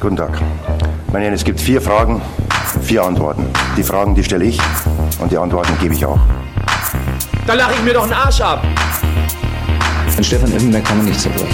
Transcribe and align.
Guten 0.00 0.16
Tag. 0.16 0.30
Meine 1.12 1.24
Herren, 1.24 1.34
es 1.34 1.42
gibt 1.42 1.60
vier 1.60 1.82
Fragen, 1.82 2.22
vier 2.82 3.02
Antworten. 3.02 3.44
Die 3.76 3.82
Fragen, 3.82 4.14
die 4.14 4.22
stelle 4.22 4.44
ich 4.44 4.60
und 5.18 5.32
die 5.32 5.36
Antworten 5.36 5.72
gebe 5.80 5.92
ich 5.92 6.06
auch. 6.06 6.20
Da 7.48 7.54
lache 7.54 7.72
ich 7.74 7.82
mir 7.82 7.94
doch 7.94 8.04
einen 8.04 8.12
Arsch 8.12 8.40
ab. 8.40 8.62
An 10.16 10.22
Stefan 10.22 10.52
Effenberg 10.52 10.84
kann 10.84 10.98
man 10.98 11.06
nicht 11.06 11.20
zerbrechen. 11.20 11.48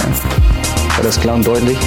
Ja. 0.00 0.96
War 0.96 1.04
das 1.04 1.20
klar 1.20 1.36
und 1.36 1.46
deutlich? 1.46 1.78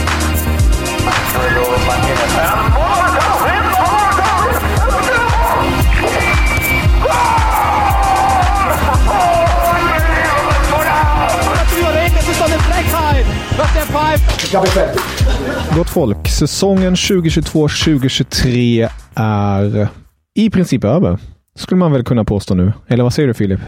Gott 15.75 15.89
folk, 15.89 16.27
säsongen 16.27 16.95
2022-2023 16.95 18.89
är 19.15 19.87
i 20.35 20.49
princip 20.49 20.83
över. 20.83 21.19
Skulle 21.55 21.79
man 21.79 21.91
väl 21.91 22.03
kunna 22.03 22.23
påstå 22.23 22.55
nu. 22.55 22.73
Eller 22.87 23.03
vad 23.03 23.13
säger 23.13 23.27
du 23.27 23.33
Filip? 23.33 23.59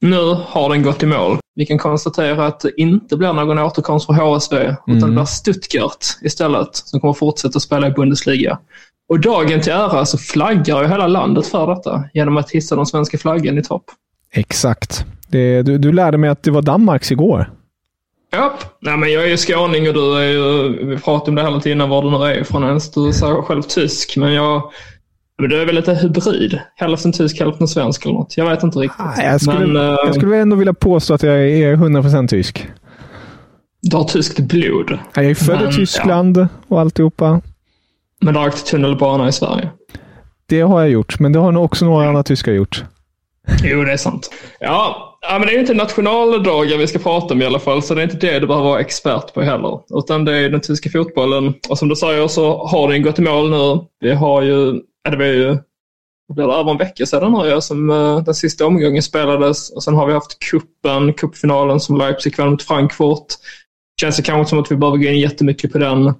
Nu 0.00 0.36
har 0.46 0.68
den 0.68 0.82
gått 0.82 1.02
i 1.02 1.06
mål. 1.06 1.38
Vi 1.54 1.66
kan 1.66 1.78
konstatera 1.78 2.46
att 2.46 2.60
det 2.60 2.80
inte 2.80 3.16
blir 3.16 3.32
någon 3.32 3.58
återkomst 3.58 4.06
för 4.06 4.12
HSV, 4.12 4.56
utan 4.86 5.08
det 5.08 5.14
blir 5.14 5.24
Stuttgart 5.24 6.04
istället 6.22 6.76
som 6.76 7.00
kommer 7.00 7.14
fortsätta 7.14 7.60
spela 7.60 7.86
i 7.86 7.90
Bundesliga. 7.90 8.58
Och 9.08 9.20
dagen 9.20 9.60
till 9.60 9.72
ära 9.72 10.06
så 10.06 10.18
flaggar 10.18 10.82
ju 10.82 10.88
hela 10.88 11.06
landet 11.06 11.46
för 11.46 11.66
detta 11.66 12.04
genom 12.14 12.36
att 12.36 12.50
hissa 12.50 12.76
den 12.76 12.86
svenska 12.86 13.18
flaggan 13.18 13.58
i 13.58 13.62
topp. 13.62 13.84
Exakt. 14.32 15.06
Det, 15.28 15.62
du, 15.62 15.78
du 15.78 15.92
lärde 15.92 16.18
mig 16.18 16.30
att 16.30 16.42
det 16.42 16.50
var 16.50 16.62
Danmarks 16.62 17.12
igår. 17.12 17.50
Japp. 18.32 18.64
Nej, 18.80 18.96
men 18.96 19.12
jag 19.12 19.24
är 19.24 19.28
ju 19.28 19.36
skåning 19.36 19.88
och 19.88 19.94
du 19.94 20.16
är 20.18 20.28
ju, 20.28 20.68
vi 20.86 20.96
pratade 20.96 21.30
om 21.30 21.34
det 21.34 21.42
hela 21.42 21.60
tiden 21.60 21.88
var 21.88 22.02
du 22.02 22.10
nu 22.10 22.16
är 22.24 22.40
ifrån 22.40 22.64
ens. 22.64 22.90
Du 22.90 23.08
är 23.08 23.42
själv 23.42 23.62
tysk, 23.62 24.16
men 24.16 24.32
jag, 24.32 24.70
men 25.38 25.50
du 25.50 25.60
är 25.62 25.66
väl 25.66 25.74
lite 25.74 25.94
hybrid? 25.94 26.60
Hälften 26.76 27.12
tysk, 27.12 27.40
hälften 27.40 27.68
svensk 27.68 28.04
eller 28.04 28.14
något. 28.14 28.36
Jag 28.36 28.50
vet 28.50 28.62
inte 28.62 28.78
riktigt. 28.78 29.04
Nej, 29.16 29.26
Jag 29.26 29.40
skulle, 29.40 29.66
men, 29.66 29.76
eh, 29.76 29.82
jag 30.06 30.14
skulle 30.14 30.36
ändå 30.36 30.56
vilja 30.56 30.74
påstå 30.74 31.14
att 31.14 31.22
jag 31.22 31.34
är 31.48 31.76
100% 31.76 32.28
tysk. 32.28 32.68
Du 33.82 33.96
har 33.96 34.04
tyskt 34.04 34.38
blod. 34.38 34.98
Jag 35.14 35.24
är 35.24 35.34
född 35.34 35.60
Men, 35.60 35.70
i 35.70 35.72
Tyskland 35.72 36.48
och 36.68 36.80
alltihopa. 36.80 37.40
Men 38.20 38.34
du 38.34 38.40
har 38.40 38.48
åkt 38.48 38.66
tunnelbana 38.66 39.28
i 39.28 39.32
Sverige. 39.32 39.70
Det 40.46 40.60
har 40.60 40.80
jag 40.80 40.90
gjort, 40.90 41.18
men 41.20 41.32
det 41.32 41.38
har 41.38 41.52
nog 41.52 41.64
också 41.64 41.84
några 41.84 42.08
andra 42.08 42.22
tyskar 42.22 42.52
gjort. 42.52 42.84
Jo, 43.64 43.84
det 43.84 43.92
är 43.92 43.96
sant. 43.96 44.30
Ja, 44.60 45.09
ja 45.28 45.38
men 45.38 45.46
det 45.46 45.52
är 45.52 45.54
ju 45.54 45.60
inte 45.60 45.74
nationaldagen 45.74 46.78
vi 46.78 46.86
ska 46.86 46.98
prata 46.98 47.34
om 47.34 47.42
i 47.42 47.46
alla 47.46 47.58
fall, 47.58 47.82
så 47.82 47.94
det 47.94 48.00
är 48.00 48.04
inte 48.04 48.26
det 48.26 48.38
du 48.38 48.46
behöver 48.46 48.68
vara 48.68 48.80
expert 48.80 49.34
på 49.34 49.42
heller. 49.42 49.80
Utan 49.98 50.24
det 50.24 50.36
är 50.36 50.50
den 50.50 50.60
tyska 50.60 50.90
fotbollen. 50.90 51.54
Och 51.68 51.78
som 51.78 51.88
du 51.88 51.96
säger 51.96 52.28
så 52.28 52.66
har 52.66 52.88
den 52.88 53.02
gått 53.02 53.18
i 53.18 53.22
mål 53.22 53.50
nu. 53.50 53.86
Vi 54.00 54.14
har 54.14 54.42
ju, 54.42 54.80
ja, 55.04 55.10
det 55.10 55.16
var 55.16 55.24
ju 55.24 55.58
det 56.34 56.42
över 56.42 56.70
en 56.70 56.78
vecka 56.78 57.06
sedan 57.06 57.32
nu 57.32 57.60
som 57.60 57.90
eh, 57.90 58.18
den 58.18 58.34
sista 58.34 58.66
omgången 58.66 59.02
spelades. 59.02 59.70
Och 59.70 59.82
sen 59.82 59.94
har 59.94 60.06
vi 60.06 60.12
haft 60.12 60.38
kuppen, 60.38 61.12
cupfinalen 61.12 61.80
som 61.80 61.98
Leipzig 61.98 62.38
vann 62.38 62.50
mot 62.50 62.62
Frankfurt. 62.62 63.26
Känns 64.00 64.16
det 64.16 64.22
kanske 64.22 64.50
som 64.50 64.58
att 64.58 64.70
vi 64.70 64.76
behöver 64.76 64.98
gå 64.98 65.04
in 65.04 65.18
jättemycket 65.18 65.72
på 65.72 65.78
den. 65.78 66.14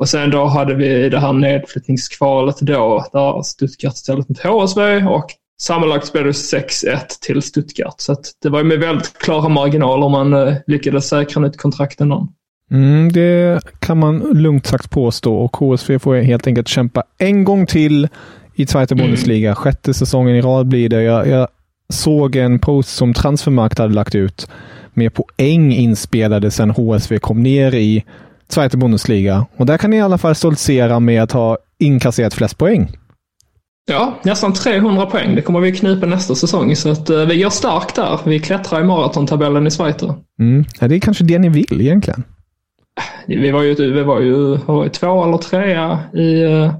Och 0.00 0.08
sen 0.08 0.30
då 0.30 0.44
hade 0.44 0.74
vi 0.74 1.08
det 1.08 1.18
här 1.18 1.32
nedflyttningskvalet 1.32 2.56
då, 2.60 3.06
där 3.12 3.42
Stuttgart 3.42 3.96
ställdes 3.96 4.28
mot 4.28 4.38
HSV 4.38 5.06
och 5.06 5.26
sammanlagt 5.60 6.06
spelades 6.06 6.54
6-1 6.54 6.98
till 7.20 7.42
Stuttgart. 7.42 7.94
Så 7.98 8.16
det 8.42 8.48
var 8.48 8.58
ju 8.58 8.64
med 8.64 8.78
väldigt 8.78 9.18
klara 9.18 9.48
marginaler 9.48 10.08
man 10.08 10.32
eh, 10.32 10.54
lyckades 10.66 11.08
säkra 11.08 11.42
nytt 11.42 11.56
kontrakt 11.56 12.00
ändå. 12.00 12.28
Mm, 12.70 13.12
det 13.12 13.60
kan 13.78 13.98
man 13.98 14.18
lugnt 14.18 14.66
sagt 14.66 14.90
påstå 14.90 15.36
och 15.36 15.56
HSV 15.56 15.98
får 15.98 16.16
helt 16.16 16.46
enkelt 16.46 16.68
kämpa 16.68 17.02
en 17.18 17.44
gång 17.44 17.66
till 17.66 18.08
i 18.54 18.66
Zweite 18.66 18.94
Bundesliga. 18.94 19.54
Sjätte 19.54 19.94
säsongen 19.94 20.36
i 20.36 20.40
rad 20.40 20.68
blir 20.68 20.88
det. 20.88 21.02
Jag, 21.02 21.28
jag 21.28 21.48
såg 21.88 22.36
en 22.36 22.58
post 22.58 22.96
som 22.96 23.14
Transfermarkt 23.14 23.78
hade 23.78 23.94
lagt 23.94 24.14
ut 24.14 24.50
med 24.94 25.14
poäng 25.14 25.72
inspelade 25.72 26.50
sedan 26.50 26.70
HSV 26.70 27.18
kom 27.18 27.42
ner 27.42 27.74
i 27.74 28.04
Zweite 28.48 28.76
Bundesliga. 28.76 29.46
Och 29.56 29.66
där 29.66 29.78
kan 29.78 29.90
ni 29.90 29.96
i 29.96 30.00
alla 30.00 30.18
fall 30.18 30.34
stoltsera 30.34 31.00
med 31.00 31.22
att 31.22 31.32
ha 31.32 31.58
inkasserat 31.78 32.34
flest 32.34 32.58
poäng. 32.58 32.96
Ja, 33.86 34.18
nästan 34.22 34.52
300 34.52 35.06
poäng. 35.06 35.34
Det 35.34 35.42
kommer 35.42 35.60
vi 35.60 35.72
knipa 35.72 36.06
nästa 36.06 36.34
säsong. 36.34 36.76
Så 36.76 36.88
att, 36.88 37.10
eh, 37.10 37.24
vi 37.26 37.42
går 37.42 37.50
starkt 37.50 37.96
där. 37.96 38.20
Vi 38.24 38.38
klättrar 38.38 38.80
i 38.80 38.84
maratontabellen 38.84 39.66
i 39.66 39.70
Schweiz. 39.70 40.02
Mm. 40.40 40.64
Ja, 40.80 40.88
det 40.88 40.94
är 40.96 41.00
kanske 41.00 41.24
det 41.24 41.38
ni 41.38 41.48
vill 41.48 41.80
egentligen. 41.80 42.24
Vi 43.26 43.50
var 43.50 43.62
ju, 43.62 43.74
vi 43.74 44.02
var 44.02 44.20
ju, 44.20 44.56
var 44.56 44.88
två 44.88 45.24
eller 45.24 45.38
trea 45.38 45.98
i, 46.14 46.42
eh, 46.42 46.74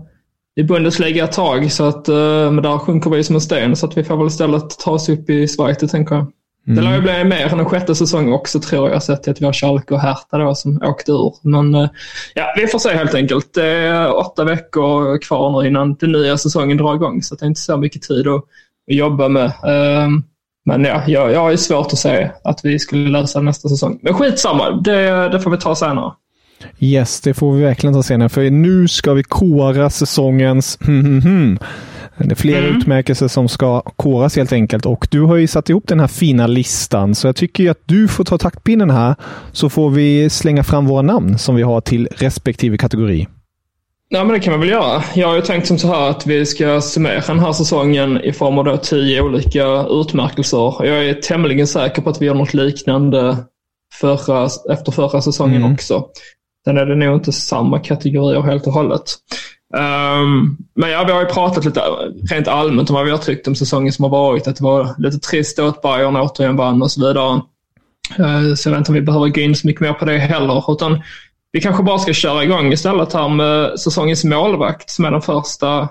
i 0.60 0.62
Bundesliga 0.62 1.25
ett 1.25 1.33
tag. 1.33 1.72
Så 1.72 1.84
att, 1.84 2.09
eh, 2.09 2.50
men 2.53 2.62
där 2.62 2.78
sjunker 2.78 3.10
vi 3.10 3.25
som 3.25 3.34
en 3.34 3.41
sten. 3.41 3.77
Så 3.77 3.87
att 3.87 3.97
vi 3.97 4.05
får 4.05 4.16
väl 4.16 4.27
istället 4.27 4.78
ta 4.78 4.91
oss 4.91 5.09
upp 5.09 5.31
i 5.31 5.49
Schweiz, 5.49 5.91
tänker 5.91 6.15
jag. 6.15 6.27
Det 6.65 6.81
lär 6.81 6.94
ju 6.94 7.00
bli 7.00 7.25
mer 7.25 7.53
än 7.53 7.59
en 7.59 7.65
sjätte 7.65 7.94
säsong 7.94 8.32
också 8.32 8.60
tror 8.60 8.91
jag, 8.91 9.03
sett 9.03 9.22
till 9.22 9.32
att 9.32 9.41
vi 9.41 9.44
har 9.44 9.53
Schalke 9.53 9.94
och 9.94 10.00
Hertha 10.00 10.38
då 10.38 10.54
som 10.54 10.82
åkte 10.82 11.12
ur. 11.12 11.34
Men 11.43 11.75
eh, 11.75 11.88
ja, 12.34 12.54
vi 12.56 12.66
får 12.66 12.78
se 12.78 12.91
helt 12.91 13.15
enkelt. 13.15 13.54
Det 13.54 13.66
är 13.66 14.16
åtta 14.16 14.44
veckor 14.44 15.19
kvar 15.19 15.62
nu 15.62 15.69
innan 15.69 15.94
den 15.94 16.12
nya 16.12 16.38
säsongen 16.38 16.76
drar 16.76 16.94
igång, 16.94 17.22
så 17.22 17.34
det 17.34 17.44
är 17.44 17.47
inte 17.47 17.60
så 17.60 17.76
mycket 17.76 18.03
tid 18.03 18.28
att, 18.28 18.44
jobba 18.87 19.28
med. 19.28 19.53
Ehm, 19.66 20.22
Men 20.65 20.84
ja, 20.84 21.03
jag, 21.06 21.32
jag 21.32 21.53
är 21.53 21.56
svårt 21.56 21.87
att 21.87 21.98
säga 21.98 22.31
att 22.44 22.60
vi 22.65 22.78
skulle 22.78 23.09
lösa 23.09 23.41
nästa 23.41 23.69
säsong. 23.69 23.98
Men 24.03 24.15
skitsamma, 24.15 24.71
det, 24.71 25.28
det 25.28 25.41
får 25.41 25.50
vi 25.50 25.56
ta 25.56 25.75
senare. 25.75 26.12
Yes, 26.78 27.21
det 27.21 27.34
får 27.34 27.53
vi 27.53 27.62
verkligen 27.62 27.94
ta 27.94 28.03
senare, 28.03 28.28
för 28.28 28.50
nu 28.50 28.88
ska 28.88 29.12
vi 29.12 29.22
kora 29.22 29.91
säsongens 29.91 30.78
Det 32.29 32.33
är 32.33 32.37
flera 32.37 32.67
utmärkelser 32.67 33.29
som 33.29 33.49
ska 33.49 33.81
koras 33.81 34.37
helt 34.37 34.53
enkelt 34.53 34.87
och 34.87 35.09
du 35.11 35.21
har 35.21 35.37
ju 35.37 35.47
satt 35.47 35.69
ihop 35.71 35.85
den 35.87 36.01
här 36.01 36.07
fina 36.07 36.47
listan 36.47 37.15
så 37.15 37.29
jag 37.29 37.37
tycker 37.37 37.71
att 37.71 37.83
du 37.85 38.09
får 38.09 38.25
ta 38.25 38.39
taktpinnen 38.39 38.91
här 38.91 39.15
så 39.53 39.69
får 39.69 39.91
vi 39.91 40.31
slänga 40.31 40.65
fram 40.65 40.87
våra 40.87 41.03
namn 41.03 41.39
som 41.39 41.55
vi 41.57 41.63
har 41.63 41.81
till 41.81 42.09
respektive 42.17 42.79
kategori. 42.79 43.29
Ja, 44.09 44.25
men 44.25 44.33
det 44.33 44.41
kan 44.41 44.51
man 44.51 44.61
väl 44.61 44.69
göra. 44.69 45.03
Jag 45.15 45.29
har 45.29 45.35
ju 45.37 45.43
tänkt 45.43 45.67
som 45.67 45.79
så 45.79 45.89
här 45.89 46.11
att 46.11 46.27
vi 46.27 46.47
ska 46.47 46.81
summera 46.81 47.21
den 47.27 47.39
här 47.39 47.53
säsongen 47.53 48.21
i 48.21 48.33
form 48.33 48.59
av 48.59 48.65
då 48.65 48.77
tio 48.77 49.23
olika 49.23 49.85
utmärkelser. 49.91 50.87
Jag 50.87 51.07
är 51.09 51.15
tämligen 51.15 51.67
säker 51.67 52.03
på 52.03 52.11
att 52.11 52.23
vi 52.23 52.27
gör 52.27 52.35
något 52.35 52.55
liknande 52.55 53.37
förra, 54.01 54.49
efter 54.73 54.93
förra 54.93 55.21
säsongen 55.23 55.57
Mm. 55.57 55.73
också. 55.73 56.05
Sen 56.65 56.79
är 56.79 56.87
det 56.87 56.95
nog 56.95 57.17
inte 57.17 57.33
samma 57.33 57.79
kategorier 57.79 58.43
helt 58.43 58.67
och 58.67 58.73
hållet. 58.73 59.03
Ehm, 59.77 60.57
men 60.75 60.91
ja, 60.91 61.05
vi 61.07 61.13
har 61.13 61.21
ju 61.21 61.27
pratat 61.27 61.65
lite 61.65 61.81
rent 62.31 62.49
allmänt 62.49 62.91
om 62.91 62.95
vad 62.95 63.05
vi 63.05 63.11
har 63.11 63.19
tyckt 63.19 63.49
om 63.49 63.55
säsongen 63.55 63.93
som 63.93 64.03
har 64.03 64.11
varit. 64.11 64.47
Att 64.49 64.57
det 64.57 64.65
var 64.65 64.95
lite 64.99 65.19
trist 65.19 65.59
att 65.59 65.83
Bayern 65.83 66.17
återigen 66.17 66.57
vann 66.57 66.83
och 66.83 66.91
så 66.91 67.07
vidare. 67.07 67.41
Eh, 68.19 68.55
Så 68.55 68.69
jag 68.69 68.71
vet 68.72 68.78
inte 68.78 68.91
om 68.91 68.95
vi 68.95 69.01
behöver 69.03 69.28
gå 69.28 69.41
in 69.41 69.55
så 69.57 69.67
mycket 69.67 69.81
mer 69.81 69.93
på 69.93 70.05
det 70.05 70.19
heller. 70.19 70.72
Utan 70.72 71.03
vi 71.53 71.61
kanske 71.61 71.83
bara 71.83 71.99
ska 71.99 72.13
köra 72.13 72.45
igång 72.45 72.72
istället 72.72 73.13
här 73.13 73.28
med 73.28 73.81
säsongens 73.81 74.25
målvakt 74.25 74.91
som 74.91 75.05
är 75.05 75.11
den 75.11 75.22
första 75.22 75.89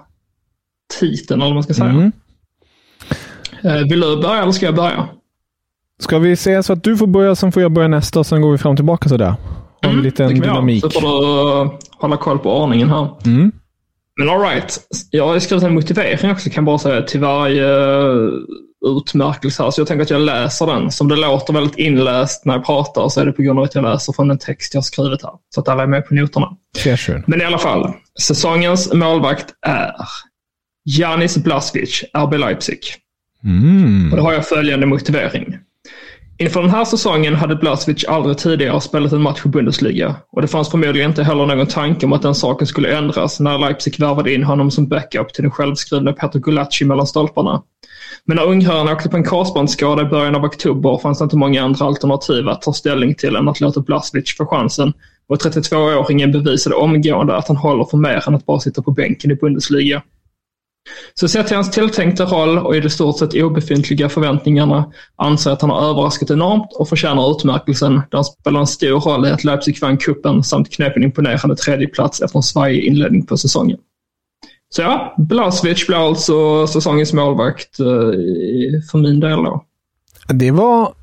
titeln, 0.99 1.41
eller 1.41 1.49
vad 1.49 1.53
man 1.55 1.63
ska 1.63 1.73
säga. 1.73 1.89
Mm. 1.89 2.11
Eh, 3.63 3.73
Vill 3.89 3.99
du 3.99 4.21
börja 4.21 4.41
eller 4.41 4.51
ska 4.51 4.65
jag 4.65 4.75
börja? 4.75 5.07
Ska 6.01 6.19
vi 6.19 6.35
säga 6.35 6.63
så 6.63 6.73
att 6.73 6.83
du 6.83 6.97
får 6.97 7.07
börja, 7.07 7.35
sen 7.35 7.51
får 7.51 7.61
jag 7.61 7.71
börja 7.71 7.87
nästa 7.87 8.19
och 8.19 8.25
sen 8.25 8.41
går 8.41 8.51
vi 8.51 8.57
fram 8.57 8.71
och 8.71 8.77
tillbaka 8.77 9.09
sådär? 9.09 9.35
Har 9.81 9.89
vi 9.91 10.01
lite 10.01 10.23
Mm, 10.23 10.37
göra. 10.37 10.47
dynamik? 10.47 10.81
Så 10.81 10.89
får 10.89 11.01
du 11.01 11.77
hålla 11.97 12.17
koll 12.17 12.39
på 12.39 12.57
ordningen 12.61 12.89
här. 12.89 13.07
Mm. 13.25 13.51
Men 14.19 14.29
alright. 14.29 14.79
Jag 15.11 15.27
har 15.27 15.39
skrivit 15.39 15.63
en 15.63 15.73
motivering 15.73 16.31
också 16.31 16.49
kan 16.49 16.55
jag 16.55 16.65
bara 16.65 16.79
säga 16.79 17.01
till 17.01 17.19
varje 17.19 17.67
eh, 17.89 18.29
utmärkelse 18.85 19.63
här. 19.63 19.71
Så 19.71 19.81
jag 19.81 19.87
tänker 19.87 20.03
att 20.03 20.09
jag 20.09 20.21
läser 20.21 20.65
den. 20.65 20.91
Som 20.91 21.07
det 21.07 21.15
låter 21.15 21.53
väldigt 21.53 21.77
inläst 21.77 22.45
när 22.45 22.53
jag 22.53 22.65
pratar 22.65 23.09
så 23.09 23.21
är 23.21 23.25
det 23.25 23.31
på 23.31 23.41
grund 23.41 23.59
av 23.59 23.65
att 23.65 23.75
jag 23.75 23.83
läser 23.83 24.13
från 24.13 24.31
en 24.31 24.37
text 24.37 24.73
jag 24.73 24.81
har 24.81 24.83
skrivit 24.83 25.23
här. 25.23 25.31
Så 25.55 25.61
att 25.61 25.67
alla 25.67 25.83
är 25.83 25.87
med 25.87 26.07
på 26.07 26.13
noterna. 26.13 26.47
Sure. 26.77 27.23
Men 27.27 27.41
i 27.41 27.45
alla 27.45 27.57
fall. 27.57 27.93
Säsongens 28.21 28.93
målvakt 28.93 29.45
är 29.67 29.91
Janis 30.85 31.37
Blasvic, 31.37 32.03
RB 32.13 32.33
Leipzig. 32.33 32.79
Mm. 33.43 34.11
Och 34.11 34.17
då 34.17 34.23
har 34.23 34.33
jag 34.33 34.47
följande 34.47 34.85
motivering. 34.85 35.57
Inför 36.41 36.61
den 36.61 36.69
här 36.69 36.85
säsongen 36.85 37.35
hade 37.35 37.55
Blasevic 37.55 38.05
aldrig 38.07 38.37
tidigare 38.37 38.81
spelat 38.81 39.11
en 39.11 39.21
match 39.21 39.45
i 39.45 39.49
Bundesliga 39.49 40.15
och 40.31 40.41
det 40.41 40.47
fanns 40.47 40.69
förmodligen 40.69 41.09
inte 41.09 41.23
heller 41.23 41.45
någon 41.45 41.67
tanke 41.67 42.05
om 42.05 42.13
att 42.13 42.21
den 42.21 42.35
saken 42.35 42.67
skulle 42.67 42.97
ändras 42.97 43.39
när 43.39 43.57
Leipzig 43.57 43.99
värvade 43.99 44.33
in 44.33 44.43
honom 44.43 44.71
som 44.71 44.87
backup 44.87 45.33
till 45.33 45.41
den 45.43 45.51
självskrivna 45.51 46.13
Petr 46.13 46.39
Gulacsi 46.39 46.85
mellan 46.85 47.07
stolparna. 47.07 47.61
Men 48.25 48.37
när 48.37 48.43
ungraren 48.43 48.89
åkte 48.89 49.09
på 49.09 49.17
en 49.17 49.23
korsbandsskada 49.23 50.01
i 50.01 50.05
början 50.05 50.35
av 50.35 50.45
oktober 50.45 50.97
fanns 50.97 51.17
det 51.17 51.23
inte 51.23 51.37
många 51.37 51.63
andra 51.63 51.85
alternativ 51.85 52.49
att 52.49 52.61
ta 52.61 52.73
ställning 52.73 53.15
till 53.15 53.35
än 53.35 53.47
att 53.49 53.59
låta 53.59 53.81
Blasevic 53.81 54.37
få 54.37 54.45
chansen 54.45 54.93
och 55.27 55.37
32-åringen 55.37 56.31
bevisade 56.31 56.75
omgående 56.75 57.35
att 57.35 57.47
han 57.47 57.57
håller 57.57 57.83
för 57.83 57.97
mer 57.97 58.23
än 58.27 58.35
att 58.35 58.45
bara 58.45 58.59
sitta 58.59 58.81
på 58.81 58.91
bänken 58.91 59.31
i 59.31 59.35
Bundesliga. 59.35 60.01
Så 61.13 61.27
sett 61.27 61.47
till 61.47 61.55
hans 61.55 61.71
tilltänkta 61.71 62.25
roll 62.25 62.57
och 62.57 62.75
i 62.75 62.79
de 62.79 62.89
stort 62.89 63.17
sett 63.19 63.33
obefintliga 63.33 64.09
förväntningarna 64.09 64.91
anser 65.15 65.49
jag 65.49 65.55
att 65.55 65.61
han 65.61 65.71
har 65.71 65.89
överraskat 65.89 66.31
enormt 66.31 66.73
och 66.79 66.89
förtjänar 66.89 67.31
utmärkelsen 67.31 67.93
där 67.93 68.17
han 68.17 68.25
spelar 68.25 68.59
en 68.59 68.67
stor 68.67 68.99
roll 68.99 69.25
i 69.27 69.31
att 69.31 69.43
Leipzig 69.43 69.77
vann 69.81 69.97
kuppen 69.97 70.43
samt 70.43 70.73
knep 70.73 70.97
en 70.97 71.03
imponerande 71.03 71.55
tredjeplats 71.55 72.21
efter 72.21 72.39
en 72.39 72.43
svajig 72.43 72.83
inledning 72.83 73.25
på 73.25 73.37
säsongen. 73.37 73.77
Så 74.69 74.81
ja, 74.81 75.15
Blasevic 75.17 75.87
blir 75.87 76.07
alltså 76.07 76.67
säsongens 76.67 77.13
målvakt 77.13 77.79
eh, 77.79 77.85
för 78.91 78.97
min 78.97 79.19
del 79.19 79.43
då. 79.43 79.63
Det 80.27 80.51
var, 80.51 80.93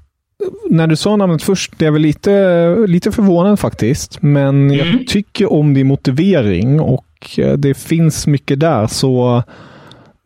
när 0.70 0.86
du 0.86 0.96
sa 0.96 1.16
namnet 1.16 1.42
först, 1.42 1.78
det 1.78 1.86
är 1.86 1.90
väl 1.90 2.02
lite, 2.02 2.76
lite 2.86 3.12
förvånad 3.12 3.60
faktiskt. 3.60 4.22
Men 4.22 4.70
Mm. 4.70 4.78
jag 4.78 5.06
tycker 5.06 5.52
om 5.52 5.74
din 5.74 5.86
motivering 5.86 6.80
och 6.80 7.05
eh, 7.38 7.52
det 7.52 7.74
finns 7.74 8.26
mycket 8.26 8.60
där. 8.60 8.86
Så 8.86 9.42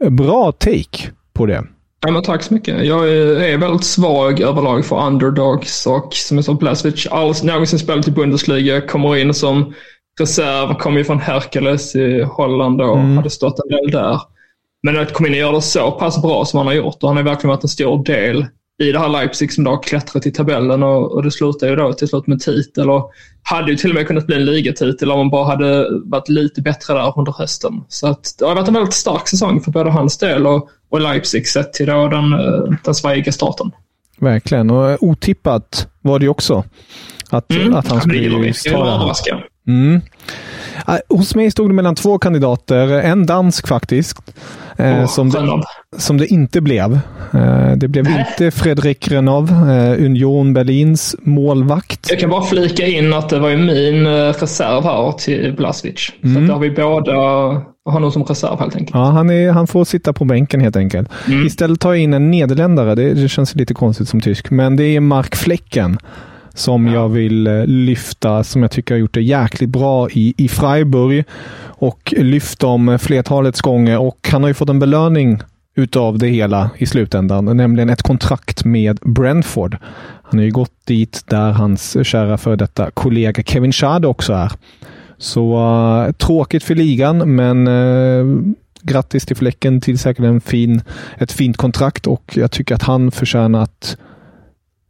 eh, 0.04 0.10
bra 0.10 0.52
take 0.52 1.10
på 1.32 1.46
det. 1.46 1.64
Ja, 2.06 2.10
men 2.10 2.22
tack 2.22 2.42
så 2.42 2.54
mycket. 2.54 2.84
Jag 2.87 3.08
är, 3.08 3.58
väldigt 3.58 3.84
svag 3.84 4.40
överlag 4.40 4.84
för 4.84 5.06
underdogs 5.06 5.87
och 5.87 6.14
som 6.14 6.37
jag 6.37 6.44
sa, 6.44 6.54
Blasevic 6.54 7.06
alls 7.06 7.42
någonsin 7.42 7.78
spelat 7.78 8.08
i 8.08 8.10
Bundesliga, 8.10 8.81
kommer 8.81 9.16
in 9.16 9.34
som 9.34 9.75
reserv, 10.20 10.75
kommer 10.75 10.98
ju 10.98 11.04
från 11.04 11.19
Hercules 11.19 11.96
i 11.96 12.22
Holland 12.22 12.81
och 12.81 12.98
hade 12.98 13.31
stått 13.31 13.58
en 13.58 13.69
del 13.69 13.90
där. 13.90 14.20
Men 14.82 14.98
att 14.98 15.12
komma 15.12 15.28
in 15.28 15.34
och 15.34 15.38
göra 15.38 15.52
det 15.52 15.62
så 15.62 15.90
pass 15.90 16.22
bra 16.22 16.44
som 16.44 16.58
han 16.58 16.66
har 16.66 16.75
gjort 16.75 17.02
och 17.02 17.08
han 17.08 17.16
har 17.16 17.25
verkligen 17.25 17.48
varit 17.48 17.64
en 17.64 17.69
stor 17.69 18.04
del 18.04 18.46
i 18.81 18.93
det 18.93 18.99
här 18.99 19.09
Leipzig 19.09 19.53
som 19.53 19.65
då 19.65 19.71
har 19.71 19.82
klättrat 19.82 20.27
i 20.27 20.31
tabellen 20.31 20.82
och, 20.82 21.12
och 21.12 21.23
det 21.23 21.31
slutar 21.31 21.69
ju 21.69 21.77
då 21.77 21.93
till 21.93 22.09
slut 22.09 22.27
med 22.27 22.41
titel 22.41 22.91
och 22.91 23.11
hade 23.43 23.71
ju 23.71 23.77
till 23.77 23.91
och 23.91 23.94
med 23.94 24.06
kunnat 24.06 24.27
bli 24.27 24.37
en 24.37 24.44
ligatitel 24.44 25.11
om 25.11 25.19
man 25.19 25.31
bara 25.31 25.44
hade 25.44 25.87
varit 26.05 26.29
lite 26.29 26.62
bättre 26.62 26.94
där 26.94 27.19
under 27.19 27.32
hösten. 27.32 27.73
Så 27.88 28.06
att 28.06 28.35
det 28.38 28.44
har 28.44 28.55
varit 28.55 28.69
en 28.69 28.75
väldigt 28.75 28.94
stark 28.94 29.29
säsong 29.29 29.61
för 29.61 29.71
både 29.71 29.91
hans 29.91 30.19
del 30.19 30.47
och, 30.47 30.69
och 30.91 31.00
Leipzig 31.00 31.49
sett 31.49 31.73
till 31.73 31.87
då 31.87 32.09
den, 32.09 32.32
eh, 32.32 32.79
den 32.85 32.94
svajiga 32.94 33.32
starten. 33.32 33.71
Verkligen. 34.19 34.71
Och 34.71 34.91
eh, 34.91 34.97
otippat 35.00 35.88
var 36.00 36.19
det 36.19 36.25
ju 36.25 36.29
också. 36.29 36.65
Att, 37.31 37.50
Mm. 37.53 37.75
att 37.75 37.88
han 37.88 38.00
skulle 38.00 38.53
ta 38.53 38.85
det 38.85 39.32
Mm. 40.87 41.00
Eh, 41.11 41.17
Hos 41.17 41.35
mig 41.35 41.50
stod 41.50 41.71
det 41.71 41.75
mellan 41.75 41.94
två 41.94 42.19
kandidater. 42.19 42.88
En 42.88 43.27
dansk 43.27 43.69
faktiskt. 43.69 44.19
Åh, 44.79 45.06
som, 45.06 45.31
det, 45.31 45.62
som 45.99 46.19
det 46.19 46.27
inte 46.27 46.61
blev. 46.61 46.93
Eh, 47.35 47.73
det 47.77 47.88
blev 47.88 48.06
inte 48.09 48.50
Fredrik 48.50 49.09
Renov, 49.11 49.50
eh, 49.71 50.05
Union 50.05 50.55
Berlins 50.55 51.17
målvakt. 51.23 52.06
Jag 52.11 52.19
kan 52.21 52.31
bara 52.31 52.43
flika 52.43 52.87
in 52.87 53.12
att 53.12 53.29
det 53.29 53.38
var 53.38 53.49
ju 53.49 53.56
min 53.56 54.06
reserv 54.06 54.85
här 54.85 55.12
till 55.12 55.55
Blasevic. 55.56 56.12
Så 56.23 56.38
att 56.38 56.47
då 56.47 56.53
har 56.53 56.61
vi 56.61 56.71
båda 56.71 57.12
honom 57.85 58.12
som 58.12 58.25
reserv 58.25 58.59
helt 58.61 58.77
enkelt. 58.77 58.94
Ja, 58.94 59.05
han, 59.05 59.31
är, 59.31 59.50
han 59.50 59.67
får 59.67 59.85
sitta 59.85 60.12
på 60.12 60.25
bänken 60.25 60.61
helt 60.61 60.77
enkelt. 60.77 61.09
Istället 61.47 61.81
tar 61.81 61.93
jag 61.93 62.03
in 62.03 62.15
en 62.15 62.31
nederländare. 62.31 62.94
Det, 62.94 63.15
det 63.15 63.29
känns 63.29 63.55
lite 63.55 63.75
konstigt 63.75 64.09
som 64.09 64.21
tysk, 64.21 64.50
men 64.50 64.77
det 64.77 64.85
är 64.85 65.00
Mark 65.00 65.37
Flecken 65.37 65.99
som 66.55 66.87
jag 66.87 67.08
vill 67.08 67.47
eh, 67.47 67.67
lyfta, 67.67 68.44
som 68.44 68.62
jag 68.62 68.70
tycker 68.70 68.94
har 68.94 68.99
gjort 68.99 69.14
det 69.14 69.23
jäkligt 69.23 69.70
bra 69.70 70.11
i, 70.11 70.35
i 70.37 70.49
Freiburg 70.49 71.25
och 71.62 72.14
lyft 72.17 72.61
dem 72.61 72.99
flertalets 73.00 73.61
gånger. 73.61 73.99
Och 73.99 74.29
han 74.32 74.43
har 74.43 74.49
ju 74.49 74.55
fått 74.55 74.69
en 74.69 74.79
belöning 74.79 75.41
utav 75.75 76.19
det 76.19 76.29
hela 76.29 76.70
i 76.79 76.87
slutändan, 76.87 77.56
nämligen 77.56 77.91
ett 77.91 78.02
kontrakt 78.02 78.64
med 78.64 78.99
Brentford. 79.02 79.76
Han 80.23 80.38
har 80.38 80.44
ju 80.44 80.50
gått 80.50 80.87
dit 80.87 81.25
där 81.26 81.50
hans 81.50 82.06
kära 82.06 82.38
före 82.38 82.56
detta 82.56 82.91
kollega 82.91 83.43
Kevin 83.43 83.73
Schade 83.73 84.08
också 84.08 84.32
är. 84.32 84.53
Så 85.19 85.56
uh, 85.58 86.12
tråkigt 86.12 86.64
för 86.64 86.75
ligan, 86.75 87.35
men 87.35 87.69
uh, 87.69 88.43
grattis 88.82 89.26
till 89.26 89.37
Fläcken 89.37 89.81
till 89.81 89.99
säkert 89.99 90.25
en 90.25 90.41
fin, 90.41 90.82
ett 91.19 91.32
fint 91.32 91.56
kontrakt 91.56 92.06
och 92.06 92.32
jag 92.37 92.50
tycker 92.50 92.75
att 92.75 92.82
han 92.82 93.11
förtjänar 93.11 93.62
att 93.62 93.96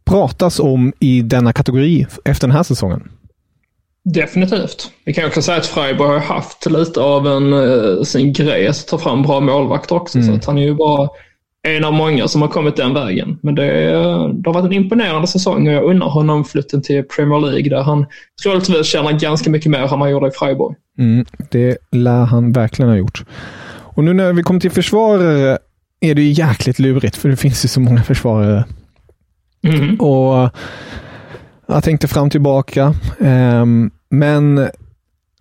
pratas 0.05 0.59
om 0.59 0.93
i 0.99 1.21
denna 1.21 1.53
kategori 1.53 2.07
efter 2.25 2.47
den 2.47 2.55
här 2.55 2.63
säsongen. 2.63 3.11
Definitivt. 4.03 4.91
Vi 5.05 5.13
kan 5.13 5.25
också 5.25 5.41
säga 5.41 5.57
att 5.57 5.65
Freiburg 5.65 6.09
har 6.09 6.19
haft 6.19 6.71
lite 6.71 6.99
av 7.01 7.27
en, 7.27 7.53
eh, 7.53 8.03
sin 8.03 8.33
grej 8.33 8.67
att 8.67 8.87
ta 8.87 8.97
fram 8.97 9.21
bra 9.21 9.39
målvakter 9.39 9.95
också. 9.95 10.21
Så 10.23 10.33
att 10.33 10.45
han 10.45 10.57
är 10.57 10.61
ju 10.61 10.75
bara 10.75 11.09
en 11.67 11.85
av 11.85 11.93
många 11.93 12.27
som 12.27 12.41
har 12.41 12.49
kommit 12.49 12.75
den 12.75 12.93
vägen. 12.93 13.39
Men 13.41 13.55
det, 13.55 13.65
det 14.33 14.49
har 14.49 14.53
varit 14.53 14.65
en 14.65 14.73
imponerande 14.73 15.27
säsong 15.27 15.67
och 15.67 15.73
jag 15.73 15.83
unnar 15.83 16.09
honom 16.09 16.45
flytten 16.45 16.81
till 16.81 17.03
Premier 17.03 17.39
League 17.39 17.69
där 17.69 17.83
han 17.83 18.05
troligtvis 18.43 18.87
tjänar 18.87 19.11
ganska 19.11 19.49
mycket 19.49 19.71
mer 19.71 19.79
än 19.79 19.89
han 19.89 20.11
gjorde 20.11 20.27
i 20.27 20.31
Freiburg. 20.31 20.75
Mm, 20.97 21.25
det 21.51 21.77
lär 21.91 22.25
han 22.25 22.51
verkligen 22.51 22.89
ha 22.89 22.97
gjort. 22.97 23.23
Och 23.93 24.03
nu 24.03 24.13
när 24.13 24.33
vi 24.33 24.43
kommer 24.43 24.59
till 24.59 24.71
försvarare 24.71 25.57
är 25.99 26.15
det 26.15 26.21
ju 26.21 26.31
jäkligt 26.31 26.79
lurigt, 26.79 27.15
för 27.15 27.29
det 27.29 27.35
finns 27.35 27.65
ju 27.65 27.69
så 27.69 27.79
många 27.79 28.03
försvarare. 28.03 28.65
Mm. 29.63 29.95
Och 29.95 30.49
jag 31.67 31.83
tänkte 31.83 32.07
fram 32.07 32.25
och 32.25 32.31
tillbaka. 32.31 32.93
Ehm, 33.19 33.91
men 34.09 34.67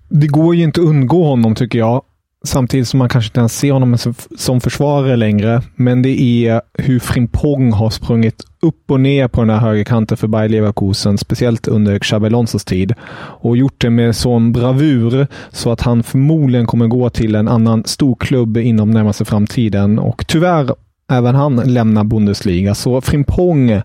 det 0.09 0.27
går 0.27 0.55
ju 0.55 0.65
inte 0.65 0.81
att 0.81 0.87
undgå 0.87 1.25
honom 1.25 1.55
tycker 1.55 1.79
jag. 1.79 2.03
Samtidigt 2.45 2.89
som 2.89 2.99
man 2.99 3.09
kanske 3.09 3.29
inte 3.29 3.41
ens 3.41 3.59
ser 3.59 3.73
honom 3.73 3.99
som, 4.37 4.61
försvarare 4.61 5.17
längre. 5.17 5.63
Men 5.77 6.03
det 6.03 6.21
är 6.21 6.61
hur 6.75 6.99
Frimpong 6.99 7.73
har 7.73 7.91
sprungit 7.91 8.45
upp 8.63 8.91
och 8.91 9.01
ner 9.01 9.29
på 9.29 9.41
den 9.41 9.51
här 9.51 9.59
högerkanten 9.59 10.17
för 10.17 10.29
Bayer 10.29 10.49
Leverkusen, 10.49 11.19
speciellt 11.19 11.69
under 11.69 11.99
Xabi 11.99 12.27
Alonsos 12.27 12.65
tid. 12.65 12.95
Och 13.41 13.57
gjort 13.57 13.81
det 13.81 13.91
med 13.91 14.17
sån 14.17 14.53
bravur 14.53 15.27
så 15.51 15.73
att 15.73 15.81
han 15.81 16.03
förmodligen 16.03 16.67
kommer 16.67 16.87
gå 16.87 17.11
till 17.11 17.35
en 17.35 17.49
annan 17.49 17.85
stor 17.85 18.15
klubb 18.15 18.57
inom 18.57 18.91
närmaste 18.91 19.25
framtiden. 19.25 19.99
Och 19.99 20.27
tyvärr 20.27 20.75
även 21.11 21.35
han 21.35 21.57
lämnar 21.57 22.05
Bundesliga. 22.05 22.75
Så 22.75 23.01
Frimpong 23.01 23.83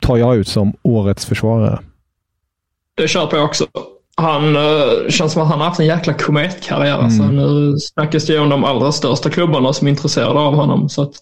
tar 0.00 0.16
jag 0.16 0.36
ut 0.36 0.48
som 0.48 0.72
årets 0.82 1.26
försvarare. 1.26 1.78
Det 2.94 3.08
köper 3.08 3.36
jag 3.36 3.46
också. 3.46 3.66
Han 4.16 4.56
uh, 4.56 5.08
känns 5.08 5.32
som 5.32 5.42
att 5.42 5.48
han 5.48 5.58
har 5.58 5.66
haft 5.66 5.80
en 5.80 5.86
jäkla 5.86 6.14
kometkarriär. 6.14 6.98
Alltså, 6.98 7.22
nu 7.22 7.78
snackas 7.78 8.26
det 8.26 8.32
ju 8.32 8.38
om 8.38 8.48
de 8.48 8.64
allra 8.64 8.92
största 8.92 9.30
klubbarna 9.30 9.72
som 9.72 9.86
är 9.86 9.90
intresserade 9.90 10.40
av 10.40 10.54
honom. 10.54 10.88
Så 10.88 11.02
att 11.02 11.12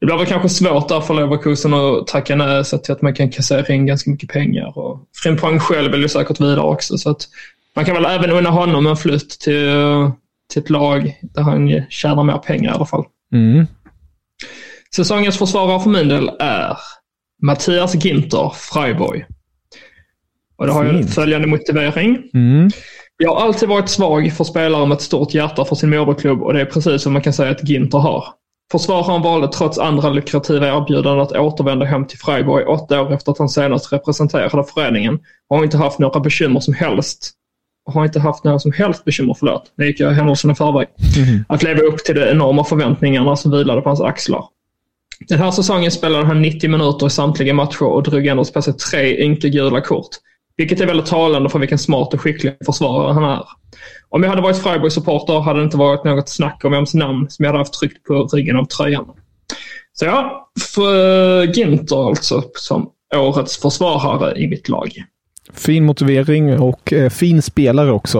det 0.00 0.06
blir 0.06 0.16
väl 0.16 0.26
kanske 0.26 0.48
svårt 0.48 0.88
där 0.88 1.00
för 1.00 1.14
Leverkusen 1.14 1.74
att 1.74 2.06
tacka 2.06 2.36
nej 2.36 2.64
så 2.64 2.76
att 2.76 3.02
man 3.02 3.14
kan 3.14 3.30
kassera 3.30 3.74
in 3.74 3.86
ganska 3.86 4.10
mycket 4.10 4.30
pengar. 4.30 4.78
Och 4.78 5.00
Frimpong 5.22 5.58
själv 5.58 5.92
vill 5.92 6.02
ju 6.02 6.08
säkert 6.08 6.40
vidare 6.40 6.60
också. 6.60 6.98
Så 6.98 7.10
att 7.10 7.28
man 7.76 7.84
kan 7.84 7.94
väl 7.94 8.04
även 8.04 8.30
unna 8.30 8.50
honom 8.50 8.86
en 8.86 8.96
flytt 8.96 9.30
till, 9.40 10.10
till 10.52 10.62
ett 10.62 10.70
lag 10.70 11.18
där 11.22 11.42
han 11.42 11.82
tjänar 11.88 12.24
mer 12.24 12.38
pengar 12.38 12.72
i 12.72 12.74
alla 12.74 12.86
fall. 12.86 13.04
Mm. 13.32 13.66
Säsongens 14.96 15.38
försvarare 15.38 15.80
för 15.80 15.90
min 15.90 16.08
del 16.08 16.30
är 16.38 16.76
Mattias 17.42 17.94
Ginter, 17.94 18.52
Freiburg. 18.54 19.26
Och 20.56 20.66
det 20.66 20.72
har 20.72 20.84
ju 20.84 21.06
följande 21.06 21.46
motivering. 21.46 22.22
Mm. 22.34 22.70
Jag 23.16 23.34
har 23.34 23.40
alltid 23.40 23.68
varit 23.68 23.88
svag 23.88 24.32
för 24.32 24.44
spelare 24.44 24.86
med 24.86 24.96
ett 24.96 25.02
stort 25.02 25.34
hjärta 25.34 25.64
för 25.64 25.76
sin 25.76 25.90
moderklubb 25.90 26.42
och 26.42 26.52
det 26.52 26.60
är 26.60 26.64
precis 26.64 27.02
som 27.02 27.12
man 27.12 27.22
kan 27.22 27.32
säga 27.32 27.50
att 27.50 27.68
Ginter 27.68 27.98
har. 27.98 28.24
Försvararen 28.72 29.22
valde 29.22 29.48
trots 29.48 29.78
andra 29.78 30.10
lukrativa 30.10 30.68
erbjudanden 30.68 31.20
att 31.20 31.32
återvända 31.32 31.86
hem 31.86 32.06
till 32.06 32.18
Freiburg 32.18 32.68
åtta 32.68 33.02
år 33.02 33.12
efter 33.12 33.32
att 33.32 33.38
han 33.38 33.48
senast 33.48 33.92
representerade 33.92 34.64
föreningen 34.74 35.18
och 35.48 35.56
har 35.56 35.64
inte 35.64 35.76
haft 35.76 35.98
några 35.98 36.20
bekymmer 36.20 36.60
som 36.60 36.74
helst. 36.74 37.32
Har 37.92 38.04
inte 38.04 38.20
haft 38.20 38.44
några 38.44 38.58
som 38.58 38.72
helst 38.72 39.04
bekymmer, 39.04 39.36
förlåt. 39.38 39.72
Nu 39.76 39.86
gick 39.86 40.00
jag 40.00 40.10
händelsen 40.10 40.50
i 40.50 40.54
förväg. 40.54 40.88
Att 41.48 41.62
leva 41.62 41.80
upp 41.80 42.04
till 42.04 42.14
de 42.14 42.20
enorma 42.20 42.64
förväntningarna 42.64 43.36
som 43.36 43.50
vilade 43.50 43.80
på 43.80 43.88
hans 43.88 44.00
axlar. 44.00 44.44
Den 45.20 45.38
här 45.38 45.50
säsongen 45.50 45.90
spelade 45.90 46.26
han 46.26 46.42
90 46.42 46.70
minuter 46.70 47.06
i 47.06 47.10
samtliga 47.10 47.54
matcher 47.54 47.82
och 47.82 48.02
drog 48.02 48.26
endast 48.26 48.54
på 48.54 48.62
sig 48.62 48.72
tre 48.72 49.22
ynka 49.24 49.48
gula 49.48 49.80
kort. 49.80 50.08
Vilket 50.56 50.80
är 50.80 50.86
väldigt 50.86 51.06
talande 51.06 51.48
för 51.48 51.58
vilken 51.58 51.78
smart 51.78 52.14
och 52.14 52.20
skicklig 52.20 52.56
försvarare 52.66 53.12
han 53.12 53.24
är. 53.24 53.42
Om 54.08 54.22
jag 54.22 54.30
hade 54.30 54.42
varit 54.42 54.62
Freiburg-supporter 54.62 55.40
hade 55.40 55.58
det 55.60 55.64
inte 55.64 55.76
varit 55.76 56.04
något 56.04 56.28
snack 56.28 56.64
om 56.64 56.72
vems 56.72 56.94
namn 56.94 57.30
som 57.30 57.44
jag 57.44 57.48
hade 57.48 57.58
haft 57.58 57.80
tryckt 57.80 58.04
på 58.04 58.26
ryggen 58.26 58.56
av 58.56 58.64
tröjan. 58.64 59.06
Så 59.92 60.04
ja, 60.04 60.48
för 60.74 61.42
Ginter 61.44 62.08
alltså 62.08 62.42
som 62.54 62.90
årets 63.16 63.58
försvarare 63.58 64.38
i 64.38 64.48
mitt 64.48 64.68
lag. 64.68 64.92
Fin 65.52 65.84
motivering 65.84 66.60
och 66.60 66.92
eh, 66.92 67.10
fin 67.10 67.42
spelare 67.42 67.92
också. 67.92 68.18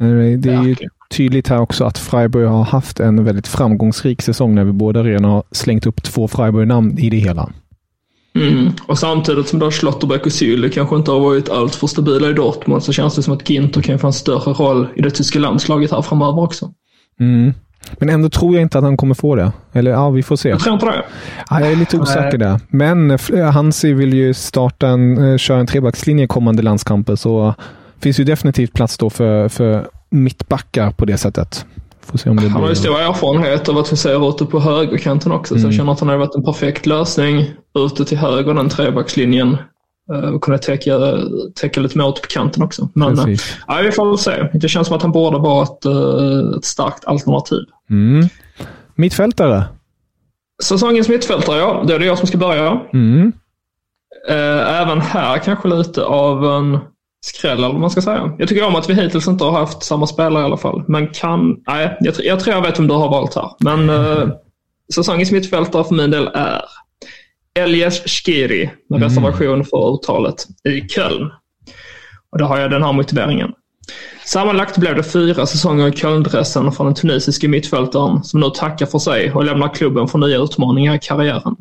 Eh, 0.00 0.38
Det 0.38 0.52
är 0.52 0.62
ju. 0.62 0.76
Tydligt 1.10 1.48
här 1.48 1.60
också 1.60 1.84
att 1.84 1.98
Freiburg 1.98 2.48
har 2.48 2.64
haft 2.64 3.00
en 3.00 3.24
väldigt 3.24 3.48
framgångsrik 3.48 4.22
säsong 4.22 4.54
när 4.54 4.64
vi 4.64 4.72
båda 4.72 5.02
redan 5.02 5.24
har 5.24 5.42
slängt 5.50 5.86
upp 5.86 6.02
två 6.02 6.28
Freiburg-namn 6.28 6.98
i 6.98 7.10
det 7.10 7.16
hela. 7.16 7.50
Mm. 8.34 8.72
Och 8.86 8.98
samtidigt 8.98 9.48
som 9.48 9.58
då 9.58 9.70
Schlotterbeck 9.70 10.26
och 10.26 10.32
Süle 10.32 10.68
kanske 10.68 10.96
inte 10.96 11.10
har 11.10 11.20
varit 11.20 11.48
allt 11.48 11.74
för 11.74 11.86
stabila 11.86 12.30
i 12.30 12.32
Dortmund 12.32 12.82
så 12.82 12.92
känns 12.92 13.16
det 13.16 13.22
som 13.22 13.34
att 13.34 13.50
Ginter 13.50 13.82
kan 13.82 13.98
få 13.98 14.06
en 14.06 14.12
större 14.12 14.52
roll 14.52 14.88
i 14.96 15.02
det 15.02 15.10
tyska 15.10 15.38
landslaget 15.38 15.90
här 15.90 16.02
framöver 16.02 16.42
också. 16.42 16.72
Mm. 17.20 17.54
Men 17.98 18.08
ändå 18.08 18.28
tror 18.28 18.54
jag 18.54 18.62
inte 18.62 18.78
att 18.78 18.84
han 18.84 18.96
kommer 18.96 19.14
få 19.14 19.36
det. 19.36 19.52
Eller 19.72 19.90
ja, 19.90 20.10
vi 20.10 20.22
får 20.22 20.36
se. 20.36 20.48
Jag 20.48 20.60
tror 20.60 20.74
inte 20.74 20.86
det. 20.86 21.04
Ja, 21.50 21.60
jag 21.60 21.72
är 21.72 21.76
lite 21.76 21.98
osäker 21.98 22.38
där. 22.38 22.60
Men 22.68 23.10
eh, 23.10 23.50
Hansi 23.50 23.92
vill 23.92 24.14
ju 24.14 24.34
starta 24.34 24.88
en, 24.88 25.32
eh, 25.32 25.36
köra 25.36 25.60
en 25.60 25.66
trebackslinje 25.66 26.26
kommande 26.26 26.62
landskamper, 26.62 27.16
så 27.16 27.54
finns 28.00 28.20
ju 28.20 28.24
definitivt 28.24 28.72
plats 28.72 28.98
då 28.98 29.10
för, 29.10 29.48
för 29.48 29.88
mittbackar 30.10 30.90
på 30.90 31.04
det 31.04 31.18
sättet. 31.18 31.66
Får 32.00 32.18
se 32.18 32.30
om 32.30 32.36
det 32.36 32.48
han 32.48 32.62
har 32.62 32.68
ju 32.68 32.74
stor 32.74 33.00
erfarenhet 33.00 33.68
av 33.68 33.78
att 33.78 33.92
vi 33.92 33.96
ser 33.96 34.28
ute 34.28 34.44
på 34.44 34.60
högerkanten 34.60 35.32
också, 35.32 35.54
mm. 35.54 35.62
så 35.62 35.66
jag 35.66 35.72
mm. 35.72 35.78
känner 35.78 35.92
att 35.92 36.00
han 36.00 36.08
har 36.08 36.16
varit 36.16 36.34
en 36.34 36.44
perfekt 36.44 36.86
lösning 36.86 37.50
ute 37.78 38.04
till 38.04 38.18
höger, 38.18 38.54
den 38.54 38.68
trebackslinjen. 38.68 39.56
Eh, 40.12 40.18
och 40.18 40.42
kunna 40.42 40.58
täcka, 40.58 40.98
täcka 41.60 41.80
lite 41.80 41.98
mer 41.98 42.08
ute 42.08 42.20
på 42.20 42.26
kanten 42.26 42.62
också. 42.62 42.88
Men 42.94 43.18
äh, 43.18 43.36
ja, 43.66 43.80
vi 43.82 43.92
får 43.92 44.06
väl 44.06 44.18
se. 44.18 44.48
Det 44.52 44.68
känns 44.68 44.86
som 44.86 44.96
att 44.96 45.02
han 45.02 45.12
borde 45.12 45.38
vara 45.38 45.62
ett, 45.62 45.84
ett 46.56 46.64
starkt 46.64 47.04
alternativ. 47.04 47.64
Mm. 47.90 48.28
Mittfältare? 48.94 49.64
Säsongens 50.62 51.08
mittfältare, 51.08 51.58
ja. 51.58 51.84
Det 51.86 51.94
är 51.94 51.98
det 51.98 52.06
jag 52.06 52.18
som 52.18 52.26
ska 52.26 52.38
börja. 52.38 52.80
Mm. 52.92 53.32
Även 54.28 55.00
här 55.00 55.38
kanske 55.38 55.68
lite 55.68 56.04
av 56.04 56.44
en 56.44 56.78
skräll, 57.24 57.58
eller 57.58 57.68
vad 57.68 57.80
man 57.80 57.90
ska 57.90 58.02
säga. 58.02 58.32
Jag 58.38 58.48
tycker 58.48 58.66
om 58.66 58.76
att 58.76 58.90
vi 58.90 58.94
hittills 58.94 59.28
inte 59.28 59.44
har 59.44 59.52
haft 59.52 59.82
samma 59.82 60.06
spelare 60.06 60.42
i 60.42 60.44
alla 60.44 60.56
fall. 60.56 60.84
Men 60.88 61.08
kan... 61.08 61.62
Nej, 61.66 61.96
jag, 62.00 62.14
jag 62.18 62.40
tror 62.40 62.56
jag 62.56 62.62
vet 62.62 62.78
vem 62.78 62.88
du 62.88 62.94
har 62.94 63.08
valt 63.08 63.34
här. 63.34 63.50
Men 63.58 63.90
uh, 63.90 64.28
säsongens 64.94 65.30
mittfältare 65.30 65.84
för 65.84 65.94
min 65.94 66.10
del 66.10 66.30
är 66.34 66.62
Elias 67.58 68.00
Skiri, 68.00 68.70
med 68.88 68.96
mm. 68.96 69.08
reservation 69.08 69.64
för 69.64 69.94
uttalet, 69.94 70.46
i 70.68 70.88
Köln. 70.88 71.30
Och 72.32 72.38
då 72.38 72.44
har 72.44 72.58
jag 72.58 72.70
den 72.70 72.82
här 72.82 72.92
motiveringen. 72.92 73.52
Sammanlagt 74.24 74.78
blev 74.78 74.96
det 74.96 75.02
fyra 75.02 75.46
säsonger 75.46 75.88
i 75.88 75.92
Kölndressen 75.92 76.72
för 76.72 76.84
den 76.84 76.94
tunisiske 76.94 77.48
mittfältaren 77.48 78.24
som 78.24 78.40
nu 78.40 78.50
tackar 78.50 78.86
för 78.86 78.98
sig 78.98 79.32
och 79.32 79.44
lämnar 79.44 79.74
klubben 79.74 80.08
för 80.08 80.18
nya 80.18 80.38
utmaningar 80.38 80.94
i 80.94 80.98
karriären. 80.98 81.56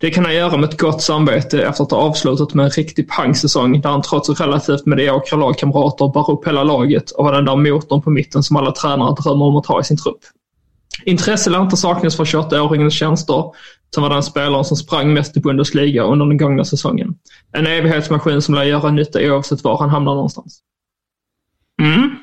Det 0.00 0.10
kan 0.10 0.24
han 0.24 0.34
göra 0.34 0.56
med 0.56 0.68
ett 0.68 0.80
gott 0.80 1.02
samvete 1.02 1.62
efter 1.62 1.84
att 1.84 1.90
ha 1.90 1.98
avslutat 1.98 2.54
med 2.54 2.64
en 2.64 2.70
riktig 2.70 3.08
pangsäsong 3.08 3.80
där 3.80 3.90
han 3.90 4.02
trots 4.02 4.40
relativt 4.40 4.86
mediokra 4.86 5.38
lagkamrater 5.38 6.08
bar 6.08 6.30
upp 6.30 6.46
hela 6.46 6.64
laget 6.64 7.10
och 7.10 7.24
var 7.24 7.32
den 7.32 7.44
där 7.44 7.56
motorn 7.56 8.02
på 8.02 8.10
mitten 8.10 8.42
som 8.42 8.56
alla 8.56 8.72
tränare 8.72 9.14
drömmer 9.22 9.44
om 9.44 9.56
att 9.56 9.66
ha 9.66 9.80
i 9.80 9.84
sin 9.84 9.96
trupp. 9.96 10.20
Intresse 11.04 11.50
lär 11.50 11.62
inte 11.62 11.76
saknas 11.76 12.16
för 12.16 12.24
28-åringens 12.24 12.90
tjänster, 12.90 13.44
som 13.94 14.02
var 14.02 14.10
den 14.10 14.22
spelaren 14.22 14.64
som 14.64 14.76
sprang 14.76 15.12
mest 15.12 15.36
i 15.36 15.40
Bundesliga 15.40 16.02
under 16.02 16.26
den 16.26 16.36
gångna 16.36 16.64
säsongen. 16.64 17.14
En 17.52 17.66
evighetsmaskin 17.66 18.42
som 18.42 18.54
lär 18.54 18.62
göra 18.62 18.90
nytta 18.90 19.18
oavsett 19.22 19.64
var 19.64 19.78
han 19.78 19.90
hamnar 19.90 20.14
någonstans. 20.14 20.60
Mm. 21.82 22.16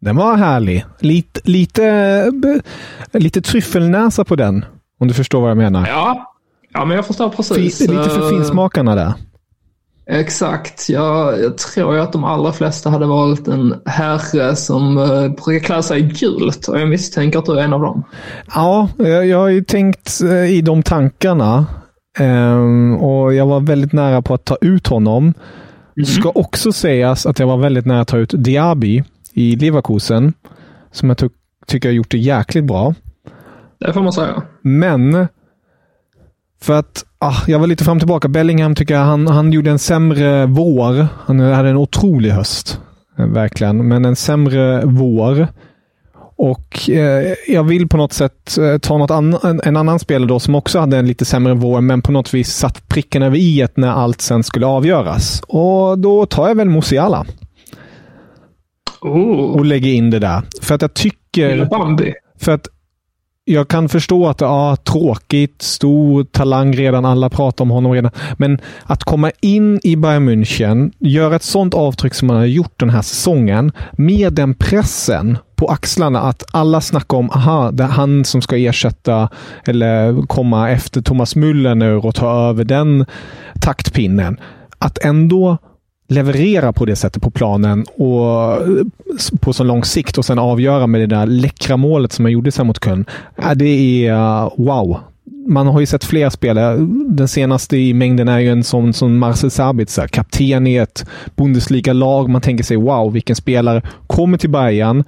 Den 0.00 0.16
var 0.16 0.36
härlig. 0.36 0.84
Lite, 0.98 1.40
lite, 1.44 2.32
lite 3.12 3.42
tryffelnäsa 3.42 4.24
på 4.24 4.36
den, 4.36 4.64
om 4.98 5.08
du 5.08 5.14
förstår 5.14 5.40
vad 5.40 5.50
jag 5.50 5.56
menar. 5.56 5.88
Ja, 5.88 6.34
ja 6.72 6.84
men 6.84 6.96
jag 6.96 7.06
förstår 7.06 7.28
precis. 7.28 7.80
lite 7.80 8.10
för 8.10 8.22
eh, 8.22 8.28
finsmakarna 8.28 8.94
där. 8.94 9.14
Exakt. 10.10 10.88
Jag, 10.88 11.40
jag 11.40 11.58
tror 11.58 11.98
att 11.98 12.12
de 12.12 12.24
allra 12.24 12.52
flesta 12.52 12.90
hade 12.90 13.06
valt 13.06 13.48
en 13.48 13.74
herre 13.86 14.56
som 14.56 14.98
uh, 14.98 15.28
brukar 15.28 15.58
klä 15.58 15.82
sig 15.82 16.00
i 16.00 16.02
gult 16.02 16.68
och 16.68 16.80
jag 16.80 16.88
misstänker 16.88 17.38
att 17.38 17.46
du 17.46 17.58
är 17.58 17.62
en 17.62 17.72
av 17.72 17.80
dem. 17.80 18.02
Ja, 18.54 18.88
jag, 18.98 19.26
jag 19.26 19.38
har 19.38 19.48
ju 19.48 19.64
tänkt 19.64 20.20
uh, 20.22 20.50
i 20.50 20.62
de 20.62 20.82
tankarna 20.82 21.66
um, 22.20 22.96
och 22.96 23.34
jag 23.34 23.46
var 23.46 23.60
väldigt 23.60 23.92
nära 23.92 24.22
på 24.22 24.34
att 24.34 24.44
ta 24.44 24.56
ut 24.60 24.86
honom. 24.86 25.34
Mm. 25.96 26.06
Ska 26.06 26.30
också 26.34 26.72
sägas 26.72 27.26
att 27.26 27.38
jag 27.38 27.46
var 27.46 27.56
väldigt 27.56 27.86
nära 27.86 28.00
att 28.00 28.08
ta 28.08 28.18
ut 28.18 28.34
Diaby 28.36 29.04
i 29.32 29.56
Leverkusen, 29.56 30.32
som 30.92 31.08
jag 31.08 31.30
tycker 31.66 31.88
har 31.88 31.94
gjort 31.94 32.10
det 32.10 32.18
jäkligt 32.18 32.64
bra. 32.64 32.94
Det 33.80 33.92
får 33.92 34.02
man 34.02 34.12
säga. 34.12 34.42
Men 34.62 35.28
för 36.62 36.78
att 36.78 37.04
ah, 37.18 37.36
jag 37.46 37.58
var 37.58 37.66
lite 37.66 37.84
fram 37.84 37.96
och 37.96 38.00
tillbaka. 38.00 38.28
Bellingham 38.28 38.74
tycker 38.74 38.94
jag, 38.94 39.04
han, 39.04 39.26
han 39.26 39.52
gjorde 39.52 39.70
en 39.70 39.78
sämre 39.78 40.46
vår. 40.46 41.06
Han 41.26 41.40
hade 41.40 41.68
en 41.68 41.76
otrolig 41.76 42.30
höst. 42.30 42.80
Eh, 43.18 43.26
verkligen. 43.26 43.88
Men 43.88 44.04
en 44.04 44.16
sämre 44.16 44.82
vår. 44.84 45.46
Och 46.36 46.90
eh, 46.90 47.34
jag 47.48 47.64
vill 47.64 47.88
på 47.88 47.96
något 47.96 48.12
sätt 48.12 48.58
eh, 48.58 48.78
ta 48.78 48.98
något 48.98 49.10
an 49.10 49.38
en, 49.42 49.60
en, 49.64 49.76
annan 49.76 49.98
spelare 49.98 50.28
då 50.28 50.40
som 50.40 50.54
också 50.54 50.78
hade 50.78 50.96
en 50.96 51.06
lite 51.06 51.24
sämre 51.24 51.54
vår, 51.54 51.80
men 51.80 52.02
på 52.02 52.12
något 52.12 52.34
vis 52.34 52.52
satt 52.52 52.88
pricken 52.88 53.22
över 53.22 53.36
i 53.36 53.66
när 53.74 53.88
allt 53.88 54.20
sen 54.20 54.42
skulle 54.42 54.66
avgöras. 54.66 55.42
Och 55.48 55.98
då 55.98 56.26
tar 56.26 56.48
jag 56.48 56.54
väl 56.54 56.68
Musiala. 56.68 57.26
Oh. 59.00 59.56
Och 59.56 59.64
lägger 59.64 59.92
in 59.92 60.10
det 60.10 60.18
där. 60.18 60.42
För 60.62 60.74
att 60.74 60.82
jag 60.82 60.94
tycker... 60.94 61.68
För 62.40 62.52
att 62.52 62.68
jag 63.44 63.68
kan 63.68 63.88
förstå 63.88 64.28
att 64.28 64.38
det 64.38 64.46
är 64.46 64.76
tråkigt, 64.76 65.62
stor 65.62 66.24
talang 66.24 66.72
redan, 66.72 67.04
alla 67.04 67.30
pratar 67.30 67.64
om 67.64 67.70
honom 67.70 67.92
redan. 67.92 68.10
Men 68.36 68.58
att 68.84 69.04
komma 69.04 69.30
in 69.40 69.80
i 69.82 69.96
Bayern 69.96 70.28
München, 70.28 70.92
göra 70.98 71.36
ett 71.36 71.42
sånt 71.42 71.74
avtryck 71.74 72.14
som 72.14 72.28
man 72.28 72.36
har 72.36 72.44
gjort 72.44 72.80
den 72.80 72.90
här 72.90 73.02
säsongen, 73.02 73.72
med 73.92 74.32
den 74.32 74.54
pressen 74.54 75.38
på 75.56 75.66
axlarna 75.66 76.20
att 76.20 76.44
alla 76.52 76.80
snackar 76.80 77.16
om, 77.16 77.30
aha, 77.30 77.70
det 77.70 77.82
är 77.82 77.88
han 77.88 78.24
som 78.24 78.42
ska 78.42 78.56
ersätta 78.56 79.28
eller 79.66 80.26
komma 80.26 80.70
efter 80.70 81.02
Thomas 81.02 81.36
Müller 81.36 81.74
nu 81.74 81.96
och 81.96 82.14
ta 82.14 82.48
över 82.48 82.64
den 82.64 83.06
taktpinnen. 83.60 84.40
Att 84.78 85.04
ändå 85.04 85.58
leverera 86.10 86.72
på 86.72 86.84
det 86.84 86.96
sättet 86.96 87.22
på 87.22 87.30
planen 87.30 87.84
och 87.96 88.52
eh, 88.52 88.84
på 89.40 89.52
så 89.52 89.64
lång 89.64 89.84
sikt 89.84 90.18
och 90.18 90.24
sen 90.24 90.38
avgöra 90.38 90.86
med 90.86 91.00
det 91.00 91.06
där 91.06 91.26
läckra 91.26 91.76
målet 91.76 92.12
som 92.12 92.22
man 92.22 92.32
gjorde 92.32 92.52
sen 92.52 92.66
mot 92.66 92.84
Köln. 92.84 93.04
Det 93.54 94.06
är 94.06 94.12
eh, 94.12 94.50
wow. 94.56 95.00
Man 95.46 95.66
har 95.66 95.80
ju 95.80 95.86
sett 95.86 96.04
flera 96.04 96.30
spelare. 96.30 96.76
Den 97.08 97.28
senaste 97.28 97.76
i 97.76 97.94
mängden 97.94 98.28
är 98.28 98.38
ju 98.38 98.52
en 98.52 98.64
sån 98.64 98.92
som 98.92 99.18
Marcel 99.18 99.50
Sabitzer, 99.50 100.06
kapten 100.06 100.66
i 100.66 100.76
ett 100.76 101.06
Bundesliga-lag. 101.36 102.28
Man 102.28 102.40
tänker 102.40 102.64
sig 102.64 102.76
wow, 102.76 103.12
vilken 103.12 103.36
spelare 103.36 103.82
kommer 104.06 104.38
till 104.38 104.50
Bayern 104.50 105.04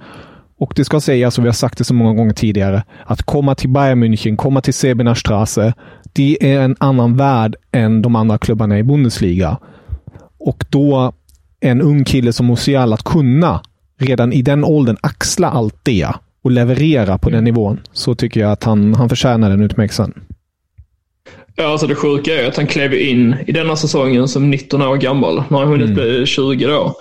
och 0.57 0.73
det 0.75 0.85
ska 0.85 0.99
sägas, 0.99 1.37
och 1.37 1.43
vi 1.43 1.47
har 1.47 1.53
sagt 1.53 1.77
det 1.77 1.83
så 1.83 1.93
många 1.93 2.13
gånger 2.13 2.33
tidigare, 2.33 2.83
att 3.05 3.23
komma 3.23 3.55
till 3.55 3.69
Bayern 3.69 4.03
München, 4.03 4.35
komma 4.35 4.61
till 4.61 4.73
Sebener 4.73 5.13
Straße, 5.13 5.73
det 6.13 6.53
är 6.53 6.61
en 6.61 6.75
annan 6.79 7.17
värld 7.17 7.55
än 7.71 8.01
de 8.01 8.15
andra 8.15 8.37
klubbarna 8.37 8.79
i 8.79 8.83
Bundesliga. 8.83 9.57
Och 10.45 10.65
då 10.69 11.13
en 11.59 11.81
ung 11.81 12.05
kille 12.05 12.33
som 12.33 12.47
Musiala 12.47 12.95
att 12.95 13.03
kunna 13.03 13.61
redan 13.99 14.33
i 14.33 14.41
den 14.41 14.63
åldern 14.63 14.97
axla 15.01 15.49
allt 15.49 15.75
det 15.83 16.07
och 16.43 16.51
leverera 16.51 17.17
på 17.17 17.29
den 17.29 17.39
mm. 17.39 17.43
nivån, 17.43 17.79
så 17.93 18.15
tycker 18.15 18.39
jag 18.39 18.51
att 18.51 18.63
han, 18.63 18.95
han 18.95 19.09
förtjänar 19.09 19.49
den 19.49 19.61
utmärkelsen. 19.61 20.13
Ja, 21.55 21.67
alltså 21.67 21.87
det 21.87 21.95
sjuka 21.95 22.41
är 22.41 22.47
att 22.47 22.57
han 22.57 22.67
klev 22.67 22.93
in 22.93 23.35
i 23.47 23.51
denna 23.51 23.75
säsongen 23.75 24.27
som 24.27 24.49
19 24.49 24.81
år 24.81 24.97
gammal. 24.97 25.35
Nu 25.35 25.55
har 25.55 25.59
han 25.59 25.67
hunnit 25.67 25.89
mm. 25.89 25.95
bli 25.95 26.25
20 26.25 26.67
då. 26.67 26.95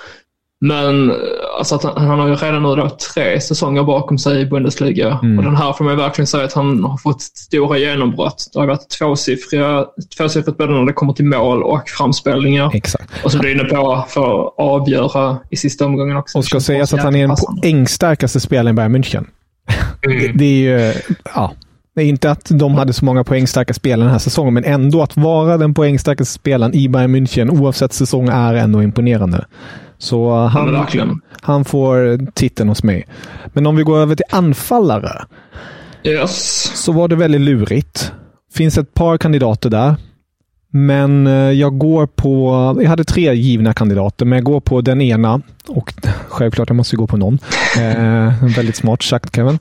Men 0.65 1.13
alltså 1.59 1.75
att 1.75 1.83
han, 1.83 2.09
han, 2.09 2.19
har 2.19 2.29
ju 2.29 2.35
redan 2.35 2.63
nu 2.63 2.77
då 2.77 2.91
tre 3.15 3.41
säsonger 3.41 3.83
bakom 3.83 4.19
sig 4.19 4.41
i 4.41 4.47
Bundesliga. 4.47 5.19
Mm. 5.23 5.39
Och 5.39 5.45
den 5.45 5.57
här 5.57 5.73
får 5.73 5.85
man 5.85 5.97
verkligen 5.97 6.27
säga 6.27 6.45
att 6.45 6.53
han 6.53 6.85
har 6.85 6.97
fått 6.97 7.23
stora 7.23 7.79
genombrott. 7.79 8.51
Det 8.53 8.59
har 8.59 8.67
varit 8.67 8.89
tvåsiffriga, 8.89 9.87
tvåsiffrigt 10.17 10.59
både 10.59 10.73
när 10.73 10.87
det 10.87 10.93
kommer 10.93 11.13
till 11.13 11.25
mål 11.25 11.63
och 11.63 11.89
framspelningar. 11.89 12.71
Exakt. 12.75 13.25
Och 13.25 13.33
som 13.33 13.41
du 13.41 13.51
är 13.51 13.55
inne 13.55 13.65
på, 13.65 14.05
för 14.09 14.47
att 14.47 14.55
avgöra 14.59 15.39
i 15.51 15.57
sista 15.57 15.87
omgången 15.87 16.17
också. 16.17 16.39
Och 16.39 16.45
ska 16.45 16.61
sägas 16.61 16.95
att 16.95 17.03
han 17.03 17.17
är 17.17 17.27
den 17.27 17.37
poängstarkaste 17.37 18.41
spelaren 18.41 18.69
i 18.69 18.73
Bayern 18.73 18.97
München. 18.97 19.27
Mm. 20.07 20.37
det, 20.37 20.45
är 20.45 20.85
ju, 20.85 20.95
ja. 21.35 21.53
Det 21.95 22.03
är 22.03 22.07
inte 22.07 22.31
att 22.31 22.45
de 22.51 22.75
hade 22.75 22.93
så 22.93 23.05
många 23.05 23.25
poängstarka 23.25 23.75
spelare 23.75 24.05
den 24.05 24.13
här 24.13 24.19
säsongen, 24.19 24.55
men 24.55 24.65
ändå 24.65 25.03
att 25.03 25.17
vara 25.17 25.59
den 25.59 25.75
poängstarkaste 25.75 26.35
spelaren 26.35 26.75
i 26.75 26.89
Bayern 26.89 27.17
München 27.17 27.51
oavsett 27.51 27.93
säsong 27.93 28.29
är 28.29 28.55
ändå 28.55 28.83
imponerande. 28.83 29.45
Så 30.03 30.35
han, 30.35 31.21
han 31.41 31.65
får 31.65 32.27
titeln 32.33 32.69
hos 32.69 32.83
mig. 32.83 33.07
Men 33.47 33.67
om 33.67 33.77
vi 33.77 33.83
går 33.83 33.99
över 33.99 34.15
till 34.15 34.25
anfallare. 34.31 35.25
Yes. 36.05 36.63
Så 36.75 36.93
var 36.93 37.09
det 37.09 37.17
väldigt 37.17 37.41
lurigt. 37.41 38.13
Finns 38.55 38.79
ett 38.79 38.95
par 38.95 39.19
kandidater 39.19 39.71
där. 39.71 39.95
Men 40.71 41.27
eh, 41.27 41.33
jag 41.33 41.79
går 41.79 42.07
på... 42.07 42.53
Jag 42.81 42.89
hade 42.89 43.05
tre 43.05 43.35
givna 43.35 43.75
kandidater, 43.75 44.25
men 44.25 44.37
jag 44.37 44.45
går 44.45 44.61
på 44.61 44.81
den 44.81 45.01
ena. 45.01 45.41
Och 45.69 45.95
självklart, 46.29 46.69
jag 46.69 46.77
måste 46.77 46.97
gå 46.97 47.07
på 47.07 47.17
någon. 47.17 47.39
Eh, 47.79 48.45
väldigt 48.57 48.77
smart 48.77 49.03
sagt, 49.03 49.37
Kevin. 49.37 49.59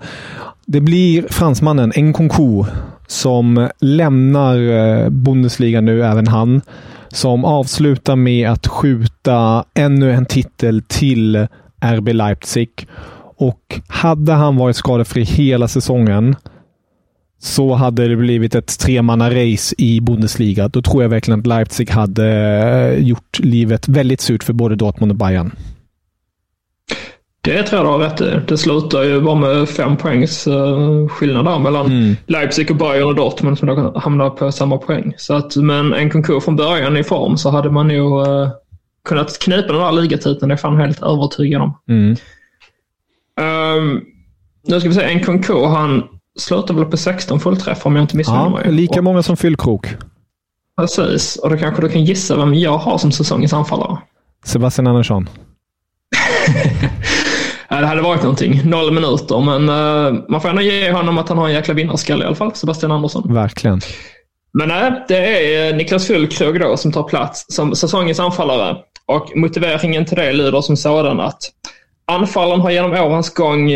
Det 0.66 0.82
blir 0.82 1.26
fransmannen 1.30 1.90
Nkunku 1.96 2.64
som 3.08 3.70
lämnar 3.80 4.58
eh, 4.58 5.10
Bundesliga 5.10 5.82
nu, 5.82 6.04
även 6.04 6.28
han 6.28 6.62
som 7.12 7.46
avslutar 7.46 8.16
med 8.16 8.50
att 8.50 8.68
skjuta 8.68 9.66
ännu 9.74 10.12
en 10.12 10.26
titel 10.26 10.82
till 10.88 11.48
RB 11.80 12.08
Leipzig. 12.08 12.88
och 13.38 13.80
hade 13.88 14.34
han 14.34 14.58
varit 14.58 14.76
skadefri 14.76 15.24
hela 15.24 15.68
säsongen 15.68 16.36
så 17.40 17.74
hade 17.74 18.08
det 18.08 18.16
blivit 18.16 18.56
ett 18.56 18.80
tremanna-race 18.80 19.76
i 19.78 20.02
Bundesliga. 20.02 20.68
Då 20.68 20.82
tror 20.82 21.04
jag 21.04 21.10
verkligen 21.10 21.40
att 21.40 21.48
Leipzig 21.48 21.90
hade 21.90 22.28
eh, 22.28 23.04
gjort 23.04 23.40
livet 23.40 23.88
väldigt 23.88 24.22
surt 24.22 24.44
för 24.44 24.54
både 24.54 24.76
Dortmund 24.76 25.12
och 25.12 25.18
Bayern. 25.18 25.52
Det 27.44 27.64
tror 27.64 27.80
jag 27.80 27.86
du 27.86 27.92
har 27.92 28.10
rätt 28.10 28.22
i. 28.22 28.40
Det 28.48 28.58
slutar 28.58 29.04
ju 29.04 29.22
bara 29.22 29.36
med 29.36 29.70
fem 29.70 29.98
poängs 29.98 30.48
uh, 30.48 31.08
skillnad 31.08 31.46
där 31.46 31.60
mellan 31.60 31.86
mm. 31.86 32.16
Leipzig 32.28 32.72
och 32.72 32.78
Bayern 32.78 33.08
och 33.08 33.16
Dortmund 33.16 33.60
som 33.60 33.68
då 33.68 34.00
hamnar 34.00 34.30
på 34.30 34.52
samma 34.52 34.78
poäng. 34.78 35.14
Så 35.18 35.34
att 35.34 35.56
med 35.56 35.94
en 35.94 36.10
konkurs 36.10 36.44
från 36.44 36.56
början 36.56 36.98
i 36.98 37.04
form 37.04 37.38
så 37.38 37.50
hade 37.50 37.72
man 37.72 37.88
nog 37.88 38.28
uh, 38.28 38.50
kunnat 39.06 39.40
knipa 39.40 39.74
den 39.74 39.82
där 39.82 39.92
ligatiteln. 39.92 40.50
Det 40.50 40.56
är 40.56 40.58
fan 40.58 40.78
helt 40.78 41.02
övertygad 41.02 41.62
om. 41.62 41.78
Mm. 41.88 42.16
Um, 43.42 44.02
nu 44.68 44.80
ska 44.80 44.90
vi 44.90 44.96
se, 44.96 45.04
en 45.04 45.24
konkurs 45.24 45.66
han 45.66 46.04
slutar 46.40 46.74
väl 46.74 46.86
på 46.86 46.98
16 46.98 47.40
fullträffar 47.40 47.90
om 47.90 47.96
jag 47.96 48.04
inte 48.04 48.18
missminner 48.18 48.44
ja, 48.44 48.50
mig. 48.50 48.72
Lika 48.72 49.02
många 49.02 49.24
som 49.24 49.38
Fyllkrok. 49.38 49.88
Precis, 50.78 51.36
och 51.36 51.50
då 51.50 51.58
kanske 51.58 51.82
du 51.82 51.90
kan 51.90 52.06
gissa 52.06 52.36
vem 52.36 52.54
jag 52.54 52.78
har 52.78 52.98
som 52.98 53.12
säsongens 53.12 53.54
anfallare. 53.54 53.98
Sebastian 54.46 54.88
Andersson. 54.88 55.30
det 57.80 57.88
hade 57.88 58.02
varit 58.02 58.22
någonting. 58.22 58.62
Noll 58.66 58.94
minuter, 58.94 59.40
men 59.40 59.70
uh, 59.70 60.24
man 60.30 60.42
får 60.42 60.50
ändå 60.50 60.62
ge 60.62 60.92
honom 60.92 61.18
att 61.18 61.30
han 61.30 61.38
har 61.38 61.48
en 61.48 61.54
jäkla 61.54 61.74
vinnarskalle 61.74 62.24
i 62.24 62.28
alla 62.28 62.36
fall, 62.36 62.56
Sebastian 62.56 62.92
Andersson. 62.92 63.34
Verkligen. 63.34 63.82
Men 64.54 64.68
nej, 64.68 65.06
det 65.08 65.56
är 65.56 65.74
Niklas 65.74 66.08
Füllkrog 66.08 66.60
då 66.60 66.78
som 66.78 66.92
tar 66.92 67.04
plats 67.04 67.46
som 67.50 67.76
säsongens 67.76 68.20
anfallare. 68.20 68.78
Och 69.06 69.32
motiveringen 69.36 70.06
till 70.06 70.18
det 70.18 70.34
lyder 70.34 70.62
som 70.62 70.78
sådan 70.78 71.20
att 71.20 71.38
anfallaren 72.08 72.62
har 72.62 72.72
genom 72.72 72.92
årens 72.92 73.34
gång 73.34 73.72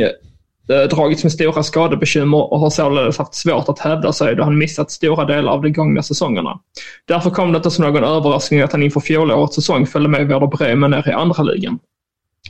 Eh, 0.69 0.89
dragits 0.89 1.23
med 1.23 1.31
stora 1.31 1.63
skadebekymmer 1.63 2.53
och 2.53 2.59
har 2.59 2.69
således 2.69 3.17
haft 3.17 3.33
svårt 3.35 3.69
att 3.69 3.79
hävda 3.79 4.13
sig 4.13 4.35
då 4.35 4.43
han 4.43 4.57
missat 4.57 4.91
stora 4.91 5.25
delar 5.25 5.51
av 5.51 5.61
de 5.61 5.69
gångna 5.69 6.03
säsongerna. 6.03 6.59
Därför 7.07 7.29
kom 7.29 7.51
det 7.51 7.57
inte 7.57 7.71
som 7.71 7.85
någon 7.85 8.03
överraskning 8.03 8.61
att 8.61 8.71
han 8.71 8.83
inför 8.83 8.99
fjolårets 8.99 9.55
säsong 9.55 9.87
följde 9.87 10.09
med 10.09 10.27
Werder 10.27 10.47
Bremen 10.47 10.91
ner 10.91 11.09
i 11.09 11.11
andra 11.11 11.43
ligan. 11.43 11.79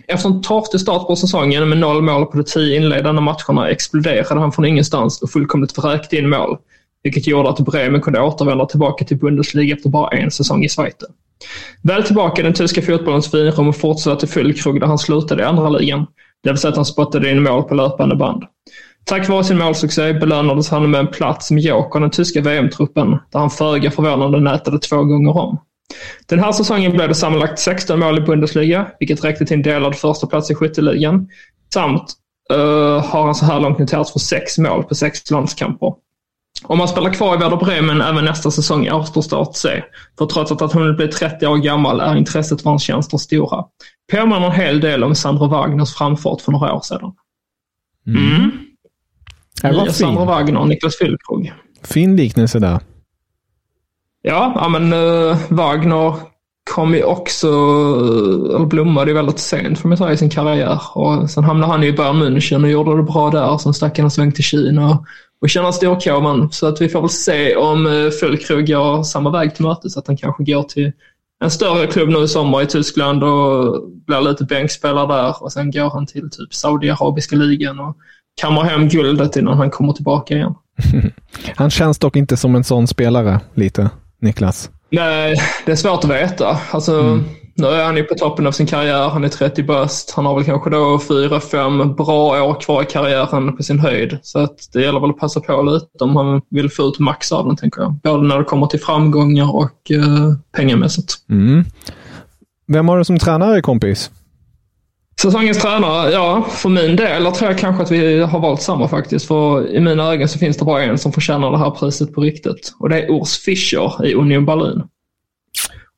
Efter 0.07 0.29
en 0.29 0.41
torftig 0.41 0.79
start 0.79 1.07
på 1.07 1.15
säsongen 1.15 1.69
med 1.69 1.77
noll 1.77 2.01
mål 2.01 2.25
på 2.25 2.37
de 2.37 2.43
tio 2.43 2.75
inledande 2.75 3.21
matcherna 3.21 3.69
exploderade 3.69 4.39
han 4.39 4.51
från 4.51 4.65
ingenstans 4.65 5.21
och 5.21 5.29
fullkomligt 5.29 5.77
vräkte 5.77 6.17
in 6.17 6.29
mål, 6.29 6.57
vilket 7.03 7.27
gjorde 7.27 7.49
att 7.49 7.59
Bremen 7.59 8.01
kunde 8.01 8.21
återvända 8.21 8.65
tillbaka 8.65 9.05
till 9.05 9.17
Bundesliga 9.17 9.75
efter 9.75 9.89
bara 9.89 10.09
en 10.17 10.31
säsong 10.31 10.63
i 10.63 10.69
Schweiz. 10.69 10.95
Väl 11.83 12.03
tillbaka 12.03 12.41
i 12.41 12.43
den 12.43 12.53
tyska 12.53 12.81
fotbollens 12.81 13.31
finrum 13.31 13.67
och 13.67 13.75
fortsatte 13.75 14.19
till 14.19 14.29
fullkrog 14.29 14.79
där 14.79 14.87
han 14.87 14.97
slutade 14.97 15.43
i 15.43 15.45
andra 15.45 15.69
ligan 15.69 16.05
det 16.45 16.51
vill 16.51 16.57
säga 16.57 16.69
att 16.69 16.75
han 16.75 16.85
spottade 16.85 17.31
in 17.31 17.43
mål 17.43 17.63
på 17.63 17.75
löpande 17.75 18.15
band. 18.15 18.43
Tack 19.03 19.29
vare 19.29 19.43
sin 19.43 19.57
målsuccé 19.57 20.13
belönades 20.13 20.69
han 20.69 20.91
med 20.91 20.99
en 20.99 21.07
plats 21.07 21.47
som 21.47 21.57
joker 21.57 21.99
i 21.99 22.01
den 22.01 22.11
tyska 22.11 22.41
VM-truppen, 22.41 23.11
där 23.31 23.39
han 23.39 23.49
föga 23.49 23.91
förvånande 23.91 24.39
nätade 24.39 24.79
två 24.79 25.03
gånger 25.03 25.37
om. 25.37 25.57
Den 26.25 26.39
här 26.39 26.51
säsongen 26.51 26.91
blev 26.91 27.07
det 27.07 27.15
sammanlagt 27.15 27.59
16 27.59 27.99
mål 27.99 28.17
i 28.17 28.21
Bundesliga, 28.21 28.87
vilket 28.99 29.23
räckte 29.23 29.45
till 29.45 29.55
en 29.57 29.63
delad 29.63 29.95
första 29.95 30.27
plats 30.27 30.51
i 30.51 30.55
skytteligan. 30.55 31.27
Samt 31.73 32.13
uh, 32.53 33.05
har 33.05 33.25
han 33.25 33.35
så 33.35 33.45
här 33.45 33.59
långt 33.59 33.79
noterats 33.79 34.13
för 34.13 34.19
sex 34.19 34.57
mål 34.57 34.83
på 34.83 34.95
sex 34.95 35.31
landskamper. 35.31 35.93
Om 36.63 36.79
han 36.79 36.87
spelar 36.87 37.13
kvar 37.13 37.35
i 37.35 37.37
Werder 37.37 37.57
Bremen 37.57 38.01
även 38.01 38.25
nästa 38.25 38.51
säsong 38.51 38.91
återstår 38.91 39.41
att 39.41 39.55
se. 39.55 39.83
För 40.17 40.25
trots 40.25 40.51
att 40.51 40.61
han 40.61 40.69
hunnit 40.69 40.97
bli 40.97 41.07
30 41.07 41.47
år 41.47 41.57
gammal 41.57 41.99
är 41.99 42.15
intresset 42.15 42.61
för 42.61 42.69
hans 42.69 42.83
tjänster 42.83 43.17
stora. 43.17 43.63
Påminner 44.11 44.45
en 44.45 44.51
hel 44.51 44.79
del 44.79 45.03
om 45.03 45.15
Sandro 45.15 45.47
Wagners 45.47 45.95
framfart 45.95 46.41
för 46.41 46.51
några 46.51 46.73
år 46.73 46.81
sedan. 46.81 47.13
Mm. 48.07 48.35
mm. 48.35 48.51
Det 49.61 49.71
var 49.71 49.87
Sandro 49.87 50.25
Wagner 50.25 50.59
och 50.59 50.67
Niklas 50.67 50.97
Füllkrog. 50.97 51.53
Fin 51.83 52.15
liknelse 52.15 52.59
där. 52.59 52.79
Ja, 54.27 54.53
ja 54.55 54.69
men 54.69 54.93
uh, 54.93 55.37
Wagner 55.49 56.15
kom 56.71 56.93
ju 56.93 57.03
också, 57.03 57.47
eh, 57.47 58.55
eller 58.55 58.65
blommade 58.65 59.11
ju 59.11 59.15
väldigt 59.15 59.39
sent 59.39 59.79
får 59.79 59.89
man 59.89 59.97
säga 59.97 60.11
i 60.11 60.17
sin 60.17 60.29
karriär. 60.29 60.81
Och 60.93 61.29
sen 61.29 61.43
hamnade 61.43 61.71
han 61.71 61.83
i 61.83 61.91
Bayern 61.91 62.23
München 62.23 62.63
och 62.63 62.69
gjorde 62.69 62.97
det 62.97 63.03
bra 63.03 63.29
där. 63.29 63.57
Sen 63.57 63.73
stack 63.73 63.97
han 63.97 64.05
en 64.05 64.11
sväng 64.11 64.31
till 64.31 64.43
Kina 64.43 65.05
och 65.41 65.49
tjänade 65.49 65.73
storkovan. 65.73 66.51
Så 66.51 66.67
att 66.67 66.81
vi 66.81 66.89
får 66.89 67.01
väl 67.01 67.09
se 67.09 67.55
om 67.55 67.85
uh, 67.85 68.09
går 68.65 69.03
samma 69.03 69.29
väg 69.29 69.55
till 69.55 69.65
mötes. 69.65 69.97
Att 69.97 70.07
han 70.07 70.17
kanske 70.17 70.43
går 70.43 70.63
till 70.63 70.91
en 71.43 71.51
större 71.51 71.87
klubb 71.87 72.09
nu 72.09 72.23
i 72.23 72.27
sommar 72.27 72.61
i 72.61 72.65
Tyskland 72.65 73.23
och 73.23 73.83
blir 74.07 74.21
lite 74.21 74.43
bänkspelare 74.43 75.07
där. 75.07 75.43
Och 75.43 75.51
sen 75.51 75.71
går 75.71 75.89
han 75.89 76.05
till 76.05 76.29
typ 76.29 76.53
Saudiarabiska 76.53 77.35
ligan 77.35 77.79
och 77.79 77.97
kammar 78.41 78.63
hem 78.63 78.89
guldet 78.89 79.35
innan 79.35 79.57
han 79.57 79.69
kommer 79.69 79.93
tillbaka 79.93 80.35
igen. 80.35 80.55
han 81.55 81.69
känns 81.69 81.99
dock 81.99 82.15
inte 82.15 82.37
som 82.37 82.55
en 82.55 82.63
sån 82.63 82.87
spelare 82.87 83.39
lite, 83.53 83.89
Niklas. 84.19 84.69
Nej, 84.89 85.37
det 85.65 85.71
är 85.71 85.75
svårt 85.75 86.03
att 86.03 86.09
veta. 86.09 86.57
Alltså, 86.71 86.99
mm. 86.99 87.23
Nu 87.57 87.67
är 87.67 87.85
han 87.85 87.97
ju 87.97 88.03
på 88.03 88.15
toppen 88.15 88.47
av 88.47 88.51
sin 88.51 88.65
karriär. 88.65 89.09
Han 89.09 89.23
är 89.23 89.29
30 89.29 89.63
bast. 89.63 90.11
Han 90.11 90.25
har 90.25 90.35
väl 90.35 90.43
kanske 90.43 90.69
då 90.69 90.99
fyra, 90.99 91.39
fem 91.39 91.95
bra 91.95 92.43
år 92.43 92.61
kvar 92.61 92.83
i 92.83 92.85
karriären 92.85 93.57
på 93.57 93.63
sin 93.63 93.79
höjd. 93.79 94.17
Så 94.21 94.39
att 94.39 94.69
det 94.73 94.81
gäller 94.81 94.99
väl 94.99 95.09
att 95.09 95.19
passa 95.19 95.39
på 95.39 95.61
lite 95.61 96.03
om 96.03 96.15
han 96.15 96.41
vill 96.49 96.71
få 96.71 96.83
ut 96.83 96.99
max 96.99 97.31
av 97.31 97.47
den, 97.47 97.55
tänker 97.55 97.81
jag. 97.81 97.93
Både 97.93 98.27
när 98.27 98.37
det 98.37 98.43
kommer 98.43 98.67
till 98.67 98.79
framgångar 98.79 99.55
och 99.55 99.91
uh, 99.91 100.33
pengamässigt. 100.55 101.13
Mm. 101.29 101.65
Vem 102.67 102.87
har 102.87 102.97
du 102.97 103.03
som 103.03 103.19
tränare, 103.19 103.61
kompis? 103.61 104.11
Säsongens 105.21 105.61
tränare? 105.61 106.11
Ja, 106.11 106.41
för 106.41 106.69
min 106.69 106.95
del 106.95 107.31
tror 107.31 107.49
jag 107.49 107.59
kanske 107.59 107.83
att 107.83 107.91
vi 107.91 108.21
har 108.21 108.39
valt 108.39 108.61
samma 108.61 108.87
faktiskt. 108.87 109.27
För 109.27 109.69
i 109.75 109.79
mina 109.79 110.11
ögon 110.11 110.27
så 110.27 110.39
finns 110.39 110.57
det 110.57 110.65
bara 110.65 110.83
en 110.83 110.97
som 110.97 111.11
förtjänar 111.11 111.51
det 111.51 111.57
här 111.57 111.71
priset 111.71 112.13
på 112.13 112.21
riktigt. 112.21 112.73
Och 112.79 112.89
det 112.89 113.01
är 113.01 113.11
Urs 113.11 113.37
Fischer 113.37 114.05
i 114.05 114.13
Union 114.13 114.45
Berlin. 114.45 114.83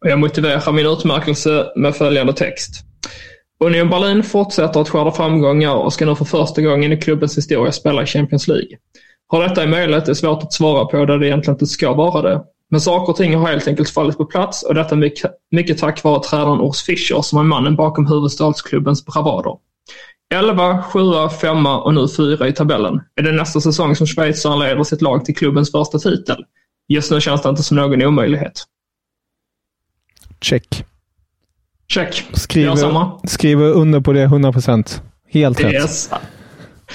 Och 0.01 0.09
jag 0.09 0.19
motiverar 0.19 0.71
min 0.71 0.85
utmärkelse 0.85 1.67
med 1.75 1.95
följande 1.95 2.33
text. 2.33 2.83
Union 3.59 3.89
Berlin 3.89 4.23
fortsätter 4.23 4.81
att 4.81 4.89
skörda 4.89 5.11
framgångar 5.11 5.73
och 5.75 5.93
ska 5.93 6.05
nu 6.05 6.15
för 6.15 6.25
första 6.25 6.61
gången 6.61 6.93
i 6.93 6.97
klubbens 6.97 7.37
historia 7.37 7.71
spela 7.71 8.03
i 8.03 8.05
Champions 8.05 8.47
League. 8.47 8.77
Hur 9.31 9.41
detta 9.41 9.63
är 9.63 9.67
möjligt 9.67 10.07
är 10.07 10.13
svårt 10.13 10.43
att 10.43 10.53
svara 10.53 10.85
på 10.85 11.05
där 11.05 11.17
det 11.17 11.27
egentligen 11.27 11.55
inte 11.55 11.65
ska 11.65 11.93
vara 11.93 12.21
det. 12.21 12.43
Men 12.69 12.81
saker 12.81 13.09
och 13.09 13.17
ting 13.17 13.35
har 13.35 13.47
helt 13.47 13.67
enkelt 13.67 13.89
fallit 13.89 14.17
på 14.17 14.25
plats 14.25 14.63
och 14.63 14.73
detta 14.73 14.95
mycket, 14.95 15.31
mycket 15.51 15.77
tack 15.77 16.03
vare 16.03 16.23
tränaren 16.23 16.61
Urs 16.61 16.81
Fischer 16.81 17.21
som 17.21 17.39
är 17.39 17.43
mannen 17.43 17.75
bakom 17.75 18.07
huvudstadsklubbens 18.07 19.05
bravader. 19.05 19.57
11, 20.33 20.83
7, 20.83 20.99
5 21.41 21.65
och 21.65 21.93
nu 21.93 22.07
4 22.07 22.47
i 22.47 22.53
tabellen. 22.53 23.01
Är 23.15 23.23
det 23.23 23.31
nästa 23.31 23.61
säsong 23.61 23.95
som 23.95 24.07
schweizaren 24.07 24.59
leder 24.59 24.83
sitt 24.83 25.01
lag 25.01 25.25
till 25.25 25.35
klubbens 25.35 25.71
första 25.71 25.99
titel? 25.99 26.45
Just 26.87 27.11
nu 27.11 27.21
känns 27.21 27.41
det 27.41 27.49
inte 27.49 27.63
som 27.63 27.77
någon 27.77 28.01
omöjlighet. 28.01 28.63
Check. 30.41 30.85
Check. 31.87 32.23
Skriver, 32.33 33.27
skriver 33.27 33.71
under 33.71 34.01
på 34.01 34.13
det 34.13 34.23
100 34.23 34.51
procent. 34.51 35.01
Helt 35.29 35.63
rätt. 35.63 35.73
Yes. 35.73 36.09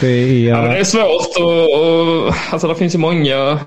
Det 0.00 0.06
är, 0.06 0.48
ja, 0.48 0.62
det 0.62 0.78
är 0.78 0.84
svårt 0.84 1.36
och, 1.40 2.26
och, 2.26 2.34
alltså 2.50 2.68
det 2.68 2.74
finns 2.74 2.94
ju 2.94 2.98
många, 2.98 3.58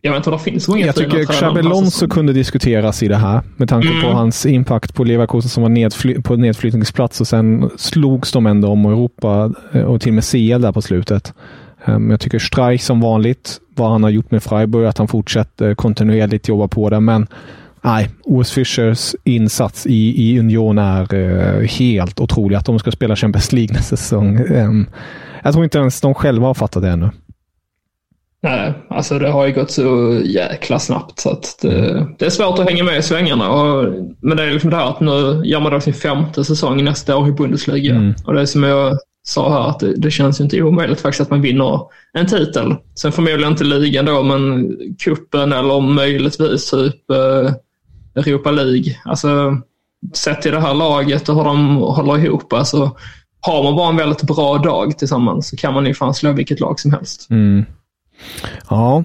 jag 0.00 0.12
vet 0.12 0.16
inte 0.16 0.30
om 0.30 0.36
det 0.36 0.42
finns 0.42 0.68
många 0.68 0.86
Jag 0.86 0.94
tycker 0.94 1.24
Xabi 1.24 1.60
Alonso 1.60 2.08
kunde 2.08 2.32
diskuteras 2.32 3.02
i 3.02 3.08
det 3.08 3.16
här 3.16 3.40
med 3.56 3.68
tanke 3.68 3.88
mm. 3.88 4.02
på 4.02 4.08
hans 4.08 4.46
impact 4.46 4.94
på 4.94 5.04
Leverkusen 5.04 5.50
som 5.50 5.62
var 5.62 5.70
nedfly, 5.70 6.22
på 6.22 6.36
nedflyttningsplats 6.36 7.20
och 7.20 7.26
sen 7.26 7.70
slogs 7.76 8.32
de 8.32 8.46
ändå 8.46 8.68
om 8.68 8.86
Europa 8.86 9.52
eh, 9.72 9.82
och 9.82 10.00
till 10.00 10.10
och 10.10 10.14
med 10.14 10.24
CL 10.24 10.60
där 10.62 10.72
på 10.72 10.82
slutet. 10.82 11.34
Um, 11.84 12.10
jag 12.10 12.20
tycker 12.20 12.38
Streich 12.38 12.82
som 12.82 13.00
vanligt, 13.00 13.60
vad 13.74 13.90
han 13.90 14.02
har 14.02 14.10
gjort 14.10 14.30
med 14.30 14.42
Freiburg, 14.42 14.86
att 14.86 14.98
han 14.98 15.08
fortsätter 15.08 15.74
kontinuerligt 15.74 16.48
jobba 16.48 16.68
på 16.68 16.90
det, 16.90 17.00
men 17.00 17.26
Nej, 17.84 18.10
OS 18.24 18.52
Fischers 18.52 19.14
insats 19.24 19.86
i, 19.86 20.14
i 20.16 20.38
Union 20.38 20.78
är 20.78 21.14
uh, 21.14 21.66
helt 21.66 22.20
otrolig. 22.20 22.56
Att 22.56 22.66
de 22.66 22.78
ska 22.78 22.90
spela 22.90 23.16
Champions 23.16 23.52
League 23.52 23.74
nästa 23.74 23.96
säsong. 23.96 24.36
Jag 25.42 25.52
tror 25.52 25.64
inte 25.64 25.78
ens 25.78 26.00
de 26.00 26.14
själva 26.14 26.46
har 26.46 26.54
fattat 26.54 26.82
det 26.82 26.88
ännu. 26.88 27.10
Nej, 28.42 28.72
alltså 28.90 29.18
det 29.18 29.28
har 29.28 29.46
ju 29.46 29.52
gått 29.52 29.70
så 29.70 30.20
jäkla 30.24 30.78
snabbt 30.78 31.20
så 31.20 31.30
att 31.30 31.58
det, 31.62 32.06
det 32.18 32.26
är 32.26 32.30
svårt 32.30 32.58
att 32.58 32.70
hänga 32.70 32.84
med 32.84 32.98
i 32.98 33.02
svängarna. 33.02 33.50
Och, 33.50 33.94
men 34.20 34.36
det 34.36 34.42
är 34.42 34.50
liksom 34.50 34.70
det 34.70 34.76
här 34.76 34.88
att 34.88 35.00
nu 35.00 35.42
gör 35.44 35.60
man 35.60 35.72
då 35.72 35.80
sin 35.80 35.94
femte 35.94 36.44
säsong 36.44 36.84
nästa 36.84 37.16
år 37.16 37.28
i 37.28 37.32
Bundesliga. 37.32 37.94
Mm. 37.94 38.14
Och 38.24 38.34
det 38.34 38.40
är 38.40 38.46
som 38.46 38.62
jag 38.62 38.98
sa 39.22 39.52
här, 39.52 39.70
att 39.70 39.80
det, 39.80 39.94
det 39.96 40.10
känns 40.10 40.40
ju 40.40 40.44
inte 40.44 40.62
omöjligt 40.62 41.00
faktiskt 41.00 41.20
att 41.20 41.30
man 41.30 41.42
vinner 41.42 41.80
en 42.12 42.26
titel. 42.26 42.74
Sen 42.94 43.12
förmodligen 43.12 43.52
inte 43.52 43.64
ligan 43.64 44.04
då, 44.04 44.22
men 44.22 44.76
kuppen 45.04 45.52
eller 45.52 45.80
möjligtvis 45.80 46.70
typ 46.70 47.10
eh, 47.10 47.52
Europa 48.14 48.50
League. 48.50 48.96
Alltså, 49.04 49.56
sett 50.14 50.42
till 50.42 50.52
det 50.52 50.60
här 50.60 50.74
laget 50.74 51.28
och 51.28 51.36
hur 51.36 51.44
de 51.44 51.76
håller 51.76 52.18
ihop. 52.18 52.52
Alltså, 52.52 52.90
har 53.42 53.62
man 53.62 53.76
bara 53.76 53.88
en 53.88 53.96
väldigt 53.96 54.22
bra 54.22 54.58
dag 54.58 54.98
tillsammans 54.98 55.48
så 55.48 55.56
kan 55.56 55.74
man 55.74 55.86
ju 55.86 55.94
fan 55.94 56.14
slå 56.14 56.32
vilket 56.32 56.60
lag 56.60 56.80
som 56.80 56.92
helst. 56.92 57.30
Mm. 57.30 57.64
Ja, 58.70 59.04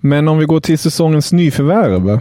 men 0.00 0.28
om 0.28 0.38
vi 0.38 0.44
går 0.44 0.60
till 0.60 0.78
säsongens 0.78 1.32
nyförvärv. 1.32 2.20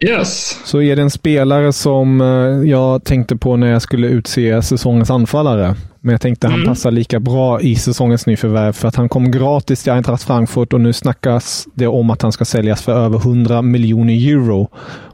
Yes. 0.00 0.60
Så 0.64 0.82
är 0.82 0.96
det 0.96 1.02
en 1.02 1.10
spelare 1.10 1.72
som 1.72 2.20
eh, 2.20 2.70
jag 2.70 3.04
tänkte 3.04 3.36
på 3.36 3.56
när 3.56 3.66
jag 3.66 3.82
skulle 3.82 4.08
utse 4.08 4.62
säsongens 4.62 5.10
anfallare. 5.10 5.74
Men 6.00 6.12
jag 6.12 6.20
tänkte 6.20 6.46
mm. 6.46 6.58
han 6.58 6.68
passar 6.68 6.90
lika 6.90 7.20
bra 7.20 7.60
i 7.60 7.76
säsongens 7.76 8.26
nyförvärv 8.26 8.72
för 8.72 8.88
att 8.88 8.96
han 8.96 9.08
kom 9.08 9.30
gratis 9.30 9.82
till 9.82 9.92
Eintracht 9.92 10.22
Frankfurt 10.22 10.72
och 10.72 10.80
nu 10.80 10.92
snackas 10.92 11.66
det 11.74 11.86
om 11.86 12.10
att 12.10 12.22
han 12.22 12.32
ska 12.32 12.44
säljas 12.44 12.82
för 12.82 12.92
över 12.92 13.18
100 13.18 13.62
miljoner 13.62 14.12
euro. 14.12 14.68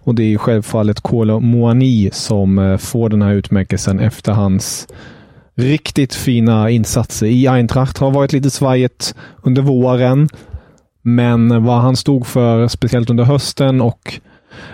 Och 0.05 0.15
det 0.15 0.35
är 0.35 0.39
självfallet 0.39 1.01
Kolo 1.01 1.41
Moani 1.41 2.11
som 2.13 2.59
eh, 2.59 2.77
får 2.77 3.09
den 3.09 3.23
här 3.23 3.33
utmärkelsen 3.33 4.01
efter 4.01 4.33
hans 4.33 4.89
riktigt 5.61 6.15
fina 6.15 6.71
insatser 6.71 7.27
i 7.27 7.49
Eintracht. 7.49 7.99
Har 7.99 8.11
varit 8.11 8.33
lite 8.33 8.51
svajigt 8.51 9.15
under 9.43 9.63
våren, 9.63 10.29
men 11.03 11.65
vad 11.65 11.81
han 11.81 11.97
stod 11.97 12.27
för, 12.27 12.69
speciellt 12.69 13.11
under 13.11 13.25
hösten 13.25 13.81
och 13.81 14.21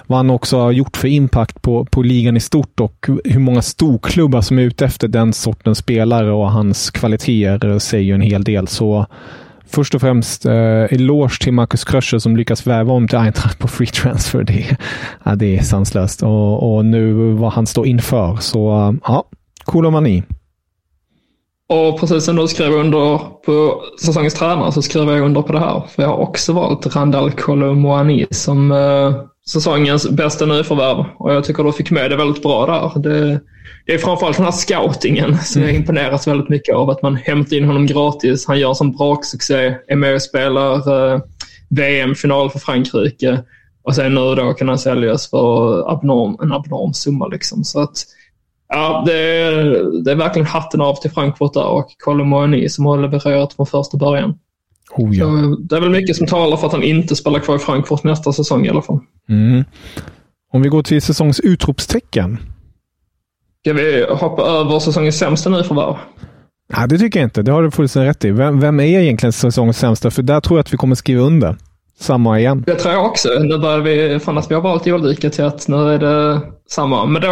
vad 0.06 0.18
han 0.18 0.30
också 0.30 0.58
har 0.58 0.72
gjort 0.72 0.96
för 0.96 1.08
impact 1.08 1.62
på, 1.62 1.84
på 1.84 2.02
ligan 2.02 2.36
i 2.36 2.40
stort 2.40 2.80
och 2.80 3.06
hur 3.24 3.38
många 3.38 3.62
storklubbar 3.62 4.40
som 4.40 4.58
är 4.58 4.62
ute 4.62 4.84
efter 4.84 5.08
den 5.08 5.32
sortens 5.32 5.78
spelare 5.78 6.32
och 6.32 6.50
hans 6.50 6.90
kvaliteter 6.90 7.78
säger 7.78 8.04
ju 8.04 8.14
en 8.14 8.20
hel 8.20 8.44
del. 8.44 8.68
Så 8.68 9.06
först 9.66 9.94
och 9.94 10.00
främst 10.00 10.46
eh, 10.46 10.84
eloge 10.90 11.38
till 11.40 11.52
Marcus 11.52 11.84
Kröscher 11.84 12.18
som 12.18 12.36
lyckas 12.36 12.66
väva 12.66 12.92
om 12.92 13.08
till 13.08 13.18
Eintracht 13.18 13.58
på 13.58 13.68
free 13.68 13.86
transfer. 13.86 14.42
Det, 14.42 14.76
ja, 15.24 15.34
det 15.34 15.58
är 15.58 15.62
sanslöst. 15.62 16.22
Och, 16.22 16.76
och 16.76 16.84
nu 16.84 17.32
vad 17.32 17.52
han 17.52 17.66
står 17.66 17.86
inför. 17.86 18.36
Så 18.36 18.96
ja, 19.04 19.24
cool 19.64 19.90
mani. 19.90 20.22
Och 21.68 22.00
precis 22.00 22.24
som 22.24 22.36
du 22.36 22.48
skrev 22.48 22.72
under 22.72 23.18
på 23.18 23.82
säsongens 24.00 24.34
tränare 24.34 24.72
så 24.72 24.82
skriver 24.82 25.12
jag 25.12 25.24
under 25.24 25.42
på 25.42 25.52
det 25.52 25.60
här. 25.60 25.82
För 25.88 26.02
jag 26.02 26.08
har 26.08 26.16
också 26.16 26.52
valt 26.52 26.96
Randall 26.96 27.30
Kolomoani 27.30 28.26
som 28.30 28.72
eh, 28.72 29.14
säsongens 29.50 30.10
bästa 30.10 30.46
nyförvärv. 30.46 31.04
Och 31.18 31.34
jag 31.34 31.44
tycker 31.44 31.64
du 31.64 31.72
fick 31.72 31.90
med 31.90 32.10
det 32.10 32.16
väldigt 32.16 32.42
bra 32.42 32.66
där. 32.66 33.00
Det, 33.00 33.40
det 33.86 33.94
är 33.94 33.98
framförallt 33.98 34.36
den 34.36 34.44
här 34.44 34.52
scoutingen 34.52 35.38
som 35.38 35.62
jag 35.62 35.70
mm. 35.70 35.80
imponeras 35.82 36.26
väldigt 36.26 36.48
mycket 36.48 36.74
av. 36.74 36.90
Att 36.90 37.02
man 37.02 37.16
hämtar 37.16 37.56
in 37.56 37.64
honom 37.64 37.86
gratis. 37.86 38.46
Han 38.46 38.58
gör 38.58 38.74
sån 38.74 38.96
braksuccé. 38.96 39.76
Är 39.88 39.96
med 39.96 40.14
och 40.14 40.22
spelar 40.22 40.74
eh, 41.14 41.20
VM-final 41.68 42.50
för 42.50 42.58
Frankrike. 42.58 43.42
Och 43.82 43.94
sen 43.94 44.14
nu 44.14 44.34
då 44.34 44.54
kan 44.54 44.68
han 44.68 44.78
säljas 44.78 45.30
för 45.30 45.90
abnorm, 45.92 46.36
en 46.42 46.52
abnorm 46.52 46.92
summa. 46.92 47.26
Liksom. 47.26 47.64
Så 47.64 47.80
att, 47.80 48.04
ja, 48.68 49.02
det, 49.06 49.18
är, 49.18 49.54
det 50.04 50.10
är 50.10 50.16
verkligen 50.16 50.46
hatten 50.46 50.80
av 50.80 50.94
till 50.94 51.10
Frankfurt 51.10 51.54
där 51.54 51.66
och 51.66 51.86
Colomoni 51.98 52.68
som 52.68 52.86
har 52.86 52.98
levererat 52.98 53.52
från 53.52 53.66
första 53.66 53.98
början. 53.98 54.38
Oh, 54.90 55.16
ja. 55.16 55.26
det 55.58 55.76
är 55.76 55.80
väl 55.80 55.90
mycket 55.90 56.16
som 56.16 56.26
talar 56.26 56.56
för 56.56 56.66
att 56.66 56.72
han 56.72 56.82
inte 56.82 57.16
spelar 57.16 57.38
kvar 57.38 57.56
i 57.56 57.58
Frankfurt 57.58 58.04
nästa 58.04 58.32
säsong 58.32 58.66
i 58.66 58.68
alla 58.68 58.82
fall. 58.82 58.98
Mm. 59.28 59.64
Om 60.52 60.62
vi 60.62 60.68
går 60.68 60.82
till 60.82 61.02
säsongs 61.02 61.40
utropstecken. 61.40 62.38
Ska 63.60 63.72
vi 63.72 64.06
hoppa 64.10 64.42
över 64.42 64.78
säsongens 64.78 65.18
sämsta 65.18 65.50
nu 65.50 65.62
förvärv? 65.64 65.96
Nej, 66.76 66.88
det 66.88 66.98
tycker 66.98 67.20
jag 67.20 67.26
inte. 67.26 67.42
Det 67.42 67.52
har 67.52 67.62
du 67.62 67.70
fullständigt 67.70 68.10
rätt 68.10 68.24
i. 68.24 68.30
Vem, 68.30 68.60
vem 68.60 68.80
är 68.80 68.84
egentligen 68.84 69.32
säsongens 69.32 69.78
sämsta? 69.78 70.10
För 70.10 70.22
där 70.22 70.40
tror 70.40 70.58
jag 70.58 70.64
att 70.64 70.72
vi 70.72 70.76
kommer 70.76 70.94
skriva 70.94 71.22
under. 71.22 71.56
Samma 71.98 72.38
igen. 72.40 72.64
Det 72.66 72.74
tror 72.74 72.94
jag 72.94 73.06
också. 73.06 73.28
Nu 73.28 73.58
börjar 73.58 73.80
vi, 73.80 74.18
fan 74.18 74.38
att 74.38 74.50
vi 74.50 74.54
har 74.54 74.62
valt 74.62 74.86
olika 74.86 75.30
till 75.30 75.44
att 75.44 75.68
nu 75.68 75.76
är 75.76 75.98
det 75.98 76.40
samma. 76.68 77.06
Men 77.06 77.22
då 77.22 77.28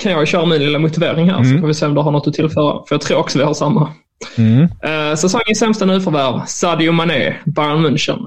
kan 0.00 0.12
jag 0.12 0.28
köra 0.28 0.46
min 0.46 0.58
lilla 0.58 0.78
motivering 0.78 1.30
här 1.30 1.38
mm. 1.38 1.52
så 1.52 1.60
får 1.60 1.66
vi 1.66 1.74
se 1.74 1.86
om 1.86 1.94
du 1.94 2.00
har 2.00 2.10
något 2.10 2.26
att 2.26 2.34
tillföra. 2.34 2.84
För 2.88 2.94
jag 2.94 3.00
tror 3.00 3.18
också 3.18 3.38
vi 3.38 3.44
har 3.44 3.54
samma. 3.54 3.92
Mm. 4.38 4.60
Uh, 4.62 5.14
säsongens 5.16 5.58
sämsta 5.58 5.84
nyförvärv, 5.84 6.42
Sadio 6.46 6.92
Mané, 6.92 7.36
Bayern 7.44 7.86
München. 7.86 8.26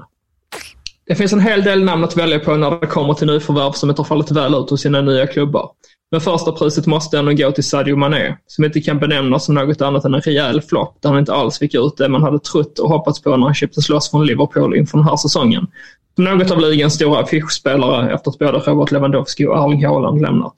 Det 1.06 1.14
finns 1.14 1.32
en 1.32 1.40
hel 1.40 1.62
del 1.62 1.84
namn 1.84 2.04
att 2.04 2.16
välja 2.16 2.38
på 2.38 2.56
när 2.56 2.80
det 2.80 2.86
kommer 2.86 3.14
till 3.14 3.26
nyförvärv 3.26 3.72
som 3.72 3.90
inte 3.90 4.00
har 4.02 4.06
fallit 4.06 4.30
väl 4.30 4.54
ut 4.54 4.70
hos 4.70 4.80
sina 4.80 5.00
nya 5.00 5.26
klubbar. 5.26 5.70
Men 6.10 6.20
första 6.20 6.52
priset 6.52 6.86
måste 6.86 7.18
ändå 7.18 7.32
gå 7.32 7.52
till 7.52 7.64
Sadio 7.64 7.96
Mané, 7.96 8.36
som 8.46 8.64
inte 8.64 8.80
kan 8.80 8.98
benämnas 8.98 9.44
som 9.44 9.54
något 9.54 9.82
annat 9.82 10.04
än 10.04 10.14
en 10.14 10.20
rejäl 10.20 10.60
flopp 10.60 10.96
där 11.00 11.10
han 11.10 11.18
inte 11.18 11.34
alls 11.34 11.58
fick 11.58 11.74
ut 11.74 11.96
det 11.96 12.08
man 12.08 12.22
hade 12.22 12.38
trott 12.38 12.78
och 12.78 12.88
hoppats 12.88 13.22
på 13.22 13.36
när 13.36 13.46
han 13.46 13.54
köptes 13.54 13.88
loss 13.88 14.10
från 14.10 14.26
Liverpool 14.26 14.76
inför 14.76 14.98
den 14.98 15.06
här 15.06 15.16
säsongen. 15.16 15.66
Som 16.14 16.24
något 16.24 16.50
av 16.50 16.60
ligans 16.60 16.94
stora 16.94 17.20
affischspelare 17.20 18.12
efter 18.12 18.30
att 18.30 18.38
både 18.38 18.58
Robert 18.58 18.90
Lewandowski 18.90 19.46
och 19.46 19.58
Erling 19.58 19.86
Haaland 19.86 20.20
lämnat. 20.20 20.54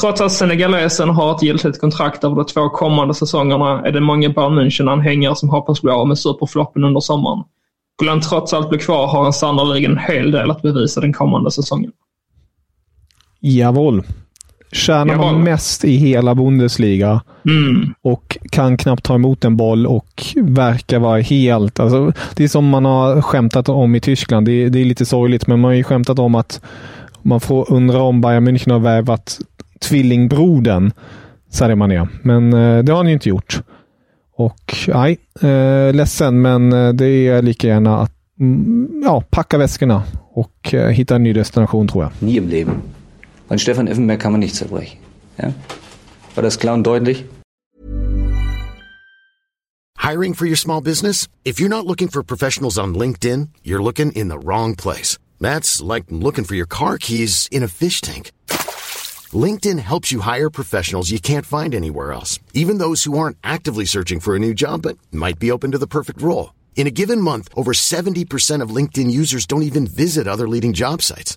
Trots 0.00 0.20
att 0.20 0.32
senegalesen 0.32 1.08
har 1.08 1.36
ett 1.36 1.42
giltigt 1.42 1.80
kontrakt 1.80 2.24
över 2.24 2.36
de 2.36 2.44
två 2.44 2.68
kommande 2.68 3.14
säsongerna 3.14 3.82
är 3.82 3.92
det 3.92 4.00
många 4.00 4.28
Bayern 4.28 4.58
München-anhängare 4.58 5.34
som 5.34 5.48
hoppas 5.48 5.82
bli 5.82 5.90
av 5.90 6.08
med 6.08 6.18
superfloppen 6.18 6.84
under 6.84 7.00
sommaren. 7.00 7.44
Skulle 7.96 8.10
han 8.10 8.20
trots 8.20 8.52
allt 8.52 8.68
bli 8.68 8.78
kvar 8.78 9.06
har 9.06 9.22
han 9.22 9.32
sannerligen 9.32 9.92
en 9.92 9.98
hel 9.98 10.30
del 10.30 10.50
att 10.50 10.62
bevisa 10.62 11.00
den 11.00 11.12
kommande 11.12 11.50
säsongen. 11.50 11.92
Jawohl. 13.40 14.02
Tjänar 14.72 15.16
man 15.16 15.42
mest 15.42 15.84
i 15.84 15.96
hela 15.96 16.34
Bundesliga 16.34 17.20
mm. 17.46 17.94
och 18.02 18.38
kan 18.50 18.76
knappt 18.76 19.04
ta 19.04 19.14
emot 19.14 19.44
en 19.44 19.56
boll 19.56 19.86
och 19.86 20.24
verkar 20.36 20.98
vara 20.98 21.20
helt... 21.20 21.80
Alltså, 21.80 22.12
det 22.36 22.44
är 22.44 22.48
som 22.48 22.68
man 22.68 22.84
har 22.84 23.22
skämtat 23.22 23.68
om 23.68 23.94
i 23.94 24.00
Tyskland. 24.00 24.46
Det 24.46 24.52
är, 24.52 24.70
det 24.70 24.80
är 24.80 24.84
lite 24.84 25.06
sorgligt, 25.06 25.46
men 25.46 25.60
man 25.60 25.68
har 25.68 25.76
ju 25.76 25.84
skämtat 25.84 26.18
om 26.18 26.34
att 26.34 26.60
man 27.22 27.40
får 27.40 27.72
undra 27.72 28.02
om 28.02 28.20
Bayern 28.20 28.48
München 28.48 28.72
har 28.72 28.78
värvat 28.78 29.38
tvillingbrodern 29.80 30.92
Sadio 31.50 31.76
Mané. 31.76 32.06
Men 32.22 32.52
eh, 32.52 32.78
det 32.78 32.92
har 32.92 32.96
han 32.96 33.06
ju 33.06 33.12
inte 33.12 33.28
gjort. 33.28 33.62
Och 34.36 34.74
nej, 34.88 35.18
äh, 35.40 35.94
ledsen, 35.94 36.42
men 36.42 36.72
eh, 36.72 36.92
det 36.92 37.08
är 37.08 37.42
lika 37.42 37.66
gärna 37.66 37.98
att 37.98 38.12
mm, 38.40 39.02
ja, 39.04 39.24
packa 39.30 39.58
väskorna 39.58 40.02
och 40.32 40.74
äh, 40.74 40.88
hitta 40.88 41.16
en 41.16 41.22
ny 41.22 41.32
destination 41.32 41.88
tror 41.88 42.04
jag. 42.04 42.28
Nie 42.28 42.36
im 42.36 42.48
Leben. 42.48 42.74
An 43.50 43.58
Stefan 43.58 43.88
Effenberg 43.88 44.20
kann 44.20 44.32
man 44.32 44.40
nicht 44.40 44.54
zerbrechen. 44.54 44.98
Ja? 45.36 45.52
War 46.36 46.42
das 46.42 46.58
klar 46.58 46.74
und 46.74 46.84
deutlich? 46.84 47.24
Hiring 49.98 50.34
for 50.34 50.46
your 50.46 50.56
small 50.56 50.80
business? 50.80 51.26
If 51.44 51.58
you're 51.58 51.68
not 51.68 51.84
looking 51.84 52.08
for 52.08 52.22
professionals 52.22 52.78
on 52.78 52.94
LinkedIn, 52.94 53.48
you're 53.64 53.82
looking 53.82 54.12
in 54.12 54.28
the 54.28 54.38
wrong 54.38 54.76
place. 54.76 55.18
That's 55.40 55.80
like 55.82 56.04
looking 56.10 56.44
for 56.44 56.54
your 56.54 56.68
car 56.68 56.96
keys 56.96 57.48
in 57.50 57.64
a 57.64 57.68
fish 57.68 58.00
tank. 58.00 58.30
LinkedIn 59.32 59.80
helps 59.80 60.12
you 60.12 60.20
hire 60.20 60.50
professionals 60.50 61.10
you 61.10 61.20
can't 61.20 61.46
find 61.46 61.74
anywhere 61.74 62.12
else, 62.12 62.38
even 62.54 62.78
those 62.78 63.04
who 63.04 63.18
aren't 63.18 63.36
actively 63.42 63.84
searching 63.84 64.20
for 64.20 64.34
a 64.34 64.38
new 64.38 64.54
job 64.54 64.82
but 64.82 64.96
might 65.12 65.38
be 65.38 65.50
open 65.50 65.72
to 65.72 65.78
the 65.78 65.86
perfect 65.86 66.22
role. 66.22 66.54
In 66.76 66.86
a 66.86 66.90
given 66.90 67.20
month, 67.20 67.48
over 67.56 67.72
70% 67.72 68.62
of 68.62 68.74
LinkedIn 68.74 69.10
users 69.10 69.46
don't 69.46 69.64
even 69.64 69.86
visit 69.86 70.26
other 70.26 70.48
leading 70.48 70.72
job 70.72 71.02
sites. 71.02 71.36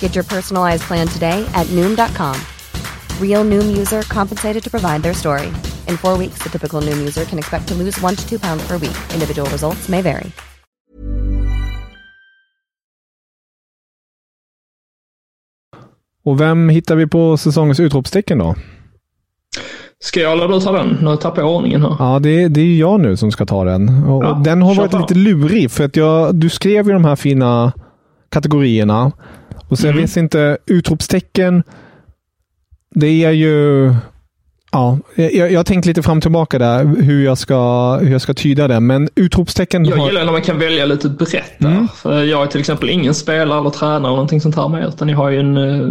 Get 0.00 0.14
your 0.14 0.24
personalized 0.24 0.82
plan 0.82 1.08
today 1.08 1.44
at 1.54 1.66
Noom.com. 1.66 2.36
Real 3.20 3.44
Noom 3.44 3.76
user 3.76 4.02
compensated 4.02 4.62
to 4.62 4.70
provide 4.70 5.02
their 5.02 5.14
story. 5.14 5.46
In 5.88 5.96
four 5.96 6.16
weeks, 6.18 6.38
the 6.42 6.48
typical 6.48 6.80
Noom 6.80 6.98
user 6.98 7.24
can 7.24 7.38
expect 7.38 7.66
to 7.68 7.74
lose 7.74 8.00
one 8.00 8.14
to 8.14 8.28
two 8.28 8.38
pounds 8.38 8.62
per 8.68 8.78
week. 8.78 8.96
Individual 9.14 9.50
results 9.50 9.88
may 9.88 10.02
vary. 10.02 10.30
Och 16.24 16.40
vem 16.40 16.68
hittar 16.68 16.96
vi 16.96 17.06
på 17.06 17.36
säsongens 17.36 17.80
utropstecken 17.80 18.38
då? 18.38 18.54
Ska 20.00 20.20
jag 20.20 20.32
eller 20.32 20.48
du 20.48 20.60
ta 20.60 20.72
den? 20.72 20.98
Nu 21.02 21.16
tappar 21.16 21.42
jag 21.42 21.50
ordningen 21.50 21.82
här. 21.82 21.96
Ja, 21.98 22.18
det, 22.18 22.48
det 22.48 22.60
är 22.60 22.76
jag 22.76 23.00
nu 23.00 23.16
som 23.16 23.32
ska 23.32 23.46
ta 23.46 23.64
den. 23.64 24.04
Och 24.04 24.24
ja, 24.24 24.40
den 24.44 24.62
har 24.62 24.74
varit 24.74 24.90
på. 24.90 24.98
lite 24.98 25.14
lurig, 25.14 25.70
för 25.70 25.84
att 25.84 25.96
jag, 25.96 26.34
du 26.34 26.50
skrev 26.50 26.86
ju 26.86 26.92
de 26.92 27.04
här 27.04 27.16
fina 27.16 27.72
kategorierna. 28.30 29.12
Och 29.74 29.78
så 29.78 29.86
mm. 29.86 29.98
jag 29.98 30.06
vet 30.06 30.16
inte, 30.16 30.58
utropstecken, 30.66 31.62
det 32.94 33.24
är 33.24 33.30
ju 33.30 33.90
Ja, 34.72 34.98
jag, 35.14 35.52
jag 35.52 35.58
har 35.58 35.64
tänkt 35.64 35.86
lite 35.86 36.02
fram 36.02 36.16
och 36.16 36.22
tillbaka 36.22 36.58
där 36.58 36.84
hur 36.84 37.24
jag 37.24 37.38
ska, 37.38 37.96
hur 37.96 38.12
jag 38.12 38.20
ska 38.20 38.34
tyda 38.34 38.68
det, 38.68 38.80
men 38.80 39.08
utropstecken... 39.14 39.84
Jag 39.84 39.96
har... 39.96 40.06
gillar 40.06 40.24
när 40.24 40.32
man 40.32 40.42
kan 40.42 40.58
välja 40.58 40.86
lite 40.86 41.08
brett 41.08 41.58
där. 41.58 41.68
Mm. 41.68 41.88
För 41.88 42.22
jag 42.22 42.42
är 42.42 42.46
till 42.46 42.60
exempel 42.60 42.90
ingen 42.90 43.14
spelare 43.14 43.60
eller 43.60 43.70
tränare 43.70 43.96
eller 43.96 44.08
någonting 44.08 44.40
sånt 44.40 44.56
här 44.56 44.68
med, 44.68 44.88
utan 44.88 45.08
jag 45.08 45.16
har 45.16 45.30
ju 45.30 45.40
en, 45.40 45.56
eh, 45.56 45.88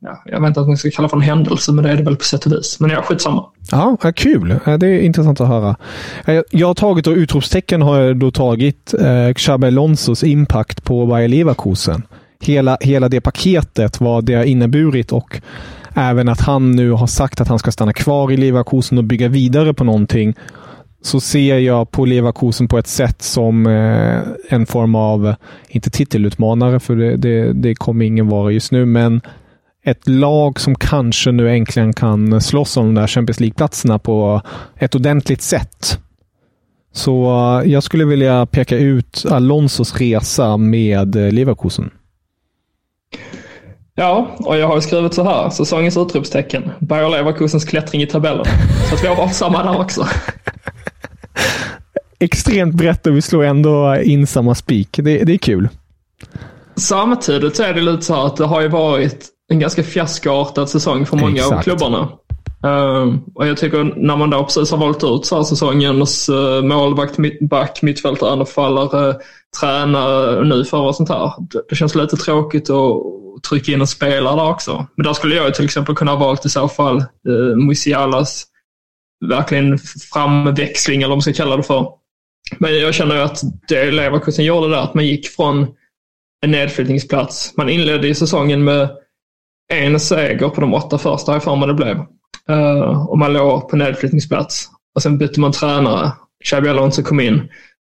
ja, 0.00 0.22
jag 0.24 0.40
vet 0.40 0.48
inte 0.48 0.60
att 0.60 0.66
man 0.66 0.76
ska 0.76 0.90
kalla 0.90 1.08
för 1.08 1.16
en 1.16 1.22
händelse, 1.22 1.72
men 1.72 1.84
det 1.84 1.90
är 1.90 1.96
det 1.96 2.02
väl 2.02 2.16
på 2.16 2.24
sätt 2.24 2.46
och 2.46 2.52
vis. 2.52 2.80
Men 2.80 2.90
ja, 2.90 3.02
skitsamma. 3.02 3.44
Ja, 3.70 3.96
kul. 4.16 4.48
Det 4.64 4.86
är 4.86 5.00
intressant 5.00 5.40
att 5.40 5.48
höra. 5.48 5.76
Jag 6.50 6.66
har 6.66 6.74
tagit, 6.74 7.06
och 7.06 7.14
utropstecken 7.14 7.82
har 7.82 8.00
jag 8.00 8.16
då 8.16 8.30
tagit, 8.30 8.94
eh, 8.94 9.34
Xabi 9.34 9.66
Alonsos 9.66 10.24
impact 10.24 10.84
på 10.84 11.06
Bayer 11.06 11.28
Leverkusen 11.28 12.02
hela, 12.46 12.78
hela 12.80 13.08
det 13.08 13.20
paketet, 13.20 14.00
vad 14.00 14.24
det 14.24 14.34
har 14.34 14.44
inneburit 14.44 15.12
och 15.12 15.40
även 15.94 16.28
att 16.28 16.40
han 16.40 16.70
nu 16.70 16.90
har 16.90 17.06
sagt 17.06 17.40
att 17.40 17.48
han 17.48 17.58
ska 17.58 17.72
stanna 17.72 17.92
kvar 17.92 18.32
i 18.32 18.36
Leverkusen 18.36 18.98
och 18.98 19.04
bygga 19.04 19.28
vidare 19.28 19.74
på 19.74 19.84
någonting 19.84 20.34
så 21.02 21.20
ser 21.20 21.58
jag 21.58 21.90
på 21.90 22.04
Leverkusen 22.04 22.68
på 22.68 22.78
ett 22.78 22.86
sätt 22.86 23.22
som 23.22 23.66
eh, 23.66 24.20
en 24.48 24.66
form 24.66 24.94
av, 24.94 25.34
inte 25.68 25.90
titelutmanare, 25.90 26.80
för 26.80 26.96
det, 26.96 27.16
det, 27.16 27.52
det 27.52 27.74
kommer 27.74 28.04
ingen 28.04 28.28
vara 28.28 28.50
just 28.50 28.72
nu, 28.72 28.86
men 28.86 29.20
ett 29.84 30.08
lag 30.08 30.60
som 30.60 30.74
kanske 30.74 31.32
nu 31.32 31.50
äntligen 31.50 31.92
kan 31.92 32.40
slåss 32.40 32.76
om 32.76 32.86
de 32.86 33.00
där 33.00 33.06
Champions 33.06 33.40
League-platserna 33.40 33.98
på 33.98 34.40
ett 34.76 34.94
ordentligt 34.94 35.42
sätt. 35.42 35.98
Så 36.92 37.26
eh, 37.60 37.70
jag 37.72 37.82
skulle 37.82 38.04
vilja 38.04 38.46
peka 38.46 38.76
ut 38.76 39.24
Alonsos 39.30 39.96
resa 39.96 40.56
med 40.56 41.16
eh, 41.16 41.32
Leverkusen. 41.32 41.90
Ja, 43.96 44.36
och 44.38 44.58
jag 44.58 44.68
har 44.68 44.80
skrivit 44.80 45.14
så 45.14 45.24
här, 45.24 45.50
säsongens 45.50 45.96
utropstecken. 45.96 46.70
Bayer 46.78 47.08
Leverkusens 47.08 47.64
klättring 47.64 48.02
i 48.02 48.06
tabellen. 48.06 48.46
Så 48.88 48.94
att 48.94 49.04
vi 49.04 49.06
har 49.06 49.28
samma 49.28 49.62
där 49.62 49.80
också. 49.80 50.06
Extremt 52.18 52.74
brett 52.74 53.06
och 53.06 53.16
vi 53.16 53.22
slår 53.22 53.44
ändå 53.44 53.96
in 54.02 54.26
samma 54.26 54.54
spik. 54.54 54.88
Det, 54.92 55.24
det 55.24 55.32
är 55.32 55.38
kul. 55.38 55.68
Samtidigt 56.76 57.56
så 57.56 57.62
är 57.62 57.74
det 57.74 57.80
lite 57.80 58.02
så 58.02 58.14
här 58.14 58.26
att 58.26 58.36
det 58.36 58.44
har 58.44 58.60
ju 58.60 58.68
varit 58.68 59.26
en 59.48 59.58
ganska 59.58 59.82
fiaskoartad 59.82 60.68
säsong 60.68 61.06
för 61.06 61.16
många 61.16 61.36
Exakt. 61.36 61.52
av 61.52 61.62
klubbarna. 61.62 62.08
Uh, 62.64 63.14
och 63.34 63.46
jag 63.46 63.56
tycker 63.56 63.94
när 63.96 64.16
man 64.16 64.30
då 64.30 64.44
precis 64.44 64.70
har 64.70 64.78
valt 64.78 65.04
ut 65.04 65.26
så 65.26 65.36
här 65.36 65.42
säsongens 65.42 66.28
uh, 66.28 66.62
målvakt, 66.62 67.18
mitt, 67.18 67.48
back, 67.48 67.82
mittfältare, 67.82 68.32
anfallare, 68.32 69.08
uh, 69.08 69.14
tränare 69.60 70.36
och 70.38 70.46
nyförare 70.46 70.86
och 70.86 70.96
sånt 70.96 71.08
här. 71.08 71.32
Det, 71.38 71.62
det, 71.68 71.74
känns 71.76 71.94
lite 71.94 72.16
tråkigt 72.16 72.70
att 72.70 73.02
trycka 73.42 73.72
in 73.72 73.80
en 73.80 73.86
spelare 73.86 74.36
där 74.36 74.50
också. 74.50 74.86
Men 74.96 75.06
där 75.06 75.12
skulle 75.12 75.34
jag 75.34 75.54
till 75.54 75.64
exempel 75.64 75.94
kunna 75.94 76.10
ha 76.10 76.18
valt 76.18 76.46
i 76.46 76.48
så 76.48 76.68
fall 76.68 76.96
eh, 76.98 77.56
Musialas 77.56 78.46
verkligen 79.28 79.78
framväxling 80.12 81.02
eller 81.02 81.08
vad 81.08 81.16
man 81.16 81.22
ska 81.22 81.32
kalla 81.32 81.56
det 81.56 81.62
för. 81.62 81.88
Men 82.58 82.78
jag 82.78 82.94
känner 82.94 83.14
ju 83.14 83.20
att 83.20 83.40
det 83.68 83.90
Leverkusen 83.90 84.44
gjorde 84.44 84.70
där, 84.70 84.82
att 84.82 84.94
man 84.94 85.06
gick 85.06 85.28
från 85.28 85.66
en 86.42 86.50
nedflyttningsplats. 86.50 87.56
Man 87.56 87.68
inledde 87.68 88.06
ju 88.06 88.14
säsongen 88.14 88.64
med 88.64 88.90
en 89.72 90.00
seger 90.00 90.48
på 90.48 90.60
de 90.60 90.74
åtta 90.74 90.98
första, 90.98 91.32
har 91.32 91.36
jag 91.36 91.44
för 91.44 91.56
mig 91.56 91.68
det 91.68 91.74
blev. 91.74 91.96
Uh, 92.50 93.08
och 93.08 93.18
man 93.18 93.32
låg 93.32 93.68
på 93.68 93.76
nedflyttningsplats. 93.76 94.68
Och 94.94 95.02
sen 95.02 95.18
bytte 95.18 95.40
man 95.40 95.52
tränare. 95.52 96.12
Xabi 96.44 96.68
Alonso 96.68 97.02
kom 97.02 97.20
in. 97.20 97.48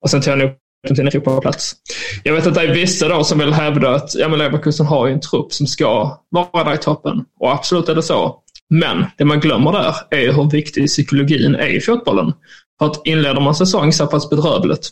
Och 0.01 0.09
sen 0.09 0.21
tog 0.21 0.31
han 0.31 0.41
upp 0.41 0.57
dem 0.87 0.99
en 0.99 1.07
Europaplats. 1.07 1.71
Typ 1.71 1.97
Jag 2.23 2.33
vet 2.33 2.47
att 2.47 2.53
det 2.53 2.61
är 2.61 2.73
vissa 2.73 3.07
då 3.07 3.23
som 3.23 3.39
vill 3.39 3.53
hävda 3.53 3.95
att 3.95 4.15
ja, 4.15 4.29
men 4.29 4.39
Leverkusen 4.39 4.85
har 4.85 5.07
ju 5.07 5.13
en 5.13 5.21
trupp 5.21 5.53
som 5.53 5.67
ska 5.67 6.17
vara 6.29 6.63
där 6.63 6.73
i 6.73 6.77
toppen. 6.77 7.25
Och 7.39 7.51
absolut 7.51 7.89
är 7.89 7.95
det 7.95 8.03
så. 8.03 8.35
Men 8.69 9.05
det 9.17 9.25
man 9.25 9.39
glömmer 9.39 9.71
där 9.71 9.95
är 10.09 10.33
hur 10.33 10.49
viktig 10.49 10.87
psykologin 10.87 11.55
är 11.55 11.67
i 11.67 11.81
fotbollen. 11.81 12.33
För 12.79 12.85
att 12.85 13.01
inleder 13.07 13.41
man 13.41 13.55
säsong 13.55 13.93
så 13.93 14.07
pass 14.07 14.29
bedrövligt. 14.29 14.89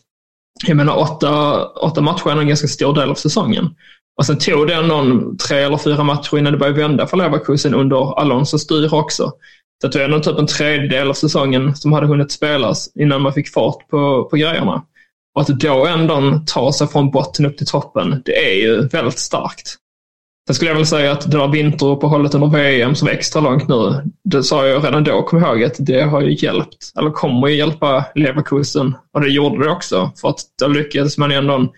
Jag 0.68 0.78
menar 0.78 0.98
åtta, 0.98 1.64
åtta 1.66 2.02
matcher 2.02 2.30
är 2.30 2.40
en 2.40 2.48
ganska 2.48 2.68
stor 2.68 2.94
del 2.94 3.10
av 3.10 3.16
säsongen. 3.16 3.70
Och 4.18 4.26
sen 4.26 4.38
tog 4.38 4.68
det 4.68 4.82
någon 4.82 5.38
tre 5.38 5.58
eller 5.58 5.78
fyra 5.78 6.04
matcher 6.04 6.38
innan 6.38 6.54
det 6.54 6.60
började 6.60 6.82
vända 6.82 7.08
för 7.08 7.18
Leverkusen 7.18 7.74
under 7.74 8.20
Alonso 8.20 8.60
styr 8.60 8.94
också. 8.94 9.32
Så 9.82 9.88
det 9.88 9.98
var 9.98 10.06
ändå 10.06 10.20
typ 10.20 10.40
en 10.40 10.48
tredjedel 10.48 11.10
av 11.10 11.14
säsongen 11.14 11.76
som 11.76 11.94
hade 11.94 12.08
hunnit 12.08 12.32
spelas 12.32 12.92
innan 12.96 13.22
man 13.22 13.34
fick 13.34 13.54
fart 13.54 13.90
på, 13.90 14.28
på 14.30 14.36
grejerna. 14.38 14.84
Och 15.36 15.42
att 15.42 15.48
då 15.60 15.86
ändå 15.86 16.42
ta 16.46 16.74
sig 16.74 16.88
från 16.88 17.12
botten 17.12 17.46
upp 17.46 17.58
till 17.58 17.68
toppen, 17.68 18.22
det 18.26 18.52
är 18.52 18.56
ju 18.56 18.88
väldigt 18.88 19.20
starkt. 19.20 19.78
Sen 20.48 20.56
skulle 20.56 20.72
jag 20.72 20.76
väl 20.76 20.86
säga 20.86 21.12
att 21.12 21.32
det 21.32 21.38
där 21.38 21.48
vinteruppehållet 21.48 22.36
under 22.36 22.48
VM 22.48 22.96
som 22.96 23.06
var 23.06 23.14
extra 23.14 23.42
långt 23.42 23.68
nu, 23.68 24.04
det 24.24 24.44
sa 24.44 24.68
jag 24.68 24.86
redan 24.86 25.04
då, 25.04 25.24
kom 25.24 25.40
ihåg 25.40 25.64
att 25.64 25.76
det 25.80 26.02
har 26.02 26.22
ju 26.22 26.36
hjälpt, 26.46 26.92
eller 27.00 27.12
kommer 27.12 27.48
ju 27.48 27.56
hjälpa 27.56 28.06
Leverkusen. 28.16 28.96
Och 29.14 29.22
det 29.22 29.30
gjorde 29.30 29.66
det 29.66 29.72
också, 29.72 30.12
för 30.22 30.30
att 30.30 30.40
då 30.60 30.68
lyckades 30.68 31.18
man 31.18 31.32
ändå 31.32 31.74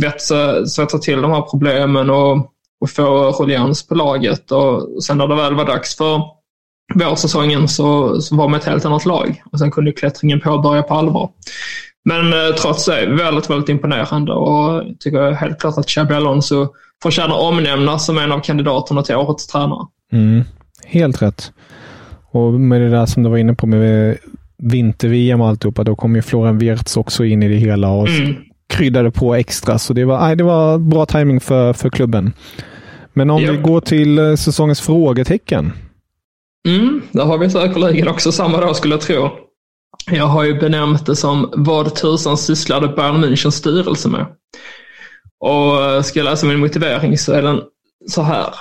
svetsa, 0.00 0.66
svetsa 0.66 0.98
till 0.98 1.22
de 1.22 1.30
här 1.30 1.42
problemen 1.42 2.10
och, 2.10 2.36
och 2.80 2.90
få 2.90 3.30
ruljans 3.30 3.86
på 3.86 3.94
laget. 3.94 4.52
Och 4.52 5.04
sen 5.04 5.18
när 5.18 5.28
det 5.28 5.36
väl 5.36 5.54
var 5.54 5.64
dags 5.64 5.96
för 5.96 6.22
vårsäsongen 6.94 7.68
så, 7.68 8.20
så 8.20 8.36
var 8.36 8.48
man 8.48 8.60
ett 8.60 8.66
helt 8.66 8.84
annat 8.84 9.04
lag. 9.04 9.42
Och 9.52 9.58
sen 9.58 9.70
kunde 9.70 9.92
klättringen 9.92 10.40
påbörja 10.40 10.82
på 10.82 10.94
allvar. 10.94 11.30
Men 12.08 12.32
eh, 12.32 12.54
trots 12.54 12.84
det, 12.84 13.06
väldigt, 13.06 13.50
väldigt 13.50 13.68
imponerande 13.68 14.32
och 14.32 14.74
jag 14.74 15.00
tycker 15.00 15.30
helt 15.30 15.60
klart 15.60 15.78
att 15.78 15.86
Xabi 15.86 16.14
Alonso 16.14 16.68
förtjänar 17.02 17.38
omnämnas 17.38 18.06
som 18.06 18.18
en 18.18 18.32
av 18.32 18.40
kandidaterna 18.40 19.02
till 19.02 19.14
årets 19.14 19.46
tränare. 19.46 19.86
Mm, 20.12 20.44
helt 20.86 21.22
rätt. 21.22 21.52
Och 22.30 22.52
med 22.52 22.80
det 22.80 22.88
där 22.88 23.06
som 23.06 23.22
du 23.22 23.30
var 23.30 23.36
inne 23.36 23.54
på 23.54 23.66
med 23.66 24.16
vinter-VM 24.58 25.40
och 25.40 25.48
alltihopa, 25.48 25.84
då 25.84 25.96
kom 25.96 26.16
ju 26.16 26.22
Florian 26.22 26.58
Wirtz 26.58 26.96
också 26.96 27.24
in 27.24 27.42
i 27.42 27.48
det 27.48 27.56
hela 27.56 27.88
och 27.90 28.08
mm. 28.08 28.34
kryddade 28.68 29.10
på 29.10 29.34
extra. 29.34 29.78
Så 29.78 29.92
det 29.92 30.04
var, 30.04 30.20
nej, 30.20 30.36
det 30.36 30.44
var 30.44 30.78
bra 30.78 31.06
timing 31.06 31.40
för, 31.40 31.72
för 31.72 31.90
klubben. 31.90 32.32
Men 33.12 33.30
om 33.30 33.42
yep. 33.42 33.52
vi 33.52 33.56
går 33.56 33.80
till 33.80 34.18
eh, 34.18 34.34
säsongens 34.34 34.80
frågetecken. 34.80 35.72
Mm, 36.68 37.02
där 37.12 37.24
har 37.24 37.38
vi 37.38 37.50
säkerligen 37.50 38.08
också 38.08 38.32
samma 38.32 38.60
dag 38.60 38.76
skulle 38.76 38.94
jag 38.94 39.00
tro. 39.00 39.30
Jag 40.10 40.26
har 40.26 40.44
ju 40.44 40.58
benämnt 40.58 41.06
det 41.06 41.16
som 41.16 41.52
vad 41.56 41.94
tusan 41.94 42.38
sysslade 42.38 42.88
Bayern 42.88 43.24
Münchens 43.24 43.50
styrelse 43.50 44.08
med? 44.08 44.26
Och 45.40 46.04
ska 46.06 46.18
jag 46.18 46.24
läsa 46.24 46.46
min 46.46 46.60
motivering 46.60 47.18
så 47.18 47.32
är 47.32 47.42
den 47.42 47.62
så 48.10 48.22
här. 48.22 48.54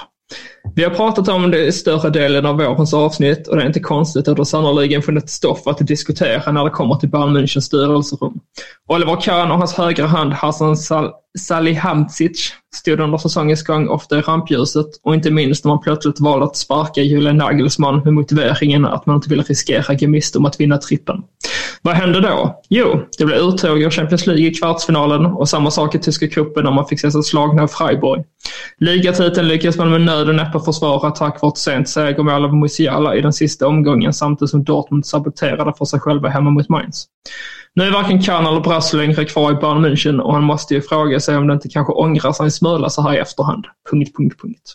Vi 0.76 0.84
har 0.84 0.90
pratat 0.90 1.28
om 1.28 1.52
det 1.52 1.66
i 1.66 1.72
större 1.72 2.10
delen 2.10 2.46
av 2.46 2.58
vårens 2.58 2.94
avsnitt 2.94 3.48
och 3.48 3.56
det 3.56 3.62
är 3.62 3.68
inte 3.68 3.80
konstigt 3.80 4.28
att 4.28 4.38
det 4.38 4.46
sannoliken 4.46 5.02
funnits 5.02 5.34
stoff 5.34 5.68
att 5.68 5.88
diskutera 5.88 6.52
när 6.52 6.64
det 6.64 6.70
kommer 6.70 6.96
till 6.96 7.10
Bayern 7.10 7.38
Münchens 7.38 7.62
styrelserum. 7.62 8.40
Oliver 8.88 9.22
Kahn 9.22 9.52
och 9.52 9.58
hans 9.58 9.74
högra 9.74 10.06
hand 10.06 10.34
Hassan 10.34 10.78
Sal 10.78 11.12
Salihamidzic 11.40 12.54
stod 12.76 13.00
under 13.00 13.18
säsongens 13.18 13.64
gång 13.64 13.88
ofta 13.88 14.18
i 14.18 14.22
rampljuset 14.22 14.86
och 15.04 15.14
inte 15.14 15.32
minst 15.32 15.66
när 15.66 15.70
man 15.70 15.82
plötsligt 15.82 16.20
valde 16.20 16.46
att 16.46 16.56
sparka 16.56 17.02
Julian 17.02 17.38
Nagelsmann 17.38 18.02
med 18.04 18.14
motiveringen 18.14 18.86
att 18.86 19.06
man 19.06 19.16
inte 19.16 19.30
ville 19.30 19.44
riskera 19.44 19.96
gå 19.96 20.08
miste 20.08 20.38
om 20.38 20.46
att 20.46 20.60
vinna 20.60 20.78
trippen. 20.78 21.24
Vad 21.82 21.96
hände 21.96 22.22
då? 22.22 22.62
Jo, 22.70 23.02
det 23.18 23.26
blev 23.26 23.38
uttåg 23.38 23.82
ur 23.82 23.90
Champions 23.90 24.28
League 24.28 24.48
i 24.48 24.54
kvartsfinalen 24.54 25.26
och 25.26 25.50
samma 25.50 25.72
sak 25.72 25.96
i 25.96 26.00
tyska 26.00 26.28
cupen 26.28 26.64
när 26.64 26.72
man 26.72 26.88
fick 26.88 27.00
se 27.00 27.12
sig 27.12 27.24
slagna 27.24 27.64
av 27.64 27.68
Freiburg. 27.68 28.24
Ligatiteln 28.78 29.48
lyckades 29.48 29.78
man 29.78 29.92
med 29.92 30.02
nöd 30.02 30.30
och 30.30 30.36
näppe 30.36 30.60
försvara 30.60 31.12
tack 31.12 31.42
vare 31.42 31.50
ett 31.50 31.58
sent 31.58 31.90
segermål 31.90 32.46
av 32.46 32.56
Musiala 32.56 33.16
i 33.16 33.22
den 33.22 33.34
sista 33.34 33.68
omgången 33.68 34.14
samtidigt 34.14 34.50
som 34.50 34.64
Dortmund 34.64 35.06
saboterade 35.06 35.74
för 35.78 35.86
sig 35.86 36.00
själva 36.00 36.30
hemma 36.30 36.50
mot 36.50 36.70
Mainz. 36.70 37.06
Nu 37.74 37.84
är 37.84 37.92
varken 37.92 38.22
Kahn 38.22 38.46
eller 38.46 38.60
Brasso 38.60 38.98
längre 38.98 39.26
kvar 39.26 39.52
i 39.52 39.56
Bayern 39.56 39.86
München 39.86 40.20
och 40.20 40.34
han 40.34 40.44
måste 40.44 40.74
ju 40.74 40.82
fråga 40.82 41.20
sig 41.20 41.38
om 41.38 41.48
det 41.48 41.54
inte 41.54 41.70
kanske 41.70 41.94
ångrar 41.94 42.34
sig 42.34 42.44
en 42.44 42.52
smula 42.52 42.90
så 42.90 43.02
här 43.02 43.14
i 43.14 43.18
efterhand. 43.18 43.66
Punkt, 43.92 44.16
punkt, 44.18 44.42
punkt. 44.42 44.74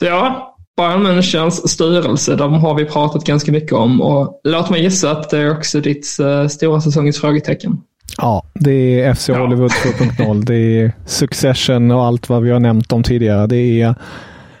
Ja, 0.00 0.53
Bayern 0.76 1.02
Münchens 1.02 1.68
styrelse, 1.68 2.36
de 2.36 2.54
har 2.54 2.74
vi 2.74 2.84
pratat 2.84 3.24
ganska 3.24 3.52
mycket 3.52 3.72
om 3.72 4.00
och 4.00 4.40
låt 4.44 4.70
mig 4.70 4.82
gissa 4.82 5.10
att 5.10 5.30
det 5.30 5.38
är 5.38 5.50
också 5.50 5.80
ditt 5.80 6.06
uh, 6.20 6.48
stora 6.48 6.80
säsongens 6.80 7.20
frågetecken. 7.20 7.78
Ja, 8.16 8.44
det 8.54 9.00
är 9.00 9.14
FC 9.14 9.28
ja. 9.28 9.38
Hollywood 9.38 9.70
2.0. 9.70 10.44
Det 10.44 10.54
är 10.54 10.92
Succession 11.06 11.90
och 11.90 12.04
allt 12.04 12.28
vad 12.28 12.42
vi 12.42 12.50
har 12.50 12.60
nämnt 12.60 12.92
om 12.92 13.02
tidigare. 13.02 13.46
Det 13.46 13.80
är, 13.82 13.94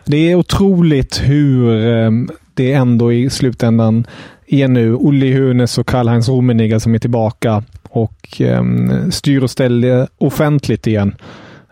det 0.04 0.16
är 0.16 0.34
otroligt 0.34 1.20
hur 1.24 1.70
um, 1.86 2.30
det 2.54 2.72
ändå 2.72 3.12
i 3.12 3.30
slutändan 3.30 4.06
är 4.46 4.68
nu 4.68 4.94
Olli 4.94 5.32
Hunes 5.32 5.78
och 5.78 5.86
Karl-Heinz 5.86 6.28
Rummenigge 6.28 6.80
som 6.80 6.94
är 6.94 6.98
tillbaka 6.98 7.62
och 7.88 8.40
um, 8.40 9.12
styr 9.12 9.42
och 9.42 9.50
ställer 9.50 10.08
offentligt 10.18 10.86
igen. 10.86 11.14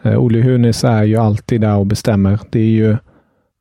Uh, 0.07 0.19
Olli 0.19 0.43
Hunes 0.43 0.85
är 0.85 1.05
ju 1.05 1.17
alltid 1.17 1.61
där 1.61 1.77
och 1.77 1.87
bestämmer. 1.87 2.39
Det 2.51 2.61
är 2.61 2.65
ju 2.65 2.97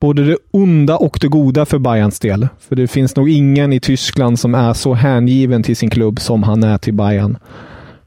både 0.02 0.26
det 0.26 0.38
onda 0.52 0.98
och 0.98 1.18
det 1.22 1.28
goda 1.28 1.66
för 1.66 1.80
Bayerns 1.80 2.20
del. 2.20 2.48
För 2.60 2.76
det 2.76 2.88
finns 2.88 3.16
nog 3.16 3.30
ingen 3.30 3.74
i 3.74 3.80
Tyskland 3.80 4.40
som 4.40 4.56
är 4.56 4.74
så 4.74 4.94
hängiven 4.94 5.64
till 5.64 5.76
sin 5.76 5.90
klubb 5.90 6.20
som 6.20 6.44
han 6.44 6.64
är 6.64 6.78
till 6.78 6.94
Bayern. 6.94 7.38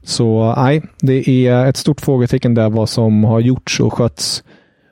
Så 0.03 0.53
nej, 0.57 0.83
det 1.01 1.47
är 1.47 1.65
ett 1.65 1.77
stort 1.77 2.01
frågetecken 2.01 2.53
där 2.53 2.69
vad 2.69 2.89
som 2.89 3.23
har 3.23 3.39
gjorts 3.39 3.79
och 3.79 3.93
skötts. 3.93 4.43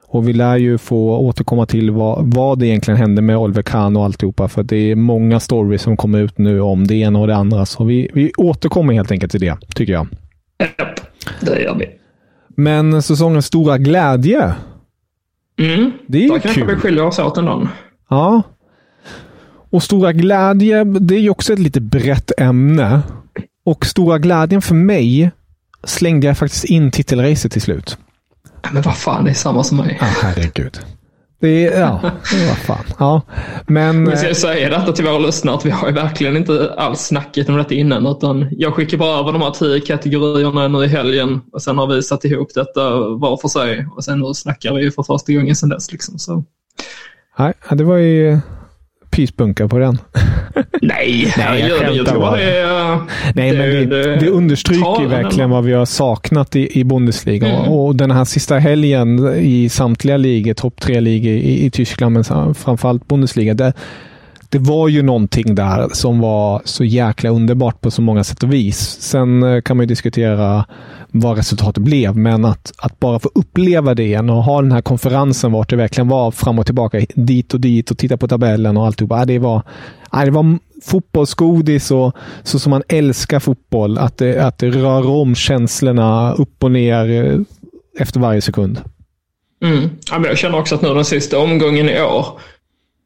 Och 0.08 0.28
vi 0.28 0.34
lär 0.34 0.58
ju 0.58 0.78
få 0.78 1.18
återkomma 1.18 1.66
till 1.66 1.92
vad, 1.92 2.34
vad 2.34 2.60
det 2.60 2.68
egentligen 2.68 2.98
hände 2.98 3.22
med 3.22 3.38
Oliver 3.38 3.62
Kahn 3.64 3.98
och 3.98 4.06
alltihopa. 4.06 4.48
För 4.48 4.64
det 4.64 4.92
är 4.92 4.96
många 4.96 5.40
stories 5.40 5.82
som 5.82 5.98
kommer 5.98 6.20
ut 6.20 6.38
nu 6.38 6.62
om 6.62 6.88
det 6.88 6.96
ena 6.96 7.20
och 7.20 7.28
det 7.28 7.36
andra. 7.36 7.66
Så 7.66 7.84
vi, 7.84 8.10
vi 8.14 8.32
återkommer 8.38 8.94
helt 8.94 9.12
enkelt 9.12 9.32
till 9.32 9.42
det, 9.42 9.58
tycker 9.76 9.94
jag. 9.94 10.08
Japp, 10.60 11.00
det 11.42 11.62
gör 11.62 11.76
vi. 11.76 11.86
Men 12.48 13.02
säsongens 13.02 13.46
stora 13.46 13.78
glädje. 13.78 14.54
Mm, 15.60 15.92
det 16.08 16.18
är 16.18 16.22
ju 16.22 16.30
kul. 16.30 16.42
kanske 16.42 16.66
vi 16.66 16.76
skiljer 16.76 17.04
oss 17.06 17.20
åt 17.20 17.38
ändå. 17.38 17.68
Ja. 18.10 18.42
Och 19.70 19.84
stora 19.84 20.14
glädje, 20.14 20.84
det 20.84 21.16
är 21.16 21.20
ju 21.20 21.30
också 21.30 21.54
ett 21.54 21.60
lite 21.60 21.82
brett 21.82 22.32
ämne. 22.40 23.02
Och 23.66 23.86
stora 23.86 24.18
glädjen 24.18 24.62
för 24.62 24.76
mig 24.76 25.32
slängde 25.84 26.28
jag 26.28 26.38
faktiskt 26.38 26.64
in 26.64 26.92
titelracet 26.92 27.52
till 27.52 27.62
slut. 27.62 27.98
Men 28.72 28.82
vad 28.82 28.98
fan, 28.98 29.24
det 29.24 29.30
är 29.30 29.36
samma 29.36 29.64
som 29.64 29.78
mig. 29.78 29.98
Ja, 30.02 30.08
herregud. 30.22 30.80
Det 31.44 31.66
är, 31.68 31.82
ja, 31.82 32.00
vad 32.48 32.58
fan. 32.58 32.86
Ja, 33.00 33.22
men... 33.68 34.10
Vi 34.10 34.18
ska 34.18 34.36
säga 34.36 34.70
detta 34.70 34.92
till 34.92 35.06
våra 35.06 35.18
lyssnare 35.18 35.56
att 35.56 35.66
vi 35.66 35.70
har 35.70 35.88
ju 35.88 35.94
verkligen 35.94 36.38
inte 36.38 36.74
alls 36.78 37.00
snackat 37.00 37.50
om 37.50 37.58
detta 37.58 37.74
innan. 37.74 38.08
Utan 38.08 38.48
jag 38.52 38.74
skickar 38.74 38.98
bara 38.98 39.20
över 39.20 39.32
de 39.32 39.42
här 39.42 39.52
tio 39.52 39.80
kategorierna 39.80 40.68
nu 40.68 40.84
i 40.84 40.88
helgen 40.88 41.42
och 41.52 41.62
sen 41.62 41.78
har 41.78 41.88
vi 41.88 42.04
satt 42.04 42.26
ihop 42.26 42.54
detta 42.56 43.00
var 43.00 43.38
för 43.38 43.48
sig. 43.48 43.88
Och 43.96 44.04
sen 44.04 44.20
nu 44.20 44.34
snackar 44.34 44.74
vi 44.74 44.92
för 44.92 45.04
första 45.04 45.34
gången 45.34 45.56
sedan 45.56 45.70
dess. 45.70 45.92
Liksom, 45.92 46.20
så. 46.20 46.44
Nej, 47.40 47.54
det 47.72 47.84
var 47.84 47.98
ju 47.98 48.40
pyspunka 49.16 49.68
på 49.68 49.80
den. 49.80 49.98
Nej, 50.82 51.34
Nej 51.38 51.60
jag, 51.60 51.70
jag, 51.70 51.96
jag 51.96 52.08
tror 52.08 52.20
bara. 52.20 52.38
det 52.38 52.60
är... 52.60 53.00
Nej, 53.36 53.52
det, 53.52 53.58
men 53.58 53.70
det, 53.70 53.86
det, 53.86 54.16
det 54.16 54.30
understryker 54.30 55.08
verkligen 55.08 55.50
vad 55.50 55.64
vi 55.64 55.74
har 55.74 55.86
saknat 55.86 56.56
i, 56.56 56.80
i 56.80 56.84
Bundesliga. 56.84 57.48
Mm. 57.48 57.72
Och 57.72 57.96
den 57.96 58.12
här 58.12 58.26
sista 58.26 58.58
helgen 58.58 59.36
i 59.36 59.70
samtliga 59.70 60.18
ligor, 60.18 60.54
topp 60.54 60.82
tre 60.82 61.00
ligor 61.00 61.32
i, 61.32 61.66
i 61.66 61.70
Tyskland, 61.70 62.14
men 62.14 62.54
framförallt 62.54 63.08
Bundesliga. 63.08 63.54
Det, 63.54 63.74
det 64.54 64.60
var 64.60 64.88
ju 64.88 65.02
någonting 65.02 65.56
där 65.56 65.90
som 65.94 66.20
var 66.20 66.62
så 66.66 66.84
jäkla 66.84 67.30
underbart 67.30 67.82
på 67.82 67.92
så 67.92 68.02
många 68.02 68.24
sätt 68.24 68.44
och 68.44 68.54
vis. 68.54 68.80
Sen 69.02 69.44
eh, 69.44 69.62
kan 69.62 69.78
man 69.78 69.84
ju 69.84 69.88
diskutera 69.88 70.66
vad 71.12 71.38
resultatet 71.38 71.84
blev, 71.84 72.18
men 72.18 72.46
att, 72.46 72.74
att 72.78 73.00
bara 73.00 73.20
få 73.20 73.30
uppleva 73.36 73.94
det 73.94 74.04
igen 74.04 74.30
och 74.30 74.44
ha 74.44 74.62
den 74.62 74.72
här 74.72 74.82
konferensen 74.82 75.52
vart 75.52 75.70
det 75.70 75.76
verkligen 75.76 76.08
var 76.08 76.32
fram 76.32 76.60
och 76.60 76.66
tillbaka, 76.66 77.06
dit 77.16 77.54
och 77.54 77.60
dit 77.60 77.92
och 77.92 77.98
titta 77.98 78.18
på 78.18 78.28
tabellen 78.28 78.78
och 78.78 78.86
alltihopa. 78.86 79.26
Det 79.26 79.40
var, 79.40 79.62
det 80.26 80.32
var 80.32 80.58
fotbollsgodis 80.84 81.92
och 81.92 82.16
så 82.44 82.60
som 82.60 82.70
man 82.70 82.84
älskar 82.88 83.40
fotboll. 83.40 83.98
Att 83.98 84.18
det, 84.18 84.46
att 84.46 84.58
det 84.58 84.70
rör 84.70 85.10
om 85.10 85.36
känslorna 85.36 86.34
upp 86.34 86.64
och 86.64 86.72
ner 86.72 87.12
eh, 87.12 87.40
efter 88.00 88.20
varje 88.20 88.42
sekund. 88.42 88.82
Mm. 89.64 89.90
Ja, 90.12 90.20
men 90.20 90.30
jag 90.30 90.38
känner 90.38 90.60
också 90.60 90.76
att 90.76 90.82
nu 90.82 90.94
den 90.94 91.06
sista 91.06 91.40
omgången 91.40 91.90
i 91.90 92.02
år 92.02 92.26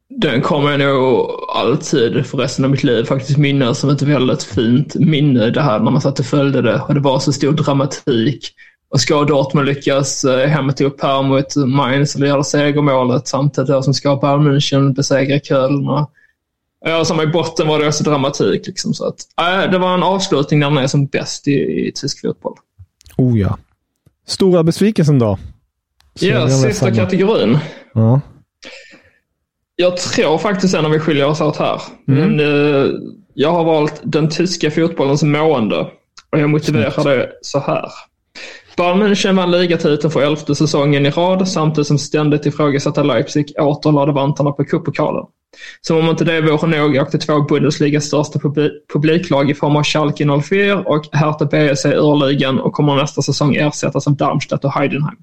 den 0.09 0.41
kommer 0.41 0.71
jag 0.71 0.79
nog 0.79 1.29
alltid 1.55 2.25
för 2.25 2.37
resten 2.37 2.65
av 2.65 2.71
mitt 2.71 2.83
liv 2.83 3.03
faktiskt 3.03 3.37
minnas 3.37 3.79
som 3.79 3.89
ett 3.89 4.01
väldigt 4.01 4.43
fint 4.43 4.95
minne. 4.95 5.49
Det 5.49 5.61
här 5.61 5.79
när 5.79 5.91
man 5.91 6.01
satt 6.01 6.19
och 6.19 6.25
följde 6.25 6.61
det 6.61 6.81
och 6.81 6.93
det 6.93 6.99
var 6.99 7.19
så 7.19 7.33
stor 7.33 7.51
dramatik. 7.51 8.53
Och 8.89 9.01
ska 9.01 9.23
Dortmund 9.23 9.67
lyckas 9.67 10.25
hämta 10.25 10.83
upp 10.83 11.01
här 11.01 11.23
mot 11.23 11.55
Mainz 11.55 12.15
eller 12.15 12.27
göra 12.27 12.43
segermålet 12.43 13.27
samtidigt 13.27 13.83
som 13.83 13.93
ska 13.93 14.15
Bayern 14.15 14.47
München 14.47 14.93
besegra 14.93 15.39
Köln. 15.39 15.87
Och, 15.87 16.11
ja, 16.85 17.05
som 17.05 17.21
i 17.21 17.27
botten 17.27 17.67
var 17.67 17.79
det 17.79 17.87
också 17.87 18.03
dramatik. 18.03 18.67
Liksom, 18.67 18.93
så 18.93 19.07
att, 19.07 19.17
äh, 19.41 19.71
det 19.71 19.77
var 19.77 19.93
en 19.93 20.03
avslutning 20.03 20.59
när 20.59 20.69
den 20.69 20.77
är 20.77 20.87
som 20.87 21.05
bäst 21.05 21.47
i, 21.47 21.51
i 21.51 21.91
tysk 21.95 22.21
fotboll. 22.21 22.55
Oh 23.17 23.39
ja. 23.39 23.57
Stora 24.27 24.63
besvikelsen 24.63 25.19
då? 25.19 25.37
ja, 26.19 26.49
sista 26.49 26.91
kategorin. 26.91 27.57
Ja. 27.93 28.21
Jag 29.79 29.97
tror 29.97 30.37
faktiskt 30.37 30.75
ändå 30.75 30.89
vi 30.89 30.99
skiljer 30.99 31.25
oss 31.25 31.41
åt 31.41 31.57
här. 31.57 31.81
Mm. 32.07 32.19
Men, 32.19 32.39
eh, 32.39 32.91
jag 33.33 33.51
har 33.51 33.63
valt 33.63 34.01
den 34.03 34.29
tyska 34.29 34.71
fotbollens 34.71 35.23
mående 35.23 35.79
och 36.31 36.39
jag 36.39 36.49
motiverar 36.49 37.03
det 37.03 37.29
så 37.41 37.59
här. 37.59 37.91
Bayern 38.77 39.03
München 39.03 39.35
vann 39.35 39.51
ligatiteln 39.51 40.11
för 40.11 40.21
elfte 40.21 40.55
säsongen 40.55 41.05
i 41.05 41.09
rad 41.09 41.47
samtidigt 41.47 41.87
som 41.87 41.97
ständigt 41.97 42.45
ifrågasatta 42.45 43.03
Leipzig 43.03 43.53
åter 43.59 43.91
lade 43.91 44.11
vantarna 44.11 44.51
på 44.51 44.65
cuppokalen. 44.65 45.25
Som 45.81 45.97
om 45.97 46.09
inte 46.09 46.23
det 46.23 46.41
vore 46.41 46.67
nog 46.67 46.95
åkte 46.95 47.17
två 47.17 47.41
Bundesligas 47.41 48.05
största 48.05 48.39
publiklag 48.93 49.49
i 49.49 49.53
form 49.53 49.75
av 49.75 49.83
Schalke 49.83 50.41
04 50.43 50.79
och 50.79 51.05
Hertha 51.11 51.45
BSC 51.45 51.85
ur 51.85 52.27
ligan 52.27 52.59
och 52.59 52.73
kommer 52.73 52.95
nästa 52.95 53.21
säsong 53.21 53.55
ersättas 53.55 54.07
av 54.07 54.15
Darmstadt 54.15 54.65
och 54.65 54.73
Heidenheim. 54.73 55.17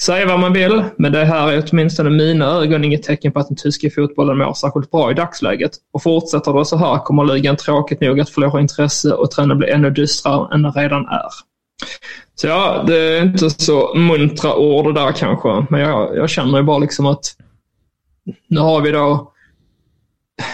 Säga 0.00 0.26
vad 0.26 0.40
man 0.40 0.52
vill, 0.52 0.84
men 0.96 1.12
det 1.12 1.24
här 1.24 1.52
är 1.52 1.64
åtminstone 1.70 2.10
mina 2.10 2.46
ögon 2.46 2.84
inget 2.84 3.02
tecken 3.02 3.32
på 3.32 3.40
att 3.40 3.48
den 3.48 3.56
tyska 3.56 3.90
fotbollen 3.90 4.38
mår 4.38 4.52
särskilt 4.52 4.90
bra 4.90 5.10
i 5.10 5.14
dagsläget. 5.14 5.70
Och 5.92 6.02
fortsätter 6.02 6.52
det 6.52 6.64
så 6.64 6.76
här 6.76 6.98
kommer 6.98 7.24
ligan 7.24 7.56
tråkigt 7.56 8.00
nog 8.00 8.20
att 8.20 8.30
förlora 8.30 8.60
intresse 8.60 9.12
och 9.12 9.30
trenden 9.30 9.58
blir 9.58 9.68
ännu 9.68 9.90
dystrare 9.90 10.54
än 10.54 10.62
den 10.62 10.72
redan 10.72 11.06
är. 11.06 11.30
Så 12.34 12.46
ja, 12.46 12.84
det 12.86 12.96
är 12.96 13.22
inte 13.22 13.50
så 13.50 13.94
muntra 13.94 14.56
ord 14.56 14.94
där 14.94 15.12
kanske, 15.12 15.66
men 15.70 15.80
jag, 15.80 16.16
jag 16.16 16.30
känner 16.30 16.58
ju 16.58 16.64
bara 16.64 16.78
liksom 16.78 17.06
att 17.06 17.24
nu 18.48 18.60
har 18.60 18.80
vi 18.80 18.90
då 18.90 19.32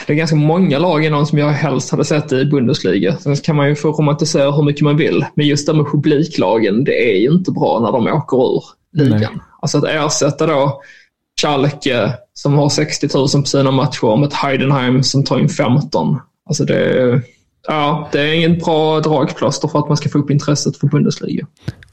det 0.06 0.12
är 0.12 0.16
ganska 0.16 0.36
många 0.36 0.78
lag 0.78 1.04
inom 1.04 1.26
som 1.26 1.38
jag 1.38 1.48
helst 1.48 1.90
hade 1.90 2.04
sett 2.04 2.32
i 2.32 2.44
Bundesliga. 2.44 3.16
Sen 3.16 3.36
kan 3.36 3.56
man 3.56 3.68
ju 3.68 3.74
få 3.74 3.92
romantisera 3.92 4.50
hur 4.50 4.62
mycket 4.62 4.82
man 4.82 4.96
vill, 4.96 5.24
men 5.34 5.46
just 5.46 5.66
det 5.66 5.74
med 5.74 5.86
publiklagen, 5.86 6.84
det 6.84 7.12
är 7.12 7.20
ju 7.20 7.30
inte 7.30 7.50
bra 7.50 7.80
när 7.80 7.92
de 7.92 8.06
åker 8.06 8.56
ur 8.56 8.62
ligan. 8.96 9.20
Nej. 9.20 9.30
Alltså 9.62 9.78
att 9.78 9.84
ersätta 9.84 10.46
då 10.46 10.82
Schalke 11.40 12.12
som 12.34 12.54
har 12.54 12.68
60 12.68 13.08
000 13.14 13.28
på 13.28 13.42
sina 13.42 13.70
matcher 13.70 14.16
med 14.16 14.26
ett 14.26 14.34
Heidenheim 14.34 15.02
som 15.02 15.24
tar 15.24 15.38
in 15.38 15.48
15. 15.48 16.18
Alltså 16.48 16.64
det, 16.64 17.22
ja, 17.68 18.08
det 18.12 18.20
är 18.20 18.34
ingen 18.34 18.58
bra 18.58 19.00
dragplåster 19.00 19.68
för 19.68 19.78
att 19.78 19.88
man 19.88 19.96
ska 19.96 20.08
få 20.08 20.18
upp 20.18 20.30
intresset 20.30 20.76
för 20.76 20.86
Bundesliga. 20.86 21.46